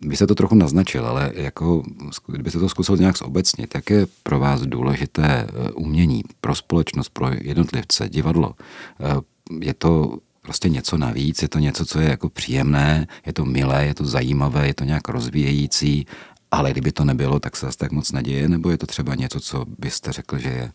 Vy 0.00 0.16
se 0.16 0.26
to 0.26 0.34
trochu 0.34 0.54
naznačil, 0.54 1.06
ale 1.06 1.32
jako, 1.34 1.82
kdyby 2.26 2.50
se 2.50 2.58
to 2.58 2.68
zkusil 2.68 2.96
nějak 2.96 3.18
zobecnit, 3.18 3.74
jak 3.74 3.90
je 3.90 4.06
pro 4.22 4.38
vás 4.38 4.60
důležité 4.60 5.46
eh, 5.48 5.70
umění 5.70 6.22
pro 6.40 6.54
společnost, 6.54 7.08
pro 7.08 7.30
jednotlivce, 7.40 8.08
divadlo? 8.08 8.54
Eh, 9.00 9.20
je 9.60 9.74
to 9.74 10.18
prostě 10.42 10.68
něco 10.68 10.98
navíc, 10.98 11.42
je 11.42 11.48
to 11.48 11.58
něco, 11.58 11.86
co 11.86 12.00
je 12.00 12.08
jako 12.08 12.28
příjemné, 12.28 13.06
je 13.26 13.32
to 13.32 13.44
milé, 13.44 13.86
je 13.86 13.94
to 13.94 14.04
zajímavé, 14.04 14.66
je 14.66 14.74
to 14.74 14.84
nějak 14.84 15.08
rozvíjející, 15.08 16.06
ale 16.50 16.70
kdyby 16.70 16.92
to 16.92 17.04
nebylo, 17.04 17.40
tak 17.40 17.56
se 17.56 17.66
zase 17.66 17.78
tak 17.78 17.92
moc 17.92 18.12
neděje, 18.12 18.48
nebo 18.48 18.70
je 18.70 18.78
to 18.78 18.86
třeba 18.86 19.14
něco, 19.14 19.40
co 19.40 19.64
byste 19.78 20.12
řekl, 20.12 20.38
že 20.38 20.48
je 20.48 20.72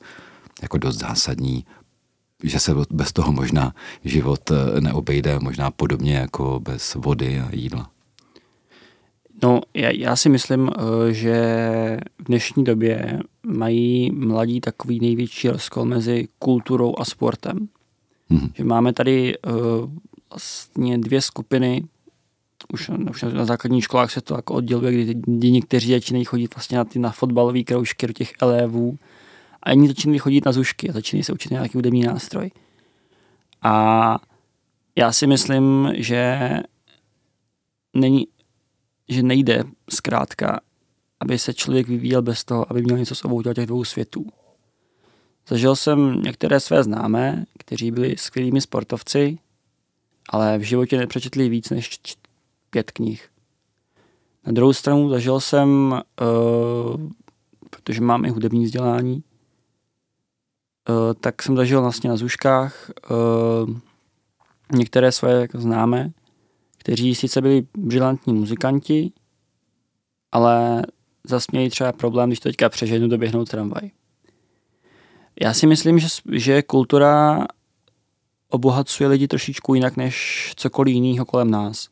jako 0.62 0.78
dost 0.78 0.98
zásadní, 0.98 1.66
že 2.44 2.60
se 2.60 2.76
bez 2.92 3.14
toho 3.14 3.32
možná 3.32 3.74
život 4.04 4.52
eh, 4.52 4.82
neobejde, 4.82 5.40
možná 5.40 5.72
podobně 5.72 6.16
jako 6.16 6.60
bez 6.60 6.94
vody 6.94 7.40
a 7.40 7.50
jídla? 7.56 7.93
No, 9.44 9.62
já, 9.74 9.90
já 9.92 10.16
si 10.16 10.30
myslím, 10.30 10.70
eh, 10.70 11.14
že 11.14 11.36
v 12.20 12.24
dnešní 12.24 12.64
době 12.64 13.20
mají 13.44 14.12
mladí 14.12 14.62
takový 14.62 15.00
největší 15.00 15.50
rozkol 15.50 15.86
mezi 15.86 16.28
kulturou 16.40 16.96
a 16.98 17.06
sportem. 17.06 17.68
Mm-hmm. 18.32 18.52
Že 18.56 18.64
máme 18.64 18.94
tady 18.94 19.38
uh, 19.38 19.54
vlastně 20.30 20.98
dvě 20.98 21.22
skupiny, 21.22 21.84
už, 22.74 22.92
už 23.10 23.22
na 23.24 23.46
základních 23.46 23.84
školách 23.84 24.12
se 24.12 24.22
to 24.22 24.36
jako 24.36 24.54
odděluje, 24.54 24.92
kdy, 24.92 25.14
kdy 25.14 25.52
někteří 25.52 25.92
začínají 25.92 26.26
chodit 26.26 26.56
vlastně 26.56 26.78
na 26.78 26.84
ty 26.84 27.00
na 27.00 27.12
fotbalové 27.12 27.64
kroužky 27.64 28.08
do 28.08 28.14
těch 28.14 28.34
elevů 28.42 28.98
a 29.64 29.72
jiní 29.72 29.88
začínají 29.88 30.20
chodit 30.20 30.46
na 30.46 30.52
zušky 30.52 30.90
a 30.90 30.94
začínají 30.94 31.24
se 31.24 31.34
učit 31.34 31.52
nějaký 31.52 31.78
hudební 31.78 32.04
nástroj. 32.04 32.52
A 33.62 34.18
já 34.96 35.12
si 35.12 35.28
myslím, 35.28 35.94
že 35.96 36.50
není 37.94 38.28
že 39.10 39.24
nejde 39.24 39.64
zkrátka, 39.90 40.60
aby 41.20 41.40
se 41.40 41.54
člověk 41.54 41.88
vyvíjel 41.88 42.22
bez 42.22 42.44
toho, 42.44 42.72
aby 42.72 42.82
měl 42.82 42.98
něco 42.98 43.16
s 43.16 43.26
obou 43.26 43.42
těch 43.42 43.66
dvou 43.66 43.84
světů. 43.84 44.26
Zažil 45.48 45.76
jsem 45.76 46.22
některé 46.22 46.60
své 46.60 46.84
známé, 46.84 47.46
kteří 47.60 47.92
byli 47.92 48.16
skvělými 48.18 48.62
sportovci, 48.62 49.38
ale 50.30 50.58
v 50.58 50.62
životě 50.62 50.98
nepřečetli 50.98 51.50
víc 51.50 51.70
než 51.70 52.00
pět 52.70 52.92
knih. 52.92 53.30
Na 54.46 54.52
druhou 54.52 54.74
stranu 54.74 55.10
zažil 55.10 55.40
jsem, 55.40 56.02
uh, 56.22 57.02
protože 57.70 58.02
mám 58.02 58.26
i 58.26 58.30
hudební 58.30 58.66
vzdělání, 58.66 59.24
uh, 60.90 61.14
tak 61.20 61.44
jsem 61.44 61.56
zažil 61.56 61.82
vlastně 61.82 62.10
na 62.10 62.16
zuškách 62.18 62.92
uh, 63.12 63.76
některé 64.72 65.12
své 65.12 65.32
jako 65.32 65.60
známé, 65.60 66.12
kteří 66.84 67.16
sice 67.16 67.42
byli 67.42 67.68
brilantní 67.78 68.34
muzikanti, 68.34 69.12
ale 70.32 70.84
zase 71.28 71.46
měli 71.52 71.70
třeba 71.70 71.92
problém, 71.92 72.30
když 72.30 72.40
to 72.40 72.50
teďka 72.50 72.70
přeženu 72.70 73.08
doběhnout 73.08 73.50
tramvaj. 73.50 73.92
Já 75.42 75.54
si 75.54 75.68
myslím, 75.68 76.00
že, 76.00 76.08
že 76.32 76.62
kultura 76.62 77.46
obohacuje 78.50 79.10
lidi 79.10 79.28
trošičku 79.28 79.74
jinak 79.74 79.98
než 79.98 80.52
cokoliv 80.56 80.94
jiného 80.96 81.26
kolem 81.26 81.52
nás. 81.52 81.90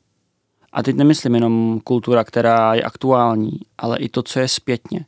A 0.74 0.84
teď 0.84 0.96
nemyslím 0.96 1.36
jenom 1.36 1.80
kultura, 1.84 2.24
která 2.24 2.74
je 2.74 2.84
aktuální, 2.84 3.60
ale 3.78 3.98
i 3.98 4.10
to, 4.10 4.24
co 4.24 4.40
je 4.40 4.48
zpětně. 4.48 5.06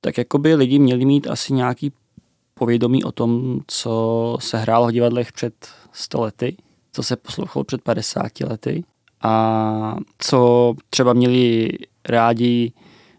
Tak 0.00 0.18
jako 0.18 0.38
by 0.38 0.54
lidi 0.54 0.78
měli 0.78 1.04
mít 1.04 1.26
asi 1.26 1.52
nějaký 1.52 1.92
povědomí 2.54 3.04
o 3.04 3.12
tom, 3.12 3.60
co 3.66 4.36
se 4.40 4.58
hrálo 4.58 4.88
v 4.88 4.92
divadlech 4.92 5.32
před 5.32 5.68
stolety, 5.92 6.56
co 6.92 7.02
se 7.02 7.16
poslouchalo 7.16 7.64
před 7.64 7.82
50 7.82 8.40
lety 8.40 8.84
a 9.22 9.96
co 10.18 10.74
třeba 10.90 11.12
měli 11.12 11.70
rádi 12.08 12.72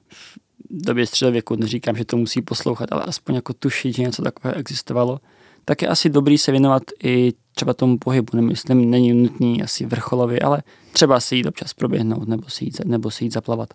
v 0.09 0.37
době 0.69 1.07
středověku, 1.07 1.55
neříkám, 1.55 1.95
že 1.95 2.05
to 2.05 2.17
musí 2.17 2.41
poslouchat, 2.41 2.91
ale 2.91 3.03
aspoň 3.03 3.35
jako 3.35 3.53
tušit, 3.53 3.95
že 3.95 4.01
něco 4.01 4.21
takového 4.21 4.59
existovalo, 4.59 5.19
tak 5.65 5.81
je 5.81 5.87
asi 5.87 6.09
dobrý 6.09 6.37
se 6.37 6.51
věnovat 6.51 6.83
i 7.03 7.33
třeba 7.55 7.73
tomu 7.73 7.97
pohybu. 7.97 8.27
Nemyslím, 8.33 8.89
není 8.89 9.13
nutný 9.13 9.63
asi 9.63 9.85
vrcholově, 9.85 10.39
ale 10.39 10.63
třeba 10.91 11.19
si 11.19 11.35
jít 11.35 11.45
občas 11.45 11.73
proběhnout 11.73 12.27
nebo 12.27 12.49
si 12.49 12.65
jít, 12.65 12.85
nebo 12.85 13.11
si 13.11 13.23
jít 13.23 13.33
zaplavat. 13.33 13.73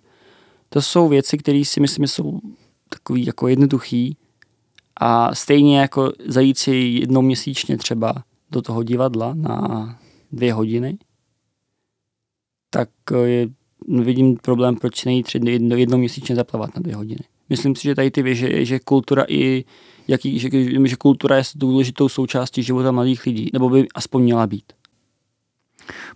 To 0.68 0.82
jsou 0.82 1.08
věci, 1.08 1.38
které 1.38 1.64
si 1.64 1.80
myslím, 1.80 2.04
že 2.04 2.12
jsou 2.12 2.40
takový 2.88 3.26
jako 3.26 3.48
jednoduchý 3.48 4.16
a 4.96 5.34
stejně 5.34 5.80
jako 5.80 6.12
zajít 6.26 6.58
si 6.58 6.74
jednou 6.74 7.22
měsíčně 7.22 7.78
třeba 7.78 8.14
do 8.50 8.62
toho 8.62 8.82
divadla 8.82 9.34
na 9.34 9.98
dvě 10.32 10.52
hodiny, 10.52 10.98
tak 12.70 12.88
eh, 13.12 13.28
je, 13.28 13.48
vidím 13.88 14.36
problém, 14.36 14.76
proč 14.76 15.04
nejít 15.04 15.26
jedno, 15.34 15.76
jednou 15.76 15.98
měsíčně 15.98 16.36
zaplavat 16.36 16.74
na 16.74 16.82
dvě 16.82 16.96
hodiny. 16.96 17.20
Myslím 17.48 17.76
si, 17.76 17.82
že 17.82 17.94
tady 17.94 18.10
ty 18.10 18.34
že, 18.34 18.64
že 18.64 18.78
kultura 18.78 19.24
i 19.28 19.64
jaký, 20.08 20.38
že, 20.38 20.48
že 20.84 20.96
kultura 20.96 21.36
je 21.36 21.42
důležitou 21.54 22.08
součástí 22.08 22.62
života 22.62 22.92
mladých 22.92 23.26
lidí, 23.26 23.50
nebo 23.52 23.68
by 23.68 23.88
aspoň 23.94 24.22
měla 24.22 24.46
být. 24.46 24.72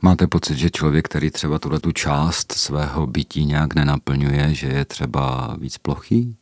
Máte 0.03 0.27
pocit, 0.27 0.59
že 0.59 0.71
člověk, 0.71 1.05
který 1.05 1.31
třeba 1.31 1.59
tuhle 1.59 1.81
tu 1.81 1.93
část 1.93 2.53
svého 2.53 3.07
bytí 3.07 3.45
nějak 3.45 3.75
nenaplňuje, 3.75 4.55
že 4.55 4.67
je 4.67 4.85
třeba 4.85 5.57
víc 5.61 5.79
plochý? 5.79 6.37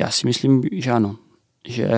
Já 0.00 0.10
si 0.10 0.26
myslím, 0.26 0.62
že 0.72 0.90
ano. 0.90 1.16
Že 1.68 1.88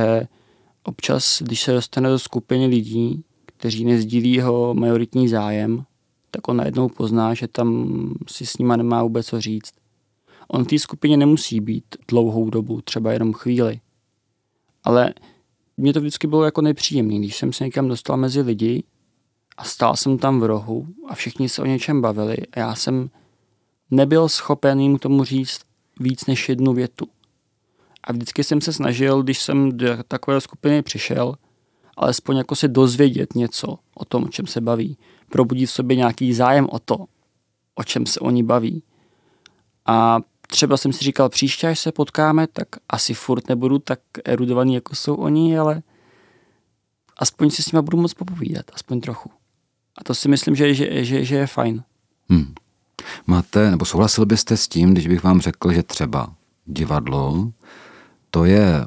občas, 0.85 1.43
když 1.43 1.63
se 1.63 1.73
dostane 1.73 2.09
do 2.09 2.19
skupiny 2.19 2.67
lidí, 2.67 3.25
kteří 3.47 3.85
nezdílí 3.85 4.33
jeho 4.33 4.75
majoritní 4.75 5.29
zájem, 5.29 5.85
tak 6.31 6.49
on 6.49 6.57
najednou 6.57 6.89
pozná, 6.89 7.35
že 7.35 7.49
tam 7.49 7.89
si 8.29 8.47
s 8.47 8.59
nima 8.59 8.77
nemá 8.77 9.03
vůbec 9.03 9.27
co 9.27 9.41
říct. 9.41 9.73
On 10.49 10.65
v 10.65 10.67
té 10.67 10.79
skupině 10.79 11.17
nemusí 11.17 11.61
být 11.61 11.85
dlouhou 12.09 12.51
dobu, 12.51 12.81
třeba 12.81 13.13
jenom 13.13 13.33
chvíli. 13.33 13.81
Ale 14.85 15.15
mně 15.77 15.93
to 15.93 16.01
vždycky 16.01 16.27
bylo 16.27 16.45
jako 16.45 16.61
nepříjemné, 16.61 17.19
když 17.19 17.37
jsem 17.37 17.53
se 17.53 17.65
někam 17.65 17.89
dostal 17.89 18.17
mezi 18.17 18.41
lidi 18.41 18.83
a 19.57 19.65
stál 19.65 19.97
jsem 19.97 20.19
tam 20.19 20.41
v 20.41 20.45
rohu 20.45 20.87
a 21.09 21.15
všichni 21.15 21.49
se 21.49 21.63
o 21.63 21.67
něčem 21.67 22.01
bavili 22.01 22.37
a 22.53 22.59
já 22.59 22.75
jsem 22.75 23.11
nebyl 23.91 24.29
schopen 24.29 24.81
jim 24.81 24.99
tomu 24.99 25.25
říct 25.25 25.61
víc 26.01 26.27
než 26.27 26.49
jednu 26.49 26.73
větu. 26.73 27.07
A 28.05 28.13
vždycky 28.13 28.45
jsem 28.45 28.61
se 28.61 28.73
snažil, 28.73 29.23
když 29.23 29.43
jsem 29.43 29.77
do 29.77 29.87
takové 30.09 30.41
skupiny 30.41 30.83
přišel, 30.83 31.35
alespoň 31.97 32.37
jako 32.37 32.57
si 32.57 32.69
dozvědět 32.69 33.35
něco 33.35 33.79
o 33.95 34.05
tom, 34.05 34.25
o 34.25 34.29
čem 34.29 34.47
se 34.47 34.61
baví. 34.61 34.99
Probudit 35.29 35.69
v 35.69 35.73
sobě 35.73 35.97
nějaký 35.97 36.35
zájem 36.35 36.69
o 36.71 36.79
to, 36.79 37.05
o 37.75 37.85
čem 37.85 38.07
se 38.07 38.21
oni 38.21 38.43
baví. 38.43 38.83
A 39.87 40.21
třeba 40.47 40.77
jsem 40.77 40.93
si 40.93 41.05
říkal, 41.05 41.29
příště, 41.29 41.69
až 41.69 41.79
se 41.81 41.93
potkáme, 41.93 42.47
tak 42.47 42.69
asi 42.89 43.15
furt 43.15 43.49
nebudu 43.49 43.79
tak 43.79 44.01
erudovaný, 44.25 44.75
jako 44.75 44.95
jsou 44.95 45.15
oni, 45.15 45.59
ale 45.59 45.83
aspoň 47.19 47.51
si 47.51 47.63
s 47.63 47.73
nimi 47.73 47.83
budu 47.83 47.97
moc 47.97 48.15
popovídat, 48.15 48.65
aspoň 48.73 49.01
trochu. 49.01 49.31
A 49.99 50.05
to 50.05 50.15
si 50.15 50.29
myslím, 50.29 50.57
že, 50.57 50.75
že, 50.75 51.05
že, 51.05 51.25
že 51.25 51.37
je 51.37 51.47
fajn. 51.47 51.83
Hmm. 52.29 52.55
Máte, 53.27 53.71
nebo 53.71 53.85
souhlasil 53.85 54.27
byste 54.27 54.57
s 54.57 54.69
tím, 54.69 54.93
když 54.93 55.07
bych 55.07 55.23
vám 55.23 55.41
řekl, 55.41 55.73
že 55.73 55.83
třeba 55.83 56.35
divadlo, 56.67 57.53
to 58.31 58.45
je, 58.45 58.85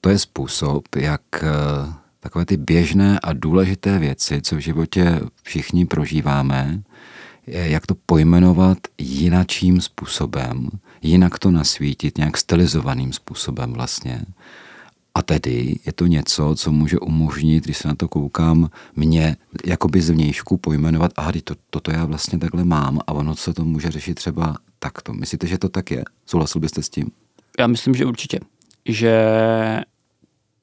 to 0.00 0.10
je 0.10 0.18
způsob, 0.18 0.96
jak 0.96 1.22
eh, 1.34 1.92
takové 2.20 2.44
ty 2.44 2.56
běžné 2.56 3.20
a 3.20 3.32
důležité 3.32 3.98
věci, 3.98 4.42
co 4.42 4.56
v 4.56 4.58
životě 4.58 5.20
všichni 5.42 5.86
prožíváme, 5.86 6.82
jak 7.46 7.86
to 7.86 7.94
pojmenovat 8.06 8.78
jinačím 8.98 9.80
způsobem, 9.80 10.68
jinak 11.02 11.38
to 11.38 11.50
nasvítit, 11.50 12.18
nějak 12.18 12.36
stylizovaným 12.36 13.12
způsobem 13.12 13.72
vlastně. 13.72 14.22
A 15.14 15.22
tedy 15.22 15.78
je 15.86 15.92
to 15.92 16.06
něco, 16.06 16.54
co 16.56 16.72
může 16.72 16.98
umožnit, 16.98 17.64
když 17.64 17.78
se 17.78 17.88
na 17.88 17.94
to 17.94 18.08
koukám, 18.08 18.70
mě 18.96 19.36
jakoby 19.64 20.00
zvnějšku 20.00 20.56
pojmenovat, 20.56 21.12
aha, 21.16 21.32
to, 21.44 21.54
toto 21.70 21.90
já 21.90 22.04
vlastně 22.04 22.38
takhle 22.38 22.64
mám 22.64 23.00
a 23.06 23.12
ono 23.12 23.36
se 23.36 23.54
to 23.54 23.64
může 23.64 23.90
řešit 23.90 24.14
třeba 24.14 24.56
takto. 24.78 25.12
Myslíte, 25.12 25.46
že 25.46 25.58
to 25.58 25.68
tak 25.68 25.90
je? 25.90 26.04
Souhlasil 26.26 26.60
byste 26.60 26.82
s 26.82 26.88
tím? 26.88 27.10
Já 27.58 27.66
myslím, 27.66 27.94
že 27.94 28.06
určitě. 28.06 28.40
Že 28.88 29.14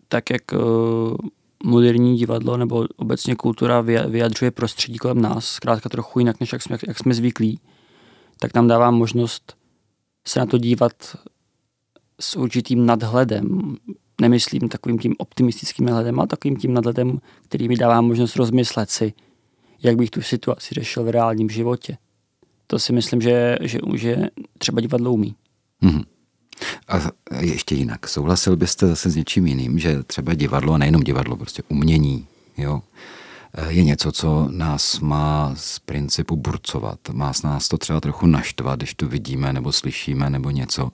tak, 0.08 0.30
jak 0.30 0.42
uh, 0.54 1.16
moderní 1.64 2.18
divadlo 2.18 2.58
nebo 2.58 2.86
obecně 2.96 3.36
kultura 3.36 3.82
vyjadřuje 3.82 4.52
prostředí 4.52 4.98
kolem 4.98 5.22
nás, 5.22 5.46
zkrátka 5.46 5.90
trochu 5.90 6.20
jinak, 6.20 6.40
než 6.40 6.54
jak 6.54 6.62
jsme, 6.62 6.78
jak 6.88 6.98
jsme 6.98 7.14
zvyklí, 7.14 7.60
tak 8.40 8.54
nám 8.54 8.68
dává 8.68 8.92
možnost 8.92 9.56
se 10.28 10.40
na 10.40 10.46
to 10.46 10.58
dívat 10.58 10.94
s 12.20 12.36
určitým 12.36 12.86
nadhledem, 12.86 13.78
nemyslím 14.22 14.70
takovým 14.70 15.00
tím 15.00 15.16
optimistickým 15.18 15.86
nadhledem, 15.86 16.20
ale 16.20 16.28
takovým 16.28 16.58
tím 16.58 16.74
nadhledem, 16.74 17.20
který 17.44 17.68
mi 17.68 17.76
dává 17.76 18.02
možnost 18.02 18.36
rozmyslet 18.36 18.90
si, 18.90 19.14
jak 19.84 19.96
bych 19.96 20.10
tu 20.10 20.22
situaci 20.22 20.76
řešil 20.76 21.04
v 21.04 21.10
reálním 21.10 21.50
životě. 21.50 21.98
To 22.68 22.80
si 22.80 22.94
myslím, 22.94 23.22
že, 23.22 23.58
že, 23.62 23.80
že 23.96 24.18
třeba 24.58 24.82
divadlo 24.82 25.14
umí. 25.14 25.36
Mm-hmm. 25.84 26.04
A 26.92 27.12
ještě 27.40 27.76
jinak, 27.76 28.08
souhlasil 28.08 28.56
byste 28.56 28.88
zase 28.88 29.10
s 29.10 29.16
něčím 29.16 29.48
jiným, 29.48 29.80
že 29.80 30.04
třeba 30.04 30.34
divadlo, 30.34 30.74
a 30.74 30.78
nejenom 30.78 31.04
divadlo, 31.04 31.36
prostě 31.36 31.64
umění, 31.70 32.28
jo, 32.58 32.82
je 33.68 33.84
něco, 33.84 34.12
co 34.12 34.48
nás 34.52 35.00
má 35.00 35.56
z 35.56 35.80
principu 35.80 36.36
burcovat. 36.36 37.00
Má 37.12 37.34
s 37.34 37.42
nás 37.42 37.68
to 37.68 37.78
třeba 37.78 38.02
trochu 38.02 38.28
naštvat, 38.28 38.80
když 38.80 38.94
to 38.94 39.08
vidíme 39.08 39.54
nebo 39.54 39.72
slyšíme 39.72 40.30
nebo 40.30 40.50
něco. 40.50 40.92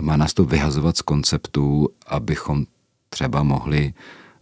Má 0.00 0.16
nás 0.16 0.34
to 0.34 0.44
vyhazovat 0.44 0.96
z 0.96 1.02
konceptů, 1.02 1.88
abychom 2.06 2.64
třeba 3.08 3.42
mohli 3.42 3.94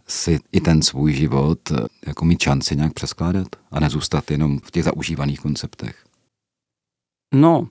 si 0.07 0.39
i 0.51 0.61
ten 0.61 0.81
svůj 0.81 1.13
život 1.13 1.59
jako 2.07 2.25
mít 2.25 2.41
šanci 2.41 2.75
nějak 2.75 2.93
přeskládat 2.93 3.47
a 3.71 3.79
nezůstat 3.79 4.31
jenom 4.31 4.59
v 4.59 4.71
těch 4.71 4.83
zaužívaných 4.83 5.39
konceptech. 5.39 6.05
No, 7.33 7.67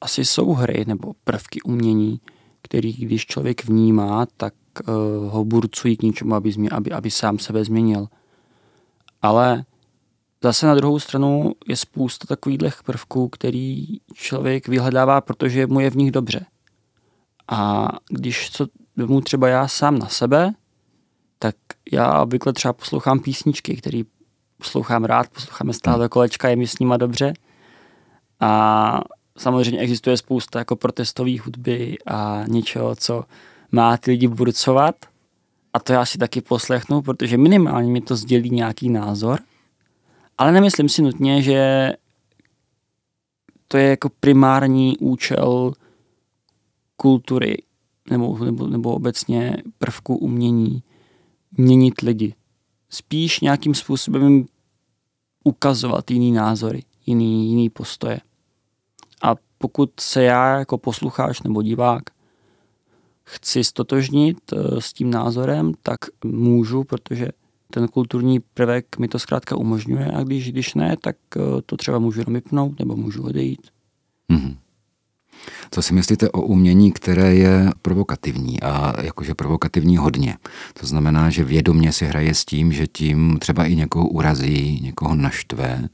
asi 0.00 0.24
jsou 0.24 0.52
hry 0.52 0.84
nebo 0.86 1.12
prvky 1.24 1.62
umění, 1.62 2.20
který 2.62 2.92
když 2.92 3.26
člověk 3.26 3.64
vnímá, 3.64 4.26
tak 4.36 4.54
uh, 4.88 4.94
ho 5.32 5.44
burcují 5.44 5.96
k 5.96 6.02
něčemu, 6.02 6.34
aby, 6.34 6.52
změ, 6.52 6.70
aby, 6.70 6.92
aby 6.92 7.10
sám 7.10 7.38
sebe 7.38 7.64
změnil. 7.64 8.08
Ale 9.22 9.64
zase 10.42 10.66
na 10.66 10.74
druhou 10.74 10.98
stranu 10.98 11.52
je 11.68 11.76
spousta 11.76 12.26
takových 12.26 12.58
prvků, 12.84 13.28
který 13.28 13.86
člověk 14.14 14.68
vyhledává, 14.68 15.20
protože 15.20 15.66
mu 15.66 15.80
je 15.80 15.90
v 15.90 15.96
nich 15.96 16.10
dobře. 16.10 16.46
A 17.48 17.88
když 18.08 18.50
to 18.50 18.66
mu 18.96 19.20
třeba 19.20 19.48
já 19.48 19.68
sám 19.68 19.98
na 19.98 20.08
sebe, 20.08 20.54
tak 21.38 21.56
já 21.92 22.22
obvykle 22.22 22.52
třeba 22.52 22.72
poslouchám 22.72 23.20
písničky, 23.20 23.76
které 23.76 24.02
poslouchám 24.58 25.04
rád, 25.04 25.28
posloucháme 25.28 25.72
stále 25.72 26.08
kolečka, 26.08 26.48
je 26.48 26.56
mi 26.56 26.66
s 26.66 26.78
nima 26.78 26.96
dobře. 26.96 27.32
A 28.40 29.00
samozřejmě 29.38 29.80
existuje 29.80 30.16
spousta 30.16 30.58
jako 30.58 30.76
protestové 30.76 31.40
hudby 31.40 31.96
a 32.06 32.44
něčeho, 32.48 32.96
co 32.96 33.24
má 33.72 33.96
ty 33.96 34.10
lidi 34.10 34.28
burcovat. 34.28 34.94
A 35.72 35.78
to 35.80 35.92
já 35.92 36.04
si 36.04 36.18
taky 36.18 36.40
poslechnu, 36.40 37.02
protože 37.02 37.36
minimálně 37.36 37.90
mi 37.90 38.00
to 38.00 38.16
sdělí 38.16 38.50
nějaký 38.50 38.90
názor. 38.90 39.40
Ale 40.38 40.52
nemyslím 40.52 40.88
si 40.88 41.02
nutně, 41.02 41.42
že 41.42 41.92
to 43.68 43.76
je 43.76 43.88
jako 43.88 44.08
primární 44.20 44.98
účel 44.98 45.72
kultury 46.96 47.62
nebo, 48.10 48.38
nebo, 48.44 48.66
nebo 48.66 48.94
obecně 48.94 49.56
prvku 49.78 50.16
umění 50.16 50.82
měnit 51.56 52.00
lidi. 52.00 52.34
Spíš 52.88 53.40
nějakým 53.40 53.74
způsobem 53.74 54.46
ukazovat 55.44 56.10
jiný 56.10 56.32
názory, 56.32 56.82
jiný, 57.06 57.48
jiný 57.48 57.70
postoje. 57.70 58.20
Pokud 59.62 59.90
se 60.00 60.22
já 60.22 60.58
jako 60.58 60.78
posluchač 60.78 61.42
nebo 61.42 61.62
divák 61.62 62.02
chci 63.24 63.64
stotožnit 63.64 64.38
eh, 64.52 64.80
s 64.80 64.92
tím 64.92 65.10
názorem, 65.10 65.72
tak 65.82 65.98
můžu, 66.24 66.84
protože 66.84 67.28
ten 67.70 67.88
kulturní 67.88 68.40
prvek 68.40 68.98
mi 68.98 69.08
to 69.08 69.18
zkrátka 69.18 69.56
umožňuje 69.56 70.06
a 70.06 70.22
když, 70.22 70.52
když 70.52 70.74
ne, 70.74 70.96
tak 71.00 71.16
eh, 71.36 71.40
to 71.66 71.76
třeba 71.76 71.98
můžu 71.98 72.20
jenom 72.20 72.34
vypnout 72.34 72.78
nebo 72.78 72.96
můžu 72.96 73.22
odejít. 73.22 73.68
Mm-hmm. 74.32 74.56
Co 75.70 75.82
si 75.82 75.94
myslíte 75.94 76.30
o 76.30 76.42
umění, 76.42 76.92
které 76.92 77.34
je 77.34 77.70
provokativní 77.82 78.62
a 78.62 79.02
jakože 79.02 79.34
provokativní 79.34 79.96
hodně? 79.96 80.36
To 80.80 80.86
znamená, 80.86 81.30
že 81.30 81.44
vědomně 81.44 81.92
si 81.92 82.06
hraje 82.06 82.34
s 82.34 82.44
tím, 82.44 82.72
že 82.72 82.86
tím 82.86 83.38
třeba 83.40 83.64
i 83.64 83.76
někoho 83.76 84.08
urazí, 84.08 84.80
někoho 84.82 85.14
naštve 85.14 85.88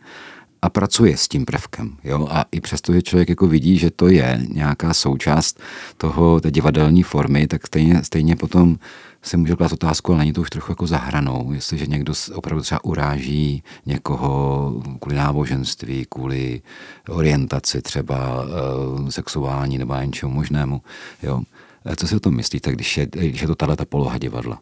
a 0.67 0.71
pracuje 0.71 1.17
s 1.17 1.29
tím 1.29 1.45
prvkem. 1.45 1.97
Jo? 2.05 2.29
A 2.31 2.45
i 2.53 2.61
přesto, 2.61 2.93
že 2.93 3.03
člověk 3.03 3.29
jako 3.29 3.47
vidí, 3.47 3.79
že 3.79 3.91
to 3.91 4.09
je 4.09 4.41
nějaká 4.49 4.95
součást 4.95 5.61
toho, 5.97 6.41
té 6.41 6.51
divadelní 6.51 7.03
formy, 7.03 7.47
tak 7.47 7.67
stejně, 7.67 8.05
stejně 8.05 8.37
potom 8.37 8.77
se 9.23 9.37
může 9.37 9.55
klást 9.55 9.73
otázku, 9.73 10.13
ale 10.13 10.19
není 10.19 10.33
to 10.33 10.41
už 10.41 10.51
trochu 10.51 10.73
jako 10.73 10.87
zahranou, 10.87 11.53
jestliže 11.53 11.87
někdo 11.87 12.13
opravdu 12.35 12.63
třeba 12.63 12.85
uráží 12.85 13.63
někoho 13.87 14.73
kvůli 15.01 15.17
náboženství, 15.17 16.07
kvůli 16.09 16.63
orientaci 17.09 17.83
třeba 17.83 18.45
e, 19.07 19.13
sexuální 19.13 19.79
nebo 19.79 19.95
něčemu 19.95 20.33
možnému. 20.33 20.83
Jo? 21.23 21.43
Co 21.97 22.09
si 22.09 22.17
o 22.17 22.21
tom 22.21 22.37
myslíte, 22.37 22.73
když 22.73 22.97
je, 22.97 23.07
když 23.07 23.41
je 23.41 23.47
to 23.47 23.55
tahle 23.55 23.77
ta 23.77 23.85
poloha 23.85 24.19
divadla? 24.19 24.59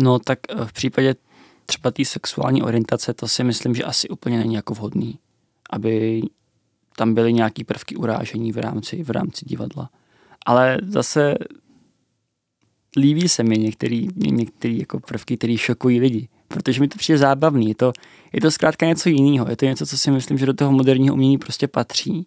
No 0.00 0.18
tak 0.18 0.38
v 0.64 0.72
případě 0.72 1.14
třeba 1.66 1.90
té 1.90 2.04
sexuální 2.04 2.62
orientace, 2.62 3.14
to 3.14 3.28
si 3.28 3.44
myslím, 3.44 3.74
že 3.74 3.84
asi 3.84 4.08
úplně 4.08 4.38
není 4.38 4.54
jako 4.54 4.74
vhodný, 4.74 5.18
aby 5.70 6.22
tam 6.96 7.14
byly 7.14 7.32
nějaký 7.32 7.64
prvky 7.64 7.96
urážení 7.96 8.52
v 8.52 8.58
rámci, 8.58 9.02
v 9.02 9.10
rámci 9.10 9.44
divadla. 9.44 9.90
Ale 10.46 10.78
zase 10.86 11.34
líbí 12.96 13.28
se 13.28 13.42
mi 13.42 13.58
některý, 13.58 14.08
některý 14.16 14.78
jako 14.78 15.00
prvky, 15.00 15.36
které 15.36 15.56
šokují 15.56 16.00
lidi, 16.00 16.28
protože 16.48 16.80
mi 16.80 16.88
to 16.88 16.98
přijde 16.98 17.18
zábavný. 17.18 17.68
Je 17.68 17.74
to, 17.74 17.92
je 18.32 18.40
to 18.40 18.50
zkrátka 18.50 18.86
něco 18.86 19.08
jiného. 19.08 19.46
Je 19.50 19.56
to 19.56 19.64
něco, 19.64 19.86
co 19.86 19.98
si 19.98 20.10
myslím, 20.10 20.38
že 20.38 20.46
do 20.46 20.54
toho 20.54 20.72
moderního 20.72 21.14
umění 21.14 21.38
prostě 21.38 21.68
patří. 21.68 22.26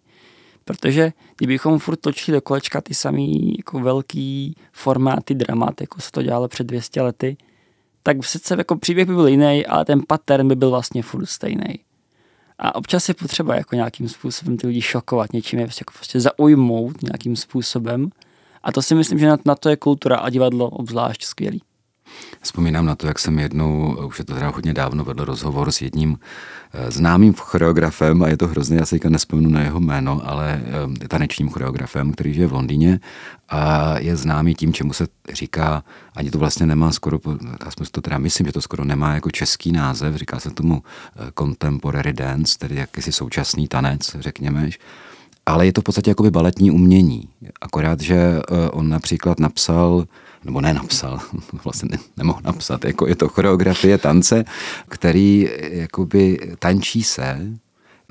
Protože 0.64 1.12
kdybychom 1.36 1.78
furt 1.78 1.96
točili 1.96 2.34
do 2.34 2.40
kolečka 2.40 2.80
ty 2.80 2.94
samý 2.94 3.54
jako 3.56 3.80
velký 3.80 4.56
formáty 4.72 5.34
dramat, 5.34 5.80
jako 5.80 6.00
se 6.00 6.10
to 6.10 6.22
dělalo 6.22 6.48
před 6.48 6.64
200 6.64 7.02
lety, 7.02 7.36
tak 8.02 8.24
sice 8.24 8.54
jako 8.58 8.76
příběh 8.76 9.06
by 9.06 9.14
byl 9.14 9.26
jiný, 9.26 9.66
ale 9.66 9.84
ten 9.84 10.02
pattern 10.08 10.48
by 10.48 10.56
byl 10.56 10.70
vlastně 10.70 11.02
furt 11.02 11.26
stejný. 11.26 11.78
A 12.58 12.74
občas 12.74 13.08
je 13.08 13.14
potřeba 13.14 13.54
jako 13.54 13.74
nějakým 13.74 14.08
způsobem 14.08 14.56
ty 14.56 14.66
lidi 14.66 14.82
šokovat, 14.82 15.32
něčím 15.32 15.58
je 15.58 15.66
prostě, 15.66 15.82
jako 15.82 15.92
prostě 15.92 16.20
zaujmout 16.20 17.02
nějakým 17.02 17.36
způsobem. 17.36 18.10
A 18.62 18.72
to 18.72 18.82
si 18.82 18.94
myslím, 18.94 19.18
že 19.18 19.28
na, 19.28 19.36
na 19.44 19.54
to 19.54 19.68
je 19.68 19.76
kultura 19.76 20.16
a 20.16 20.30
divadlo 20.30 20.70
obzvlášť 20.70 21.24
skvělý. 21.24 21.62
Vzpomínám 22.42 22.86
na 22.86 22.94
to, 22.94 23.06
jak 23.06 23.18
jsem 23.18 23.38
jednou, 23.38 23.96
už 24.06 24.18
je 24.18 24.24
to 24.24 24.34
teda 24.34 24.48
hodně 24.48 24.74
dávno, 24.74 25.04
vedl 25.04 25.24
rozhovor 25.24 25.72
s 25.72 25.80
jedním 25.80 26.18
eh, 26.72 26.90
známým 26.90 27.34
choreografem 27.34 28.22
a 28.22 28.28
je 28.28 28.36
to 28.36 28.46
hrozně, 28.46 28.76
já 28.76 28.86
si 28.86 29.00
nespomenu 29.08 29.48
na 29.48 29.60
jeho 29.60 29.80
jméno, 29.80 30.20
ale 30.24 30.62
eh, 31.04 31.08
tanečním 31.08 31.48
choreografem, 31.48 32.12
který 32.12 32.34
žije 32.34 32.46
v 32.46 32.52
Londýně 32.52 33.00
a 33.48 33.94
je 33.98 34.16
známý 34.16 34.54
tím, 34.54 34.72
čemu 34.72 34.92
se 34.92 35.06
říká, 35.32 35.84
ani 36.16 36.30
to 36.30 36.38
vlastně 36.38 36.66
nemá 36.66 36.92
skoro, 36.92 37.18
aspoň 37.60 37.86
to 37.90 38.00
teda 38.00 38.18
myslím, 38.18 38.46
že 38.46 38.52
to 38.52 38.60
skoro 38.60 38.84
nemá 38.84 39.14
jako 39.14 39.30
český 39.30 39.72
název, 39.72 40.14
říká 40.14 40.40
se 40.40 40.50
tomu 40.50 40.82
eh, 40.82 41.30
contemporary 41.38 42.12
dance, 42.12 42.58
tedy 42.58 42.76
jakýsi 42.76 43.12
současný 43.12 43.68
tanec, 43.68 44.16
řekněme, 44.20 44.68
ale 45.46 45.66
je 45.66 45.72
to 45.72 45.80
v 45.80 45.84
podstatě 45.84 46.10
jakoby 46.10 46.30
baletní 46.30 46.70
umění. 46.70 47.28
Akorát, 47.60 48.00
že 48.00 48.40
on 48.72 48.88
například 48.88 49.40
napsal 49.40 50.06
nebo 50.44 50.60
nenapsal, 50.60 51.20
vlastně 51.64 51.88
ne, 51.92 51.98
nemohl 52.16 52.40
napsat, 52.44 52.84
jako 52.84 53.06
je 53.06 53.16
to 53.16 53.28
choreografie 53.28 53.98
tance, 53.98 54.44
který 54.88 55.48
jakoby 55.60 56.38
tančí 56.58 57.02
se 57.02 57.40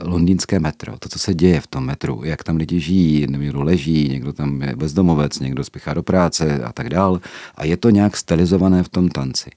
londýnské 0.04 0.60
metro, 0.60 0.98
to, 1.00 1.10
co 1.10 1.20
se 1.20 1.34
děje 1.34 1.62
v 1.62 1.68
tom 1.68 1.86
metru, 1.86 2.22
jak 2.24 2.44
tam 2.44 2.58
lidi 2.58 2.80
žijí, 2.80 3.28
někdo 3.30 3.63
leží, 3.63 4.10
někdo 4.10 4.34
tam 4.34 4.62
je 4.62 4.76
bezdomovec, 4.76 5.39
někdo 5.39 5.63
spěchá 5.63 5.94
do 5.94 6.04
práce 6.04 6.63
a 6.63 6.74
tak 6.74 6.89
dál. 6.89 7.22
A 7.56 7.65
je 7.65 7.78
to 7.78 7.89
nějak 7.89 8.18
stylizované 8.18 8.84
v 8.84 8.89
tom 8.89 9.10
tanci. 9.10 9.50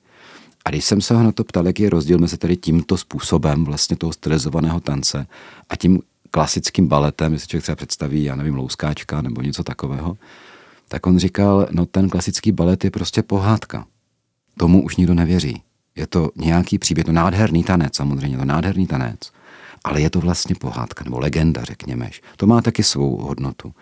A 0.65 0.71
když 0.71 0.85
jsem 0.85 1.01
se 1.01 1.15
ho 1.15 1.23
na 1.23 1.33
to 1.33 1.45
ptal, 1.45 1.67
jaký 1.67 1.83
je 1.83 1.91
rozdíl 1.91 2.19
mezi 2.19 2.39
tady 2.39 2.57
tímto 2.57 2.97
způsobem 2.97 3.65
vlastně 3.65 3.97
toho 3.97 4.13
stylizovaného 4.13 4.81
tance 4.81 5.27
a 5.69 5.77
tím 5.77 6.01
klasickým 6.31 6.87
baletem, 6.87 7.33
jestli 7.33 7.49
člověk 7.49 7.63
třeba 7.63 7.77
představí, 7.77 8.25
já 8.25 8.37
nevím, 8.37 8.55
louskáčka 8.55 9.23
nebo 9.23 9.43
něco 9.43 9.65
takového, 9.65 10.17
tak 10.93 11.07
on 11.07 11.19
říkal, 11.19 11.69
no 11.71 11.87
ten 11.87 12.09
klasický 12.09 12.53
balet 12.53 12.85
je 12.85 12.91
prostě 12.91 13.23
pohádka. 13.23 13.87
Tomu 14.59 14.85
už 14.85 14.97
nikdo 14.97 15.15
nevěří. 15.15 15.63
Je 15.97 16.07
to 16.07 16.31
nějaký 16.37 16.79
příběh, 16.79 17.05
to 17.05 17.13
nádherný 17.13 17.65
tanec, 17.65 17.97
samozřejmě, 17.97 18.39
to 18.39 18.45
nádherný 18.45 18.87
tanec, 18.87 19.19
ale 19.85 20.01
je 20.01 20.11
to 20.11 20.21
vlastně 20.21 20.55
pohádka, 20.55 21.05
nebo 21.05 21.19
legenda, 21.19 21.65
řekněme. 21.65 22.11
To 22.37 22.47
má 22.47 22.61
taky 22.61 22.83
svou 22.83 23.17
hodnotu. 23.17 23.73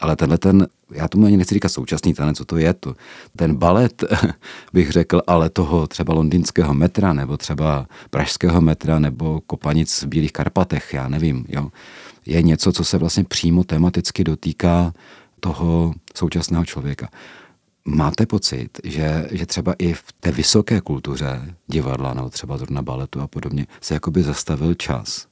Ale 0.00 0.16
tenhle 0.16 0.38
ten, 0.38 0.66
já 0.90 1.08
tomu 1.08 1.26
ani 1.26 1.36
nechci 1.36 1.54
říkat 1.54 1.68
současný 1.68 2.14
tanec, 2.14 2.36
co 2.36 2.44
to 2.44 2.56
je 2.56 2.74
to. 2.74 2.94
Ten 3.36 3.56
balet, 3.56 4.04
bych 4.72 4.90
řekl, 4.90 5.22
ale 5.26 5.50
toho 5.50 5.86
třeba 5.86 6.14
londýnského 6.14 6.74
metra, 6.74 7.12
nebo 7.12 7.36
třeba 7.36 7.86
pražského 8.10 8.60
metra, 8.60 8.98
nebo 8.98 9.40
kopanic 9.46 10.02
v 10.02 10.06
Bílých 10.06 10.32
Karpatech, 10.32 10.94
já 10.94 11.08
nevím, 11.08 11.44
jo. 11.48 11.68
Je 12.26 12.42
něco, 12.42 12.72
co 12.72 12.84
se 12.84 12.98
vlastně 12.98 13.24
přímo 13.24 13.64
tematicky 13.64 14.24
dotýká 14.24 14.92
toho 15.40 15.94
současného 16.14 16.64
člověka. 16.64 17.08
Máte 17.84 18.26
pocit, 18.26 18.80
že, 18.84 19.28
že 19.30 19.46
třeba 19.46 19.74
i 19.78 19.92
v 19.92 20.12
té 20.20 20.32
vysoké 20.32 20.80
kultuře 20.80 21.54
divadla, 21.66 22.14
nebo 22.14 22.30
třeba 22.30 22.56
zrovna 22.56 22.82
baletu 22.82 23.20
a 23.20 23.26
podobně, 23.26 23.66
se 23.80 23.94
jakoby 23.94 24.22
zastavil 24.22 24.74
čas, 24.74 25.26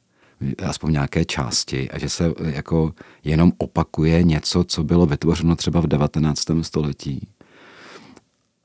aspoň 0.66 0.92
nějaké 0.92 1.24
části, 1.24 1.90
a 1.90 1.98
že 1.98 2.08
se 2.08 2.32
jako 2.44 2.92
jenom 3.24 3.52
opakuje 3.58 4.22
něco, 4.22 4.64
co 4.64 4.84
bylo 4.84 5.06
vytvořeno 5.06 5.56
třeba 5.56 5.80
v 5.80 5.86
19. 5.86 6.42
století. 6.62 7.28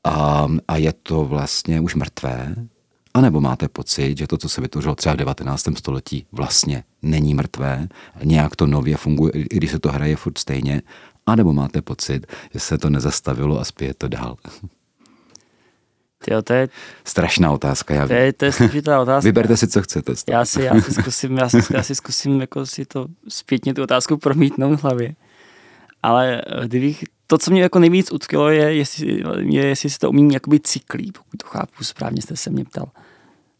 A, 0.04 0.48
a 0.68 0.76
je 0.76 0.92
to 0.92 1.24
vlastně 1.24 1.80
už 1.80 1.94
mrtvé, 1.94 2.54
a 3.14 3.20
nebo 3.20 3.40
máte 3.40 3.68
pocit, 3.68 4.18
že 4.18 4.26
to, 4.26 4.38
co 4.38 4.48
se 4.48 4.60
vytvořilo 4.60 4.94
třeba 4.94 5.14
v 5.14 5.18
19. 5.18 5.68
století, 5.76 6.26
vlastně 6.32 6.84
není 7.02 7.34
mrtvé, 7.34 7.88
nějak 8.24 8.56
to 8.56 8.66
nově 8.66 8.96
funguje, 8.96 9.32
i 9.32 9.56
když 9.56 9.70
se 9.70 9.78
to 9.78 9.92
hraje 9.92 10.16
furt 10.16 10.38
stejně, 10.38 10.82
a 11.26 11.36
nebo 11.36 11.52
máte 11.52 11.82
pocit, 11.82 12.26
že 12.52 12.60
se 12.60 12.78
to 12.78 12.90
nezastavilo 12.90 13.60
a 13.60 13.64
spěje 13.64 13.94
to 13.94 14.08
dál? 14.08 14.36
Tyjo, 16.24 16.42
to 16.42 16.52
je... 16.52 16.68
Strašná 17.04 17.52
otázka, 17.52 17.94
já 17.94 18.06
to 18.06 18.12
je, 18.12 18.32
to 18.32 18.44
je 18.44 18.52
složitá 18.52 19.00
otázka. 19.02 19.28
Vyberte 19.28 19.56
si, 19.56 19.68
co 19.68 19.82
chcete. 19.82 20.12
Já 20.28 20.44
si, 20.44 20.62
já 20.62 20.80
si 20.80 20.92
zkusím, 20.94 21.38
já 21.38 21.48
si, 21.48 21.58
já 21.74 21.82
si 21.82 21.94
zkusím 21.94 22.40
jako 22.40 22.66
si 22.66 22.84
to 22.84 23.06
zpětně 23.28 23.74
tu 23.74 23.82
otázku 23.82 24.16
promítnout 24.16 24.76
v 24.76 24.82
hlavě. 24.82 25.14
Ale 26.02 26.42
eh, 26.46 26.68
kdybych, 26.68 27.04
to, 27.26 27.38
co 27.38 27.50
mě 27.50 27.62
jako 27.62 27.78
nejvíc 27.78 28.12
utkilo, 28.12 28.50
je, 28.50 28.74
jestli, 28.74 29.22
je, 29.38 29.66
jestli 29.66 29.90
se 29.90 29.98
to 29.98 30.10
umí 30.10 30.34
jakoby 30.34 30.60
cyklí, 30.60 31.12
pokud 31.12 31.36
to 31.36 31.46
chápu 31.46 31.84
správně, 31.84 32.22
jste 32.22 32.36
se 32.36 32.50
mě 32.50 32.64
ptal. 32.64 32.86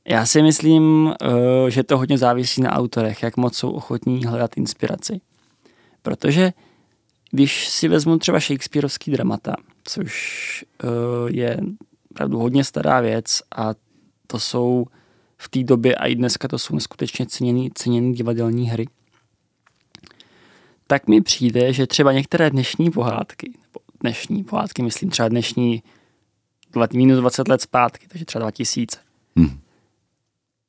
Já 0.08 0.26
si 0.26 0.42
myslím, 0.42 1.14
eh, 1.22 1.70
že 1.70 1.82
to 1.82 1.98
hodně 1.98 2.18
závisí 2.18 2.62
na 2.62 2.72
autorech, 2.72 3.22
jak 3.22 3.36
moc 3.36 3.56
jsou 3.56 3.70
ochotní 3.70 4.24
hledat 4.24 4.56
inspiraci. 4.56 5.20
Protože 6.02 6.52
když 7.32 7.68
si 7.68 7.88
vezmu 7.88 8.18
třeba 8.18 8.40
Shakespeareovský 8.40 9.10
dramata, 9.10 9.54
což 9.84 10.64
uh, 10.84 10.90
je 11.30 11.60
opravdu 12.10 12.38
hodně 12.38 12.64
stará 12.64 13.00
věc 13.00 13.42
a 13.56 13.74
to 14.26 14.38
jsou 14.40 14.86
v 15.38 15.48
té 15.48 15.64
době 15.64 15.94
a 15.94 16.06
i 16.06 16.14
dneska 16.14 16.48
to 16.48 16.58
jsou 16.58 16.74
neskutečně 16.74 17.26
ceněný, 17.26 17.70
ceněný 17.74 18.14
divadelní 18.14 18.68
hry, 18.68 18.86
tak 20.86 21.08
mi 21.08 21.20
přijde, 21.20 21.72
že 21.72 21.86
třeba 21.86 22.12
některé 22.12 22.50
dnešní 22.50 22.90
pohádky, 22.90 23.52
nebo 23.62 23.80
dnešní 24.00 24.44
pohádky, 24.44 24.82
myslím 24.82 25.10
třeba 25.10 25.28
dnešní 25.28 25.82
minus 26.94 27.18
20 27.18 27.48
let 27.48 27.60
zpátky, 27.60 28.06
takže 28.08 28.24
třeba 28.24 28.42
2000, 28.42 28.98
hmm 29.36 29.62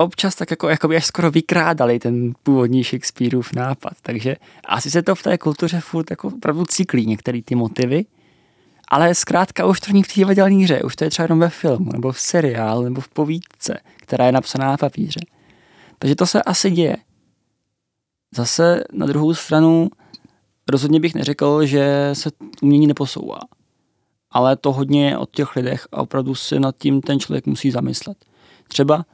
občas 0.04 0.36
tak 0.36 0.52
jako, 0.52 0.70
jako 0.70 0.88
by 0.88 0.96
až 0.96 1.06
skoro 1.06 1.32
vykrádali 1.32 2.00
ten 2.00 2.34
původní 2.44 2.84
Shakespeareův 2.84 3.54
nápad. 3.54 3.94
Takže 4.02 4.36
asi 4.66 4.92
se 4.92 5.02
to 5.02 5.16
v 5.16 5.24
té 5.24 5.38
kultuře 5.38 5.80
furt 5.80 6.10
jako 6.10 6.28
opravdu 6.28 6.66
cyklí 6.66 7.06
některé 7.06 7.42
ty 7.42 7.56
motivy, 7.56 8.06
ale 8.88 9.16
zkrátka 9.16 9.66
už 9.66 9.80
to 9.80 9.92
není 9.92 10.04
v 10.04 10.08
té 10.08 10.13
divadelní 10.13 10.63
hře, 10.63 10.82
už 10.84 10.96
to 10.96 11.04
je 11.04 11.10
třeba 11.10 11.24
jenom 11.24 11.39
ve 11.39 11.50
filmu, 11.50 11.92
nebo 11.92 12.12
v 12.12 12.20
seriálu, 12.20 12.84
nebo 12.84 13.02
v 13.02 13.08
povídce, 13.08 13.80
která 13.96 14.26
je 14.26 14.32
napsaná 14.32 14.68
na 14.68 14.78
papíře. 14.78 15.20
Takže 16.00 16.16
to 16.16 16.26
se 16.26 16.44
asi 16.44 16.72
děje. 16.72 16.98
Zase 18.36 18.84
na 18.94 19.06
druhou 19.06 19.34
stranu 19.34 19.89
rozhodně 20.70 21.00
bych 21.00 21.16
neřekl, 21.16 21.66
že 21.66 22.10
se 22.13 22.30
umění 22.62 22.88
neposouvá. 22.88 23.39
Ale 24.32 24.56
to 24.56 24.72
hodně 24.72 25.10
je 25.10 25.18
od 25.18 25.30
těch 25.32 25.56
lidech 25.56 25.88
a 25.92 25.98
opravdu 26.02 26.36
si 26.36 26.60
nad 26.60 26.76
tím 26.78 27.02
ten 27.02 27.20
člověk 27.20 27.46
musí 27.46 27.72
zamyslet. 27.72 28.18
Třeba 28.68 29.06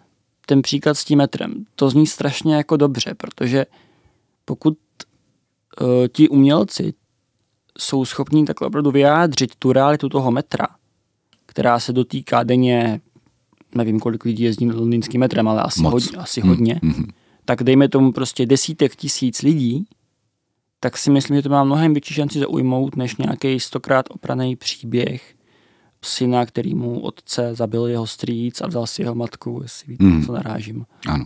ten 0.50 0.62
příklad 0.62 0.98
s 0.98 1.06
tím 1.06 1.18
metrem, 1.18 1.66
to 1.76 1.90
zní 1.90 2.08
strašně 2.08 2.56
jako 2.56 2.78
dobře, 2.78 3.14
protože 3.18 3.66
pokud 4.46 4.78
uh, 5.82 5.88
ti 6.12 6.30
umělci 6.30 6.94
jsou 7.78 8.06
schopní 8.06 8.46
takhle 8.46 8.68
opravdu 8.68 8.92
vyjádřit 8.92 9.56
tu 9.56 9.74
realitu 9.74 10.10
toho 10.10 10.32
metra, 10.32 10.68
která 11.46 11.80
se 11.80 11.94
dotýká 11.94 12.44
denně, 12.44 13.02
nevím, 13.76 14.00
kolik 14.00 14.26
lidí 14.26 14.44
jezdí 14.44 14.72
londýnským 14.72 15.22
metrem, 15.22 15.48
ale 15.48 15.62
asi, 15.62 15.84
hodně, 15.84 16.18
asi 16.18 16.42
hmm. 16.42 16.50
hodně, 16.50 16.76
mm-hmm. 16.76 17.08
tak 17.46 17.64
dejme 17.64 17.90
tomu 17.90 18.12
prostě 18.12 18.46
desítek 18.46 18.96
tisíc 18.96 19.42
lidí, 19.42 19.86
tak 20.80 20.98
si 20.98 21.12
myslím, 21.12 21.38
že 21.38 21.42
to 21.42 21.50
má 21.50 21.64
mnohem 21.64 21.94
větší 21.94 22.14
šanci 22.14 22.40
zaujmout, 22.40 22.96
než 22.96 23.16
nějaký 23.16 23.60
stokrát 23.60 24.06
opraný 24.10 24.56
příběh, 24.56 25.36
syna, 26.04 26.46
který 26.46 26.76
mu 26.76 27.00
otce 27.00 27.56
zabil 27.56 27.86
jeho 27.86 28.08
strýc 28.08 28.62
a 28.62 28.68
vzal 28.68 28.88
si 28.88 29.02
jeho 29.02 29.16
matku, 29.16 29.60
jestli 29.64 29.88
víte, 29.88 30.04
mm. 30.04 30.26
co 30.26 30.32
narážím. 30.32 30.86
Ano. 31.08 31.26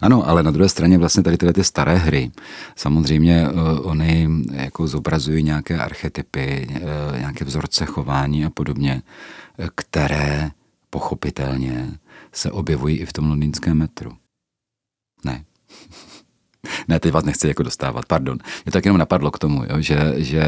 Ano, 0.00 0.28
ale 0.28 0.42
na 0.42 0.50
druhé 0.50 0.68
straně 0.68 0.98
vlastně 0.98 1.22
tady 1.22 1.36
tyhle 1.36 1.52
ty 1.52 1.64
staré 1.64 1.96
hry, 1.96 2.30
samozřejmě 2.76 3.48
uh, 3.48 3.90
oni 3.90 4.28
jako 4.52 4.86
zobrazují 4.88 5.42
nějaké 5.42 5.78
archetypy, 5.78 6.66
uh, 6.70 7.18
nějaké 7.18 7.44
vzorce 7.44 7.86
chování 7.86 8.44
a 8.44 8.50
podobně, 8.50 9.02
které 9.74 10.50
pochopitelně 10.90 11.98
se 12.32 12.50
objevují 12.50 12.96
i 12.96 13.06
v 13.06 13.12
tom 13.12 13.28
londýnském 13.28 13.78
metru. 13.78 14.12
Ne. 15.24 15.44
Ne, 16.88 17.00
teď 17.00 17.12
vás 17.12 17.24
nechci 17.24 17.48
jako 17.48 17.62
dostávat, 17.62 18.06
pardon. 18.06 18.38
Mě 18.64 18.72
tak 18.72 18.84
jenom 18.84 18.98
napadlo 18.98 19.30
k 19.30 19.38
tomu, 19.38 19.64
jo, 19.64 19.80
že, 19.80 20.14
že 20.16 20.44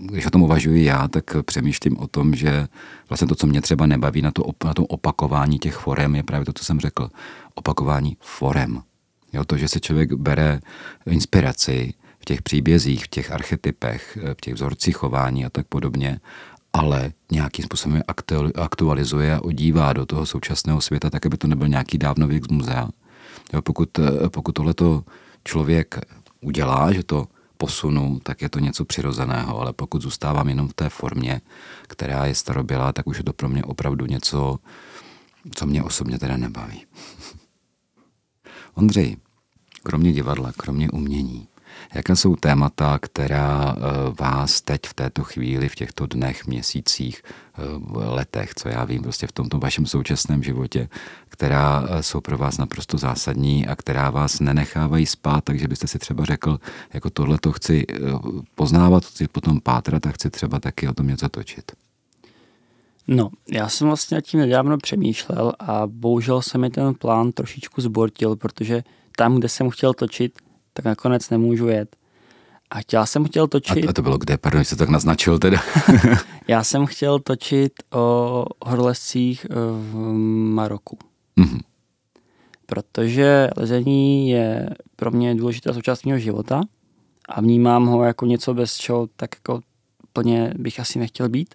když 0.00 0.26
o 0.26 0.30
tom 0.30 0.42
uvažuji 0.42 0.84
já, 0.84 1.08
tak 1.08 1.24
přemýšlím 1.44 1.98
o 1.98 2.06
tom, 2.06 2.34
že 2.34 2.68
vlastně 3.08 3.28
to, 3.28 3.34
co 3.34 3.46
mě 3.46 3.60
třeba 3.60 3.86
nebaví 3.86 4.22
na, 4.22 4.30
to, 4.30 4.44
na 4.64 4.74
tom 4.74 4.86
opakování 4.88 5.58
těch 5.58 5.76
forem, 5.76 6.14
je 6.14 6.22
právě 6.22 6.44
to, 6.44 6.52
co 6.52 6.64
jsem 6.64 6.80
řekl. 6.80 7.08
Opakování 7.54 8.16
forem. 8.20 8.82
Jo, 9.32 9.44
to, 9.44 9.56
že 9.56 9.68
se 9.68 9.80
člověk 9.80 10.12
bere 10.12 10.60
inspiraci 11.06 11.94
v 12.18 12.24
těch 12.24 12.42
příbězích, 12.42 13.04
v 13.04 13.08
těch 13.08 13.32
archetypech, 13.32 14.18
v 14.34 14.40
těch 14.40 14.54
vzorcích 14.54 14.96
chování 14.96 15.44
a 15.44 15.50
tak 15.50 15.66
podobně, 15.66 16.20
ale 16.72 17.12
nějakým 17.32 17.64
způsobem 17.64 18.02
aktualizuje 18.54 19.34
a 19.34 19.42
odívá 19.42 19.92
do 19.92 20.06
toho 20.06 20.26
současného 20.26 20.80
světa, 20.80 21.10
tak 21.10 21.26
aby 21.26 21.36
to 21.36 21.46
nebyl 21.46 21.68
nějaký 21.68 21.98
dávnověk 21.98 22.44
z 22.44 22.48
muzea. 22.48 22.88
Jo, 23.52 23.62
pokud, 23.62 23.88
pokud 24.28 24.52
tohleto 24.52 25.02
člověk 25.48 25.98
udělá, 26.40 26.92
že 26.92 27.02
to 27.02 27.28
posunu, 27.56 28.20
tak 28.22 28.42
je 28.42 28.48
to 28.48 28.58
něco 28.58 28.84
přirozeného, 28.84 29.60
ale 29.60 29.72
pokud 29.72 30.02
zůstávám 30.02 30.48
jenom 30.48 30.68
v 30.68 30.74
té 30.74 30.88
formě, 30.88 31.40
která 31.82 32.26
je 32.26 32.34
starobělá, 32.34 32.92
tak 32.92 33.06
už 33.06 33.16
je 33.16 33.24
to 33.24 33.32
pro 33.32 33.48
mě 33.48 33.64
opravdu 33.64 34.06
něco, 34.06 34.58
co 35.54 35.66
mě 35.66 35.82
osobně 35.82 36.18
teda 36.18 36.36
nebaví. 36.36 36.84
Ondřej, 38.74 39.16
kromě 39.82 40.12
divadla, 40.12 40.52
kromě 40.52 40.90
umění, 40.90 41.48
Jaké 41.94 42.16
jsou 42.16 42.36
témata, 42.36 42.98
která 42.98 43.76
eh, 43.76 43.80
vás 44.20 44.60
teď 44.60 44.80
v 44.86 44.94
této 44.94 45.24
chvíli, 45.24 45.68
v 45.68 45.74
těchto 45.74 46.06
dnech, 46.06 46.46
měsících, 46.46 47.22
eh, 47.24 47.62
letech, 47.94 48.54
co 48.54 48.68
já 48.68 48.84
vím, 48.84 49.02
prostě 49.02 49.26
v 49.26 49.32
tomto 49.32 49.58
vašem 49.58 49.86
současném 49.86 50.42
životě, 50.42 50.88
která 51.28 51.84
eh, 51.88 52.02
jsou 52.02 52.20
pro 52.20 52.38
vás 52.38 52.58
naprosto 52.58 52.98
zásadní 52.98 53.66
a 53.66 53.76
která 53.76 54.10
vás 54.10 54.40
nenechávají 54.40 55.06
spát, 55.06 55.44
takže 55.44 55.68
byste 55.68 55.86
si 55.86 55.98
třeba 55.98 56.24
řekl, 56.24 56.58
jako 56.92 57.10
tohle 57.10 57.38
to 57.38 57.52
chci 57.52 57.86
poznávat, 58.54 59.04
chci 59.04 59.28
potom 59.28 59.60
pátrat 59.60 60.06
a 60.06 60.10
chci 60.10 60.30
třeba 60.30 60.60
taky 60.60 60.88
o 60.88 60.94
tom 60.94 61.06
něco 61.06 61.28
točit. 61.28 61.72
No, 63.08 63.30
já 63.52 63.68
jsem 63.68 63.86
vlastně 63.86 64.14
nad 64.14 64.20
tím 64.20 64.40
nedávno 64.40 64.78
přemýšlel 64.78 65.52
a 65.58 65.82
bohužel 65.86 66.42
se 66.42 66.58
mi 66.58 66.70
ten 66.70 66.94
plán 66.94 67.32
trošičku 67.32 67.80
zbortil, 67.80 68.36
protože 68.36 68.82
tam, 69.16 69.36
kde 69.36 69.48
jsem 69.48 69.70
chtěl 69.70 69.94
točit, 69.94 70.38
tak 70.78 70.84
nakonec 70.84 71.30
nemůžu 71.30 71.68
jet. 71.68 71.96
A 72.70 72.80
chtěl 72.80 73.06
jsem 73.06 73.24
chtěl 73.24 73.48
točit... 73.48 73.88
A, 73.88 73.92
to 73.92 74.02
bylo 74.02 74.18
kde? 74.18 74.38
Pardon, 74.38 74.64
jste 74.64 74.76
tak 74.76 74.88
naznačil 74.88 75.38
teda. 75.38 75.58
já 76.48 76.64
jsem 76.64 76.86
chtěl 76.86 77.18
točit 77.18 77.72
o 77.92 78.44
horolezcích 78.64 79.46
eh, 79.50 79.54
v 79.90 80.12
Maroku. 80.54 80.98
Mm-hmm. 81.38 81.60
Protože 82.66 83.50
lezení 83.56 84.30
je 84.30 84.68
pro 84.96 85.10
mě 85.10 85.34
důležitá 85.34 85.72
součást 85.72 86.06
mého 86.06 86.18
života 86.18 86.60
a 87.28 87.40
vnímám 87.40 87.86
ho 87.86 88.04
jako 88.04 88.26
něco, 88.26 88.54
bez 88.54 88.76
čeho 88.76 89.08
tak 89.16 89.30
jako 89.34 89.60
plně 90.12 90.54
bych 90.58 90.80
asi 90.80 90.98
nechtěl 90.98 91.28
být. 91.28 91.54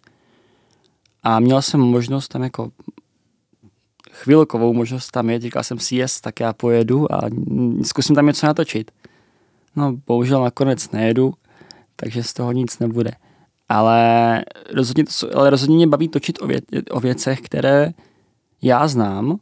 A 1.23 1.39
měl 1.39 1.61
jsem 1.61 1.79
možnost 1.79 2.27
tam 2.27 2.43
jako 2.43 2.71
chvilkovou 4.11 4.73
možnost 4.73 5.11
tam 5.11 5.29
jet, 5.29 5.41
říkal 5.41 5.63
jsem 5.63 5.79
si, 5.79 5.95
jest, 5.95 6.21
tak 6.21 6.39
já 6.39 6.53
pojedu 6.53 7.13
a 7.13 7.21
zkusím 7.83 8.15
tam 8.15 8.25
něco 8.25 8.45
natočit. 8.45 8.91
No, 9.75 9.97
bohužel 10.07 10.43
nakonec 10.43 10.91
nejedu, 10.91 11.33
takže 11.95 12.23
z 12.23 12.33
toho 12.33 12.51
nic 12.51 12.79
nebude. 12.79 13.11
Ale 13.69 14.43
rozhodně, 14.73 15.03
ale 15.35 15.49
rozhodně 15.49 15.75
mě 15.75 15.87
baví 15.87 16.07
točit 16.07 16.41
o, 16.41 16.47
vě, 16.47 16.61
o 16.91 16.99
věcech, 16.99 17.41
které 17.41 17.93
já 18.61 18.87
znám, 18.87 19.39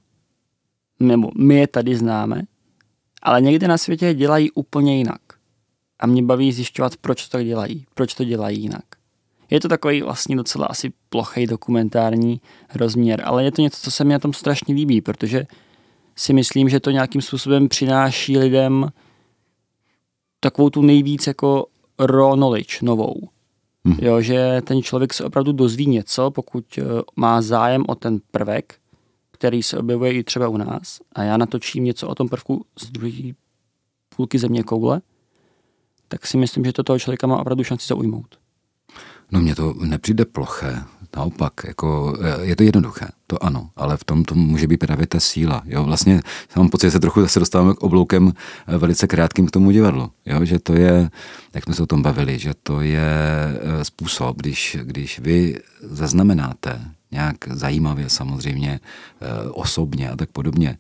nebo 0.99 1.31
my 1.37 1.55
je 1.55 1.67
tady 1.67 1.95
známe, 1.95 2.41
ale 3.21 3.41
někde 3.41 3.67
na 3.67 3.77
světě 3.77 4.05
je 4.05 4.13
dělají 4.13 4.51
úplně 4.51 4.97
jinak. 4.97 5.21
A 5.99 6.07
mě 6.07 6.23
baví 6.23 6.51
zjišťovat, 6.51 6.97
proč 7.01 7.27
to 7.27 7.43
dělají, 7.43 7.85
proč 7.93 8.13
to 8.13 8.23
dělají 8.23 8.61
jinak. 8.61 8.83
Je 9.49 9.59
to 9.59 9.67
takový 9.67 10.01
vlastně 10.01 10.35
docela 10.35 10.65
asi 10.65 10.93
plochý 11.09 11.47
dokumentární 11.47 12.41
rozměr, 12.75 13.21
ale 13.25 13.43
je 13.43 13.51
to 13.51 13.61
něco, 13.61 13.77
co 13.81 13.91
se 13.91 14.03
mi 14.03 14.13
na 14.13 14.19
tom 14.19 14.33
strašně 14.33 14.75
líbí, 14.75 15.01
protože 15.01 15.45
si 16.15 16.33
myslím, 16.33 16.69
že 16.69 16.79
to 16.79 16.91
nějakým 16.91 17.21
způsobem 17.21 17.67
přináší 17.67 18.37
lidem 18.37 18.89
takovou 20.43 20.69
tu 20.69 20.81
nejvíc 20.81 21.27
jako 21.27 21.65
raw 21.99 22.33
knowledge 22.33 22.77
novou. 22.81 23.29
Hmm. 23.85 23.97
Jo, 24.01 24.21
že 24.21 24.61
ten 24.63 24.83
člověk 24.83 25.13
se 25.13 25.23
opravdu 25.23 25.51
dozví 25.51 25.85
něco, 25.85 26.31
pokud 26.31 26.65
eh, 26.77 26.83
má 27.15 27.41
zájem 27.41 27.83
o 27.87 27.95
ten 27.95 28.19
prvek, 28.31 28.75
který 29.31 29.63
se 29.63 29.77
objevuje 29.77 30.13
i 30.13 30.23
třeba 30.23 30.47
u 30.47 30.57
nás 30.57 30.99
a 31.13 31.23
já 31.23 31.37
natočím 31.37 31.83
něco 31.83 32.07
o 32.07 32.15
tom 32.15 32.29
prvku 32.29 32.65
z 32.79 32.91
druhé 32.91 33.33
půlky 34.15 34.39
země 34.39 34.63
koule, 34.63 35.01
tak 36.07 36.27
si 36.27 36.37
myslím, 36.37 36.65
že 36.65 36.73
to 36.73 36.83
toho 36.83 36.99
člověka 36.99 37.27
má 37.27 37.39
opravdu 37.39 37.63
šanci 37.63 37.87
zaujmout. 37.87 38.35
No 39.31 39.41
mně 39.41 39.55
to 39.55 39.73
nepřijde 39.73 40.25
ploché, 40.25 40.83
naopak, 41.15 41.53
jako 41.67 42.17
eh, 42.21 42.45
je 42.45 42.55
to 42.55 42.63
jednoduché, 42.63 43.07
to 43.27 43.43
ano, 43.43 43.69
ale 43.75 43.97
v 43.97 44.03
tom 44.03 44.23
to 44.23 44.35
může 44.35 44.67
být 44.67 44.77
právě 44.77 45.07
ta 45.07 45.19
síla. 45.19 45.63
Jo? 45.65 45.83
Vlastně 45.83 46.21
mám 46.55 46.69
pocit, 46.69 46.87
že 46.87 46.91
se 46.91 46.99
trochu 46.99 47.21
zase 47.21 47.39
dostáváme 47.39 47.73
k 47.73 47.83
obloukem 47.83 48.33
eh, 48.67 48.77
velice 48.77 49.07
krátkým 49.07 49.47
k 49.47 49.51
tomu 49.51 49.71
divadlu. 49.71 50.11
Jo? 50.25 50.45
Že 50.45 50.59
to 50.59 50.73
je, 50.73 51.09
jak 51.53 51.63
jsme 51.63 51.73
se 51.73 51.83
o 51.83 51.85
tom 51.85 52.01
bavili, 52.01 52.39
že 52.39 52.53
to 52.63 52.81
je 52.81 53.01
eh, 53.01 53.85
způsob, 53.85 54.37
když, 54.37 54.77
když 54.83 55.19
vy 55.19 55.59
zaznamenáte 55.81 56.81
nějak 57.13 57.35
zajímavě 57.47 58.09
samozřejmě, 58.09 58.79
osobně 59.51 60.09
a 60.09 60.15
tak 60.15 60.29
podobně, 60.29 60.77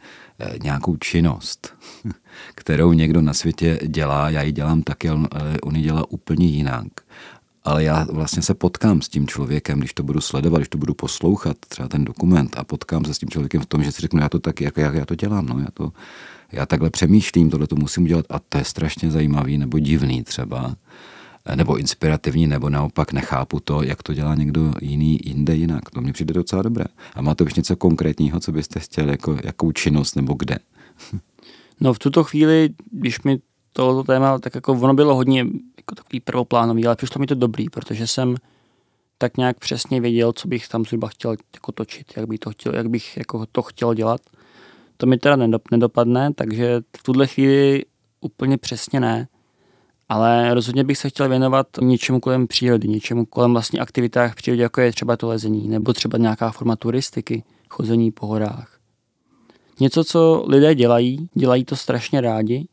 nějakou 0.63 0.97
činnost, 0.97 1.73
kterou 2.55 2.93
někdo 2.93 3.21
na 3.21 3.33
světě 3.33 3.79
dělá, 3.87 4.29
já 4.29 4.41
ji 4.41 4.51
dělám 4.51 4.81
taky, 4.81 5.09
ale 5.09 5.27
on 5.63 5.75
ji 5.75 5.81
dělá 5.81 6.11
úplně 6.11 6.45
jinak 6.45 6.87
ale 7.63 7.83
já 7.83 8.03
vlastně 8.11 8.41
se 8.41 8.53
potkám 8.53 9.01
s 9.01 9.09
tím 9.09 9.27
člověkem, 9.27 9.79
když 9.79 9.93
to 9.93 10.03
budu 10.03 10.21
sledovat, 10.21 10.57
když 10.57 10.69
to 10.69 10.77
budu 10.77 10.93
poslouchat, 10.93 11.57
třeba 11.67 11.87
ten 11.87 12.05
dokument 12.05 12.55
a 12.57 12.63
potkám 12.63 13.05
se 13.05 13.13
s 13.13 13.19
tím 13.19 13.29
člověkem 13.29 13.61
v 13.61 13.65
tom, 13.65 13.83
že 13.83 13.91
si 13.91 14.01
řeknu, 14.01 14.19
já 14.19 14.29
to 14.29 14.39
tak, 14.39 14.61
jak, 14.61 14.77
jak 14.77 14.95
já 14.95 15.05
to 15.05 15.15
dělám, 15.15 15.45
no, 15.45 15.59
já, 15.59 15.67
to, 15.73 15.91
já 16.51 16.65
takhle 16.65 16.89
přemýšlím, 16.89 17.49
tohle 17.49 17.67
to 17.67 17.75
musím 17.75 18.03
udělat 18.03 18.25
a 18.29 18.39
to 18.39 18.57
je 18.57 18.63
strašně 18.63 19.11
zajímavý 19.11 19.57
nebo 19.57 19.79
divný 19.79 20.23
třeba, 20.23 20.75
nebo 21.55 21.77
inspirativní, 21.77 22.47
nebo 22.47 22.69
naopak 22.69 23.13
nechápu 23.13 23.59
to, 23.59 23.83
jak 23.83 24.03
to 24.03 24.13
dělá 24.13 24.35
někdo 24.35 24.73
jiný 24.81 25.19
jinde 25.23 25.55
jinak. 25.55 25.89
To 25.89 26.01
mi 26.01 26.13
přijde 26.13 26.33
docela 26.33 26.61
dobré. 26.61 26.85
A 27.15 27.21
máte 27.21 27.43
už 27.43 27.53
něco 27.53 27.75
konkrétního, 27.75 28.39
co 28.39 28.51
byste 28.51 28.79
chtěli, 28.79 29.11
jako, 29.11 29.37
jakou 29.43 29.71
činnost 29.71 30.15
nebo 30.15 30.33
kde? 30.33 30.57
No 31.81 31.93
v 31.93 31.99
tuto 31.99 32.23
chvíli, 32.23 32.69
když 32.91 33.21
mi 33.21 33.39
tohoto 33.73 34.03
téma, 34.03 34.39
tak 34.39 34.55
jako 34.55 34.73
ono 34.73 34.93
bylo 34.93 35.15
hodně 35.15 35.39
jako 35.77 35.95
takový 35.95 36.19
prvoplánový, 36.19 36.85
ale 36.85 36.95
přišlo 36.95 37.19
mi 37.19 37.27
to 37.27 37.35
dobrý, 37.35 37.69
protože 37.69 38.07
jsem 38.07 38.35
tak 39.17 39.37
nějak 39.37 39.59
přesně 39.59 40.01
věděl, 40.01 40.33
co 40.33 40.47
bych 40.47 40.67
tam 40.67 40.85
zhruba 40.85 41.07
chtěl 41.07 41.35
jako 41.53 41.71
točit, 41.71 42.13
jak 42.17 42.27
bych 42.27 42.39
to 42.39 42.49
chtěl, 42.49 42.75
jak 42.75 42.89
bych 42.89 43.17
jako 43.17 43.45
to 43.51 43.61
chtěl 43.61 43.93
dělat. 43.93 44.21
To 44.97 45.05
mi 45.05 45.17
teda 45.17 45.35
nedopadne, 45.71 46.33
takže 46.33 46.81
v 46.97 47.03
tuhle 47.03 47.27
chvíli 47.27 47.85
úplně 48.21 48.57
přesně 48.57 48.99
ne. 48.99 49.27
Ale 50.09 50.53
rozhodně 50.53 50.83
bych 50.83 50.97
se 50.97 51.09
chtěl 51.09 51.29
věnovat 51.29 51.67
něčemu 51.81 52.19
kolem 52.19 52.47
přírody, 52.47 52.87
něčemu 52.87 53.25
kolem 53.25 53.53
vlastně 53.53 53.79
aktivitách 53.79 54.31
v 54.31 54.35
přírodě, 54.35 54.63
jako 54.63 54.81
je 54.81 54.91
třeba 54.91 55.17
to 55.17 55.27
lezení, 55.27 55.67
nebo 55.67 55.93
třeba 55.93 56.17
nějaká 56.17 56.51
forma 56.51 56.75
turistiky, 56.75 57.43
chození 57.69 58.11
po 58.11 58.27
horách. 58.27 58.79
Něco, 59.79 60.03
co 60.03 60.45
lidé 60.47 60.75
dělají, 60.75 61.29
dělají 61.33 61.65
to 61.65 61.75
strašně 61.75 62.21
rádi 62.21 62.67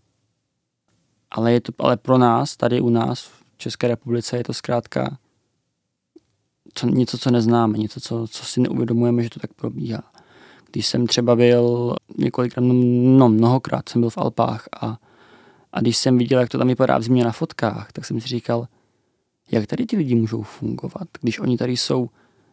ale, 1.30 1.52
je 1.52 1.60
to, 1.60 1.72
ale 1.78 1.96
pro 1.96 2.18
nás, 2.18 2.56
tady 2.56 2.80
u 2.80 2.90
nás 2.90 3.22
v 3.22 3.44
České 3.56 3.88
republice, 3.88 4.36
je 4.36 4.44
to 4.44 4.54
zkrátka 4.54 5.18
co, 6.74 6.86
něco, 6.86 7.18
co 7.18 7.30
neznáme, 7.30 7.78
něco, 7.78 8.00
co, 8.00 8.26
co 8.30 8.44
si 8.44 8.60
neuvědomujeme, 8.60 9.22
že 9.22 9.30
to 9.30 9.40
tak 9.40 9.52
probíhá. 9.52 10.02
Když 10.72 10.86
jsem 10.86 11.06
třeba 11.06 11.36
byl 11.36 11.94
několikrát, 12.18 12.62
no, 12.62 12.74
no 13.18 13.28
mnohokrát 13.28 13.88
jsem 13.88 14.00
byl 14.00 14.10
v 14.10 14.18
Alpách 14.18 14.68
a, 14.80 14.98
a 15.72 15.80
když 15.80 15.96
jsem 15.96 16.18
viděl, 16.18 16.40
jak 16.40 16.48
to 16.48 16.58
tam 16.58 16.68
vypadá 16.68 16.98
v 16.98 17.02
zimě 17.02 17.24
na 17.24 17.32
fotkách, 17.32 17.92
tak 17.92 18.04
jsem 18.04 18.20
si 18.20 18.28
říkal, 18.28 18.68
jak 19.50 19.66
tady 19.66 19.86
ty 19.86 19.96
lidi 19.96 20.14
můžou 20.14 20.42
fungovat, 20.42 21.08
když 21.20 21.38
oni 21.38 21.56
tady 21.56 21.76
jsou, 21.76 22.08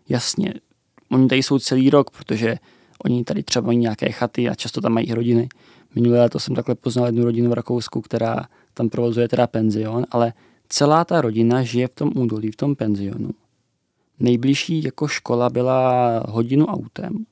jasně, 0.09 0.53
oni 1.11 1.27
tady 1.27 1.43
jsou 1.43 1.59
celý 1.59 1.89
rok, 1.89 2.11
protože 2.11 2.57
oni 3.03 3.23
tady 3.23 3.43
třeba 3.43 3.65
mají 3.65 3.77
nějaké 3.77 4.11
chaty 4.11 4.49
a 4.49 4.55
často 4.55 4.81
tam 4.81 4.93
mají 4.93 5.13
rodiny. 5.13 5.49
Minulé 5.95 6.19
léto 6.19 6.39
jsem 6.39 6.55
takhle 6.55 6.75
poznal 6.75 7.05
jednu 7.05 7.23
rodinu 7.23 7.49
v 7.49 7.53
Rakousku, 7.53 8.01
která 8.01 8.45
tam 8.73 8.89
provozuje 8.89 9.27
teda 9.27 9.47
penzion, 9.47 10.05
ale 10.11 10.33
celá 10.69 11.05
ta 11.05 11.21
rodina 11.21 11.63
žije 11.63 11.87
v 11.87 11.95
tom 11.95 12.11
údolí, 12.15 12.51
v 12.51 12.55
tom 12.55 12.75
penzionu. 12.75 13.29
Nejbližší 14.19 14.83
jako 14.83 15.07
škola 15.07 15.49
byla 15.49 16.23
hodinu 16.29 16.65
autem. 16.65 17.25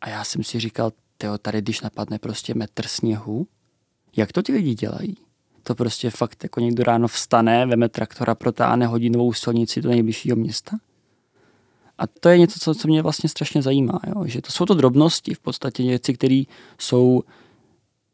A 0.00 0.08
já 0.08 0.24
jsem 0.24 0.44
si 0.44 0.60
říkal, 0.60 0.92
teo, 1.18 1.38
tady 1.38 1.62
když 1.62 1.80
napadne 1.80 2.18
prostě 2.18 2.54
metr 2.54 2.86
sněhu, 2.86 3.46
jak 4.16 4.32
to 4.32 4.42
ty 4.42 4.52
lidi 4.52 4.74
dělají? 4.74 5.16
To 5.62 5.74
prostě 5.74 6.10
fakt 6.10 6.42
jako 6.42 6.60
někdo 6.60 6.84
ráno 6.84 7.08
vstane, 7.08 7.66
veme 7.66 7.88
traktora, 7.88 8.34
protáhne 8.34 8.86
hodinovou 8.86 9.32
silnici 9.32 9.82
do 9.82 9.88
nejbližšího 9.88 10.36
města. 10.36 10.76
A 11.98 12.06
to 12.06 12.28
je 12.28 12.38
něco, 12.38 12.58
co, 12.60 12.74
co 12.74 12.88
mě 12.88 13.02
vlastně 13.02 13.28
strašně 13.28 13.62
zajímá, 13.62 14.00
jo? 14.06 14.24
že 14.26 14.42
to 14.42 14.52
jsou 14.52 14.66
to 14.66 14.74
drobnosti, 14.74 15.34
v 15.34 15.40
podstatě 15.40 15.82
věci, 15.82 16.14
které 16.14 16.42
jsou 16.78 17.22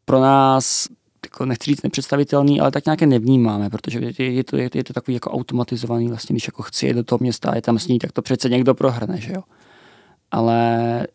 pro 0.09 0.19
nás 0.19 0.87
jako 1.25 1.45
nechci 1.45 1.71
říct 1.71 1.83
nepředstavitelný, 1.83 2.59
ale 2.59 2.71
tak 2.71 2.85
nějaké 2.85 3.05
nevnímáme, 3.05 3.69
protože 3.69 3.99
je, 3.99 4.31
je, 4.31 4.43
to, 4.43 4.57
je, 4.57 4.69
je 4.73 4.83
to 4.83 4.93
takový 4.93 5.13
jako 5.13 5.31
automatizovaný, 5.31 6.07
vlastně 6.07 6.33
když 6.33 6.47
jako 6.47 6.63
chci 6.63 6.87
jít 6.87 6.93
do 6.93 7.03
toho 7.03 7.19
města 7.21 7.49
a 7.49 7.55
je 7.55 7.61
tam 7.61 7.79
sní, 7.79 7.99
tak 7.99 8.11
to 8.11 8.21
přece 8.21 8.49
někdo 8.49 8.75
prohrne, 8.75 9.21
že 9.21 9.33
jo. 9.33 9.43
Ale 10.31 11.07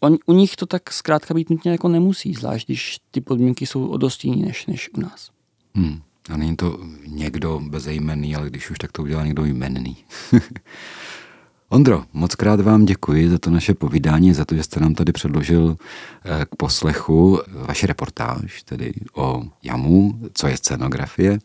on, 0.00 0.16
u 0.26 0.32
nich 0.32 0.56
to 0.56 0.66
tak 0.66 0.92
zkrátka 0.92 1.34
být 1.34 1.50
nutně 1.50 1.70
jako 1.70 1.88
nemusí, 1.88 2.34
zvlášť 2.34 2.66
když 2.66 2.98
ty 3.10 3.20
podmínky 3.20 3.66
jsou 3.66 3.86
o 3.86 3.96
dost 3.96 4.24
jiný 4.24 4.42
než, 4.42 4.66
než 4.66 4.90
u 4.96 5.00
nás. 5.00 5.30
Hmm. 5.74 6.02
A 6.30 6.36
není 6.36 6.56
to 6.56 6.78
někdo 7.06 7.60
bezejmenný, 7.64 8.36
ale 8.36 8.50
když 8.50 8.70
už 8.70 8.78
tak 8.78 8.92
to 8.92 9.02
udělá 9.02 9.24
někdo 9.24 9.44
jmenný. 9.44 9.96
Ondro, 11.72 12.04
moc 12.12 12.34
krát 12.34 12.60
vám 12.60 12.84
děkuji 12.84 13.30
za 13.30 13.38
to 13.38 13.50
naše 13.50 13.74
povídání, 13.74 14.34
za 14.34 14.44
to, 14.44 14.54
že 14.54 14.62
jste 14.62 14.80
nám 14.80 14.94
tady 14.94 15.12
předložil 15.12 15.76
eh, 16.24 16.44
k 16.44 16.56
poslechu 16.56 17.40
vaši 17.52 17.86
reportáž, 17.86 18.62
tedy 18.62 18.92
o 19.14 19.42
jamu, 19.62 20.20
co 20.34 20.46
je 20.46 20.56
scenografie 20.56 21.38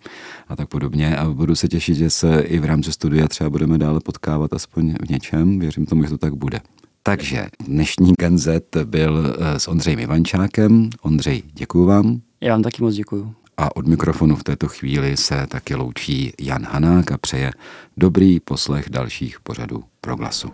a 0.47 0.55
tak 0.55 0.69
podobně. 0.69 1.17
A 1.17 1.29
budu 1.29 1.55
se 1.55 1.67
těšit, 1.67 1.95
že 1.95 2.09
se 2.09 2.39
i 2.39 2.59
v 2.59 2.65
rámci 2.65 2.91
studia 2.91 3.27
třeba 3.27 3.49
budeme 3.49 3.77
dále 3.77 3.99
potkávat 3.99 4.53
aspoň 4.53 4.95
v 5.05 5.09
něčem. 5.09 5.59
Věřím 5.59 5.85
tomu, 5.85 6.03
že 6.03 6.09
to 6.09 6.17
tak 6.17 6.33
bude. 6.33 6.59
Takže 7.03 7.47
dnešní 7.67 8.13
Genzet 8.19 8.77
byl 8.83 9.35
eh, 9.39 9.59
s 9.59 9.67
Ondřejem 9.67 9.99
Ivančákem. 9.99 10.89
Ondřej, 11.01 11.43
děkuji 11.53 11.85
vám. 11.85 12.21
Já 12.41 12.53
vám 12.53 12.63
taky 12.63 12.83
moc 12.83 12.95
děkuji. 12.95 13.33
A 13.57 13.75
od 13.75 13.87
mikrofonu 13.87 14.35
v 14.35 14.43
této 14.43 14.67
chvíli 14.67 15.17
se 15.17 15.47
taky 15.47 15.75
loučí 15.75 16.33
Jan 16.41 16.65
Hanák 16.65 17.11
a 17.11 17.17
přeje 17.17 17.51
dobrý 17.97 18.39
poslech 18.39 18.89
dalších 18.89 19.39
pořadů 19.39 19.83
proglasu. 20.01 20.51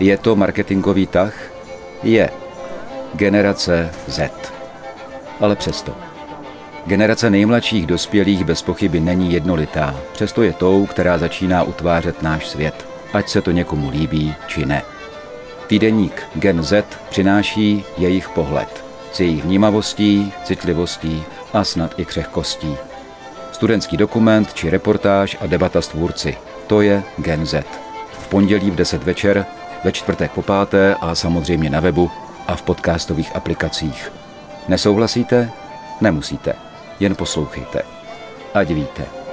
Je 0.00 0.18
to 0.18 0.36
marketingový 0.36 1.06
tah? 1.06 1.34
Je. 2.02 2.30
Generace 3.14 3.90
Z. 4.08 4.52
Ale 5.40 5.56
přesto. 5.56 5.96
Generace 6.86 7.30
nejmladších 7.30 7.86
dospělých 7.86 8.44
bez 8.44 8.62
pochyby 8.62 9.00
není 9.00 9.32
jednolitá, 9.32 10.00
přesto 10.12 10.42
je 10.42 10.52
tou, 10.52 10.86
která 10.86 11.18
začíná 11.18 11.62
utvářet 11.62 12.22
náš 12.22 12.48
svět, 12.48 12.93
ať 13.14 13.28
se 13.28 13.42
to 13.42 13.50
někomu 13.50 13.90
líbí 13.90 14.34
či 14.46 14.66
ne. 14.66 14.82
Týdeník 15.66 16.22
Gen 16.34 16.62
Z 16.62 16.84
přináší 17.10 17.84
jejich 17.98 18.28
pohled 18.28 18.84
s 19.14 19.20
jejich 19.20 19.44
vnímavostí, 19.44 20.32
citlivostí 20.44 21.24
a 21.52 21.64
snad 21.64 21.94
i 21.96 22.04
křehkostí. 22.04 22.76
Studentský 23.52 23.96
dokument 23.96 24.54
či 24.54 24.70
reportáž 24.70 25.36
a 25.40 25.46
debata 25.46 25.82
s 25.82 25.88
tvůrci. 25.88 26.36
To 26.66 26.80
je 26.80 27.02
Gen 27.18 27.46
Z. 27.46 27.64
V 28.12 28.28
pondělí 28.28 28.70
v 28.70 28.74
10 28.74 29.04
večer, 29.04 29.46
ve 29.84 29.92
čtvrtek 29.92 30.32
po 30.32 30.42
páté 30.42 30.94
a 30.94 31.14
samozřejmě 31.14 31.70
na 31.70 31.80
webu 31.80 32.10
a 32.46 32.56
v 32.56 32.62
podcastových 32.62 33.36
aplikacích. 33.36 34.12
Nesouhlasíte? 34.68 35.50
Nemusíte. 36.00 36.54
Jen 37.00 37.14
poslouchejte. 37.14 37.82
Ať 38.54 38.68
víte. 38.68 39.23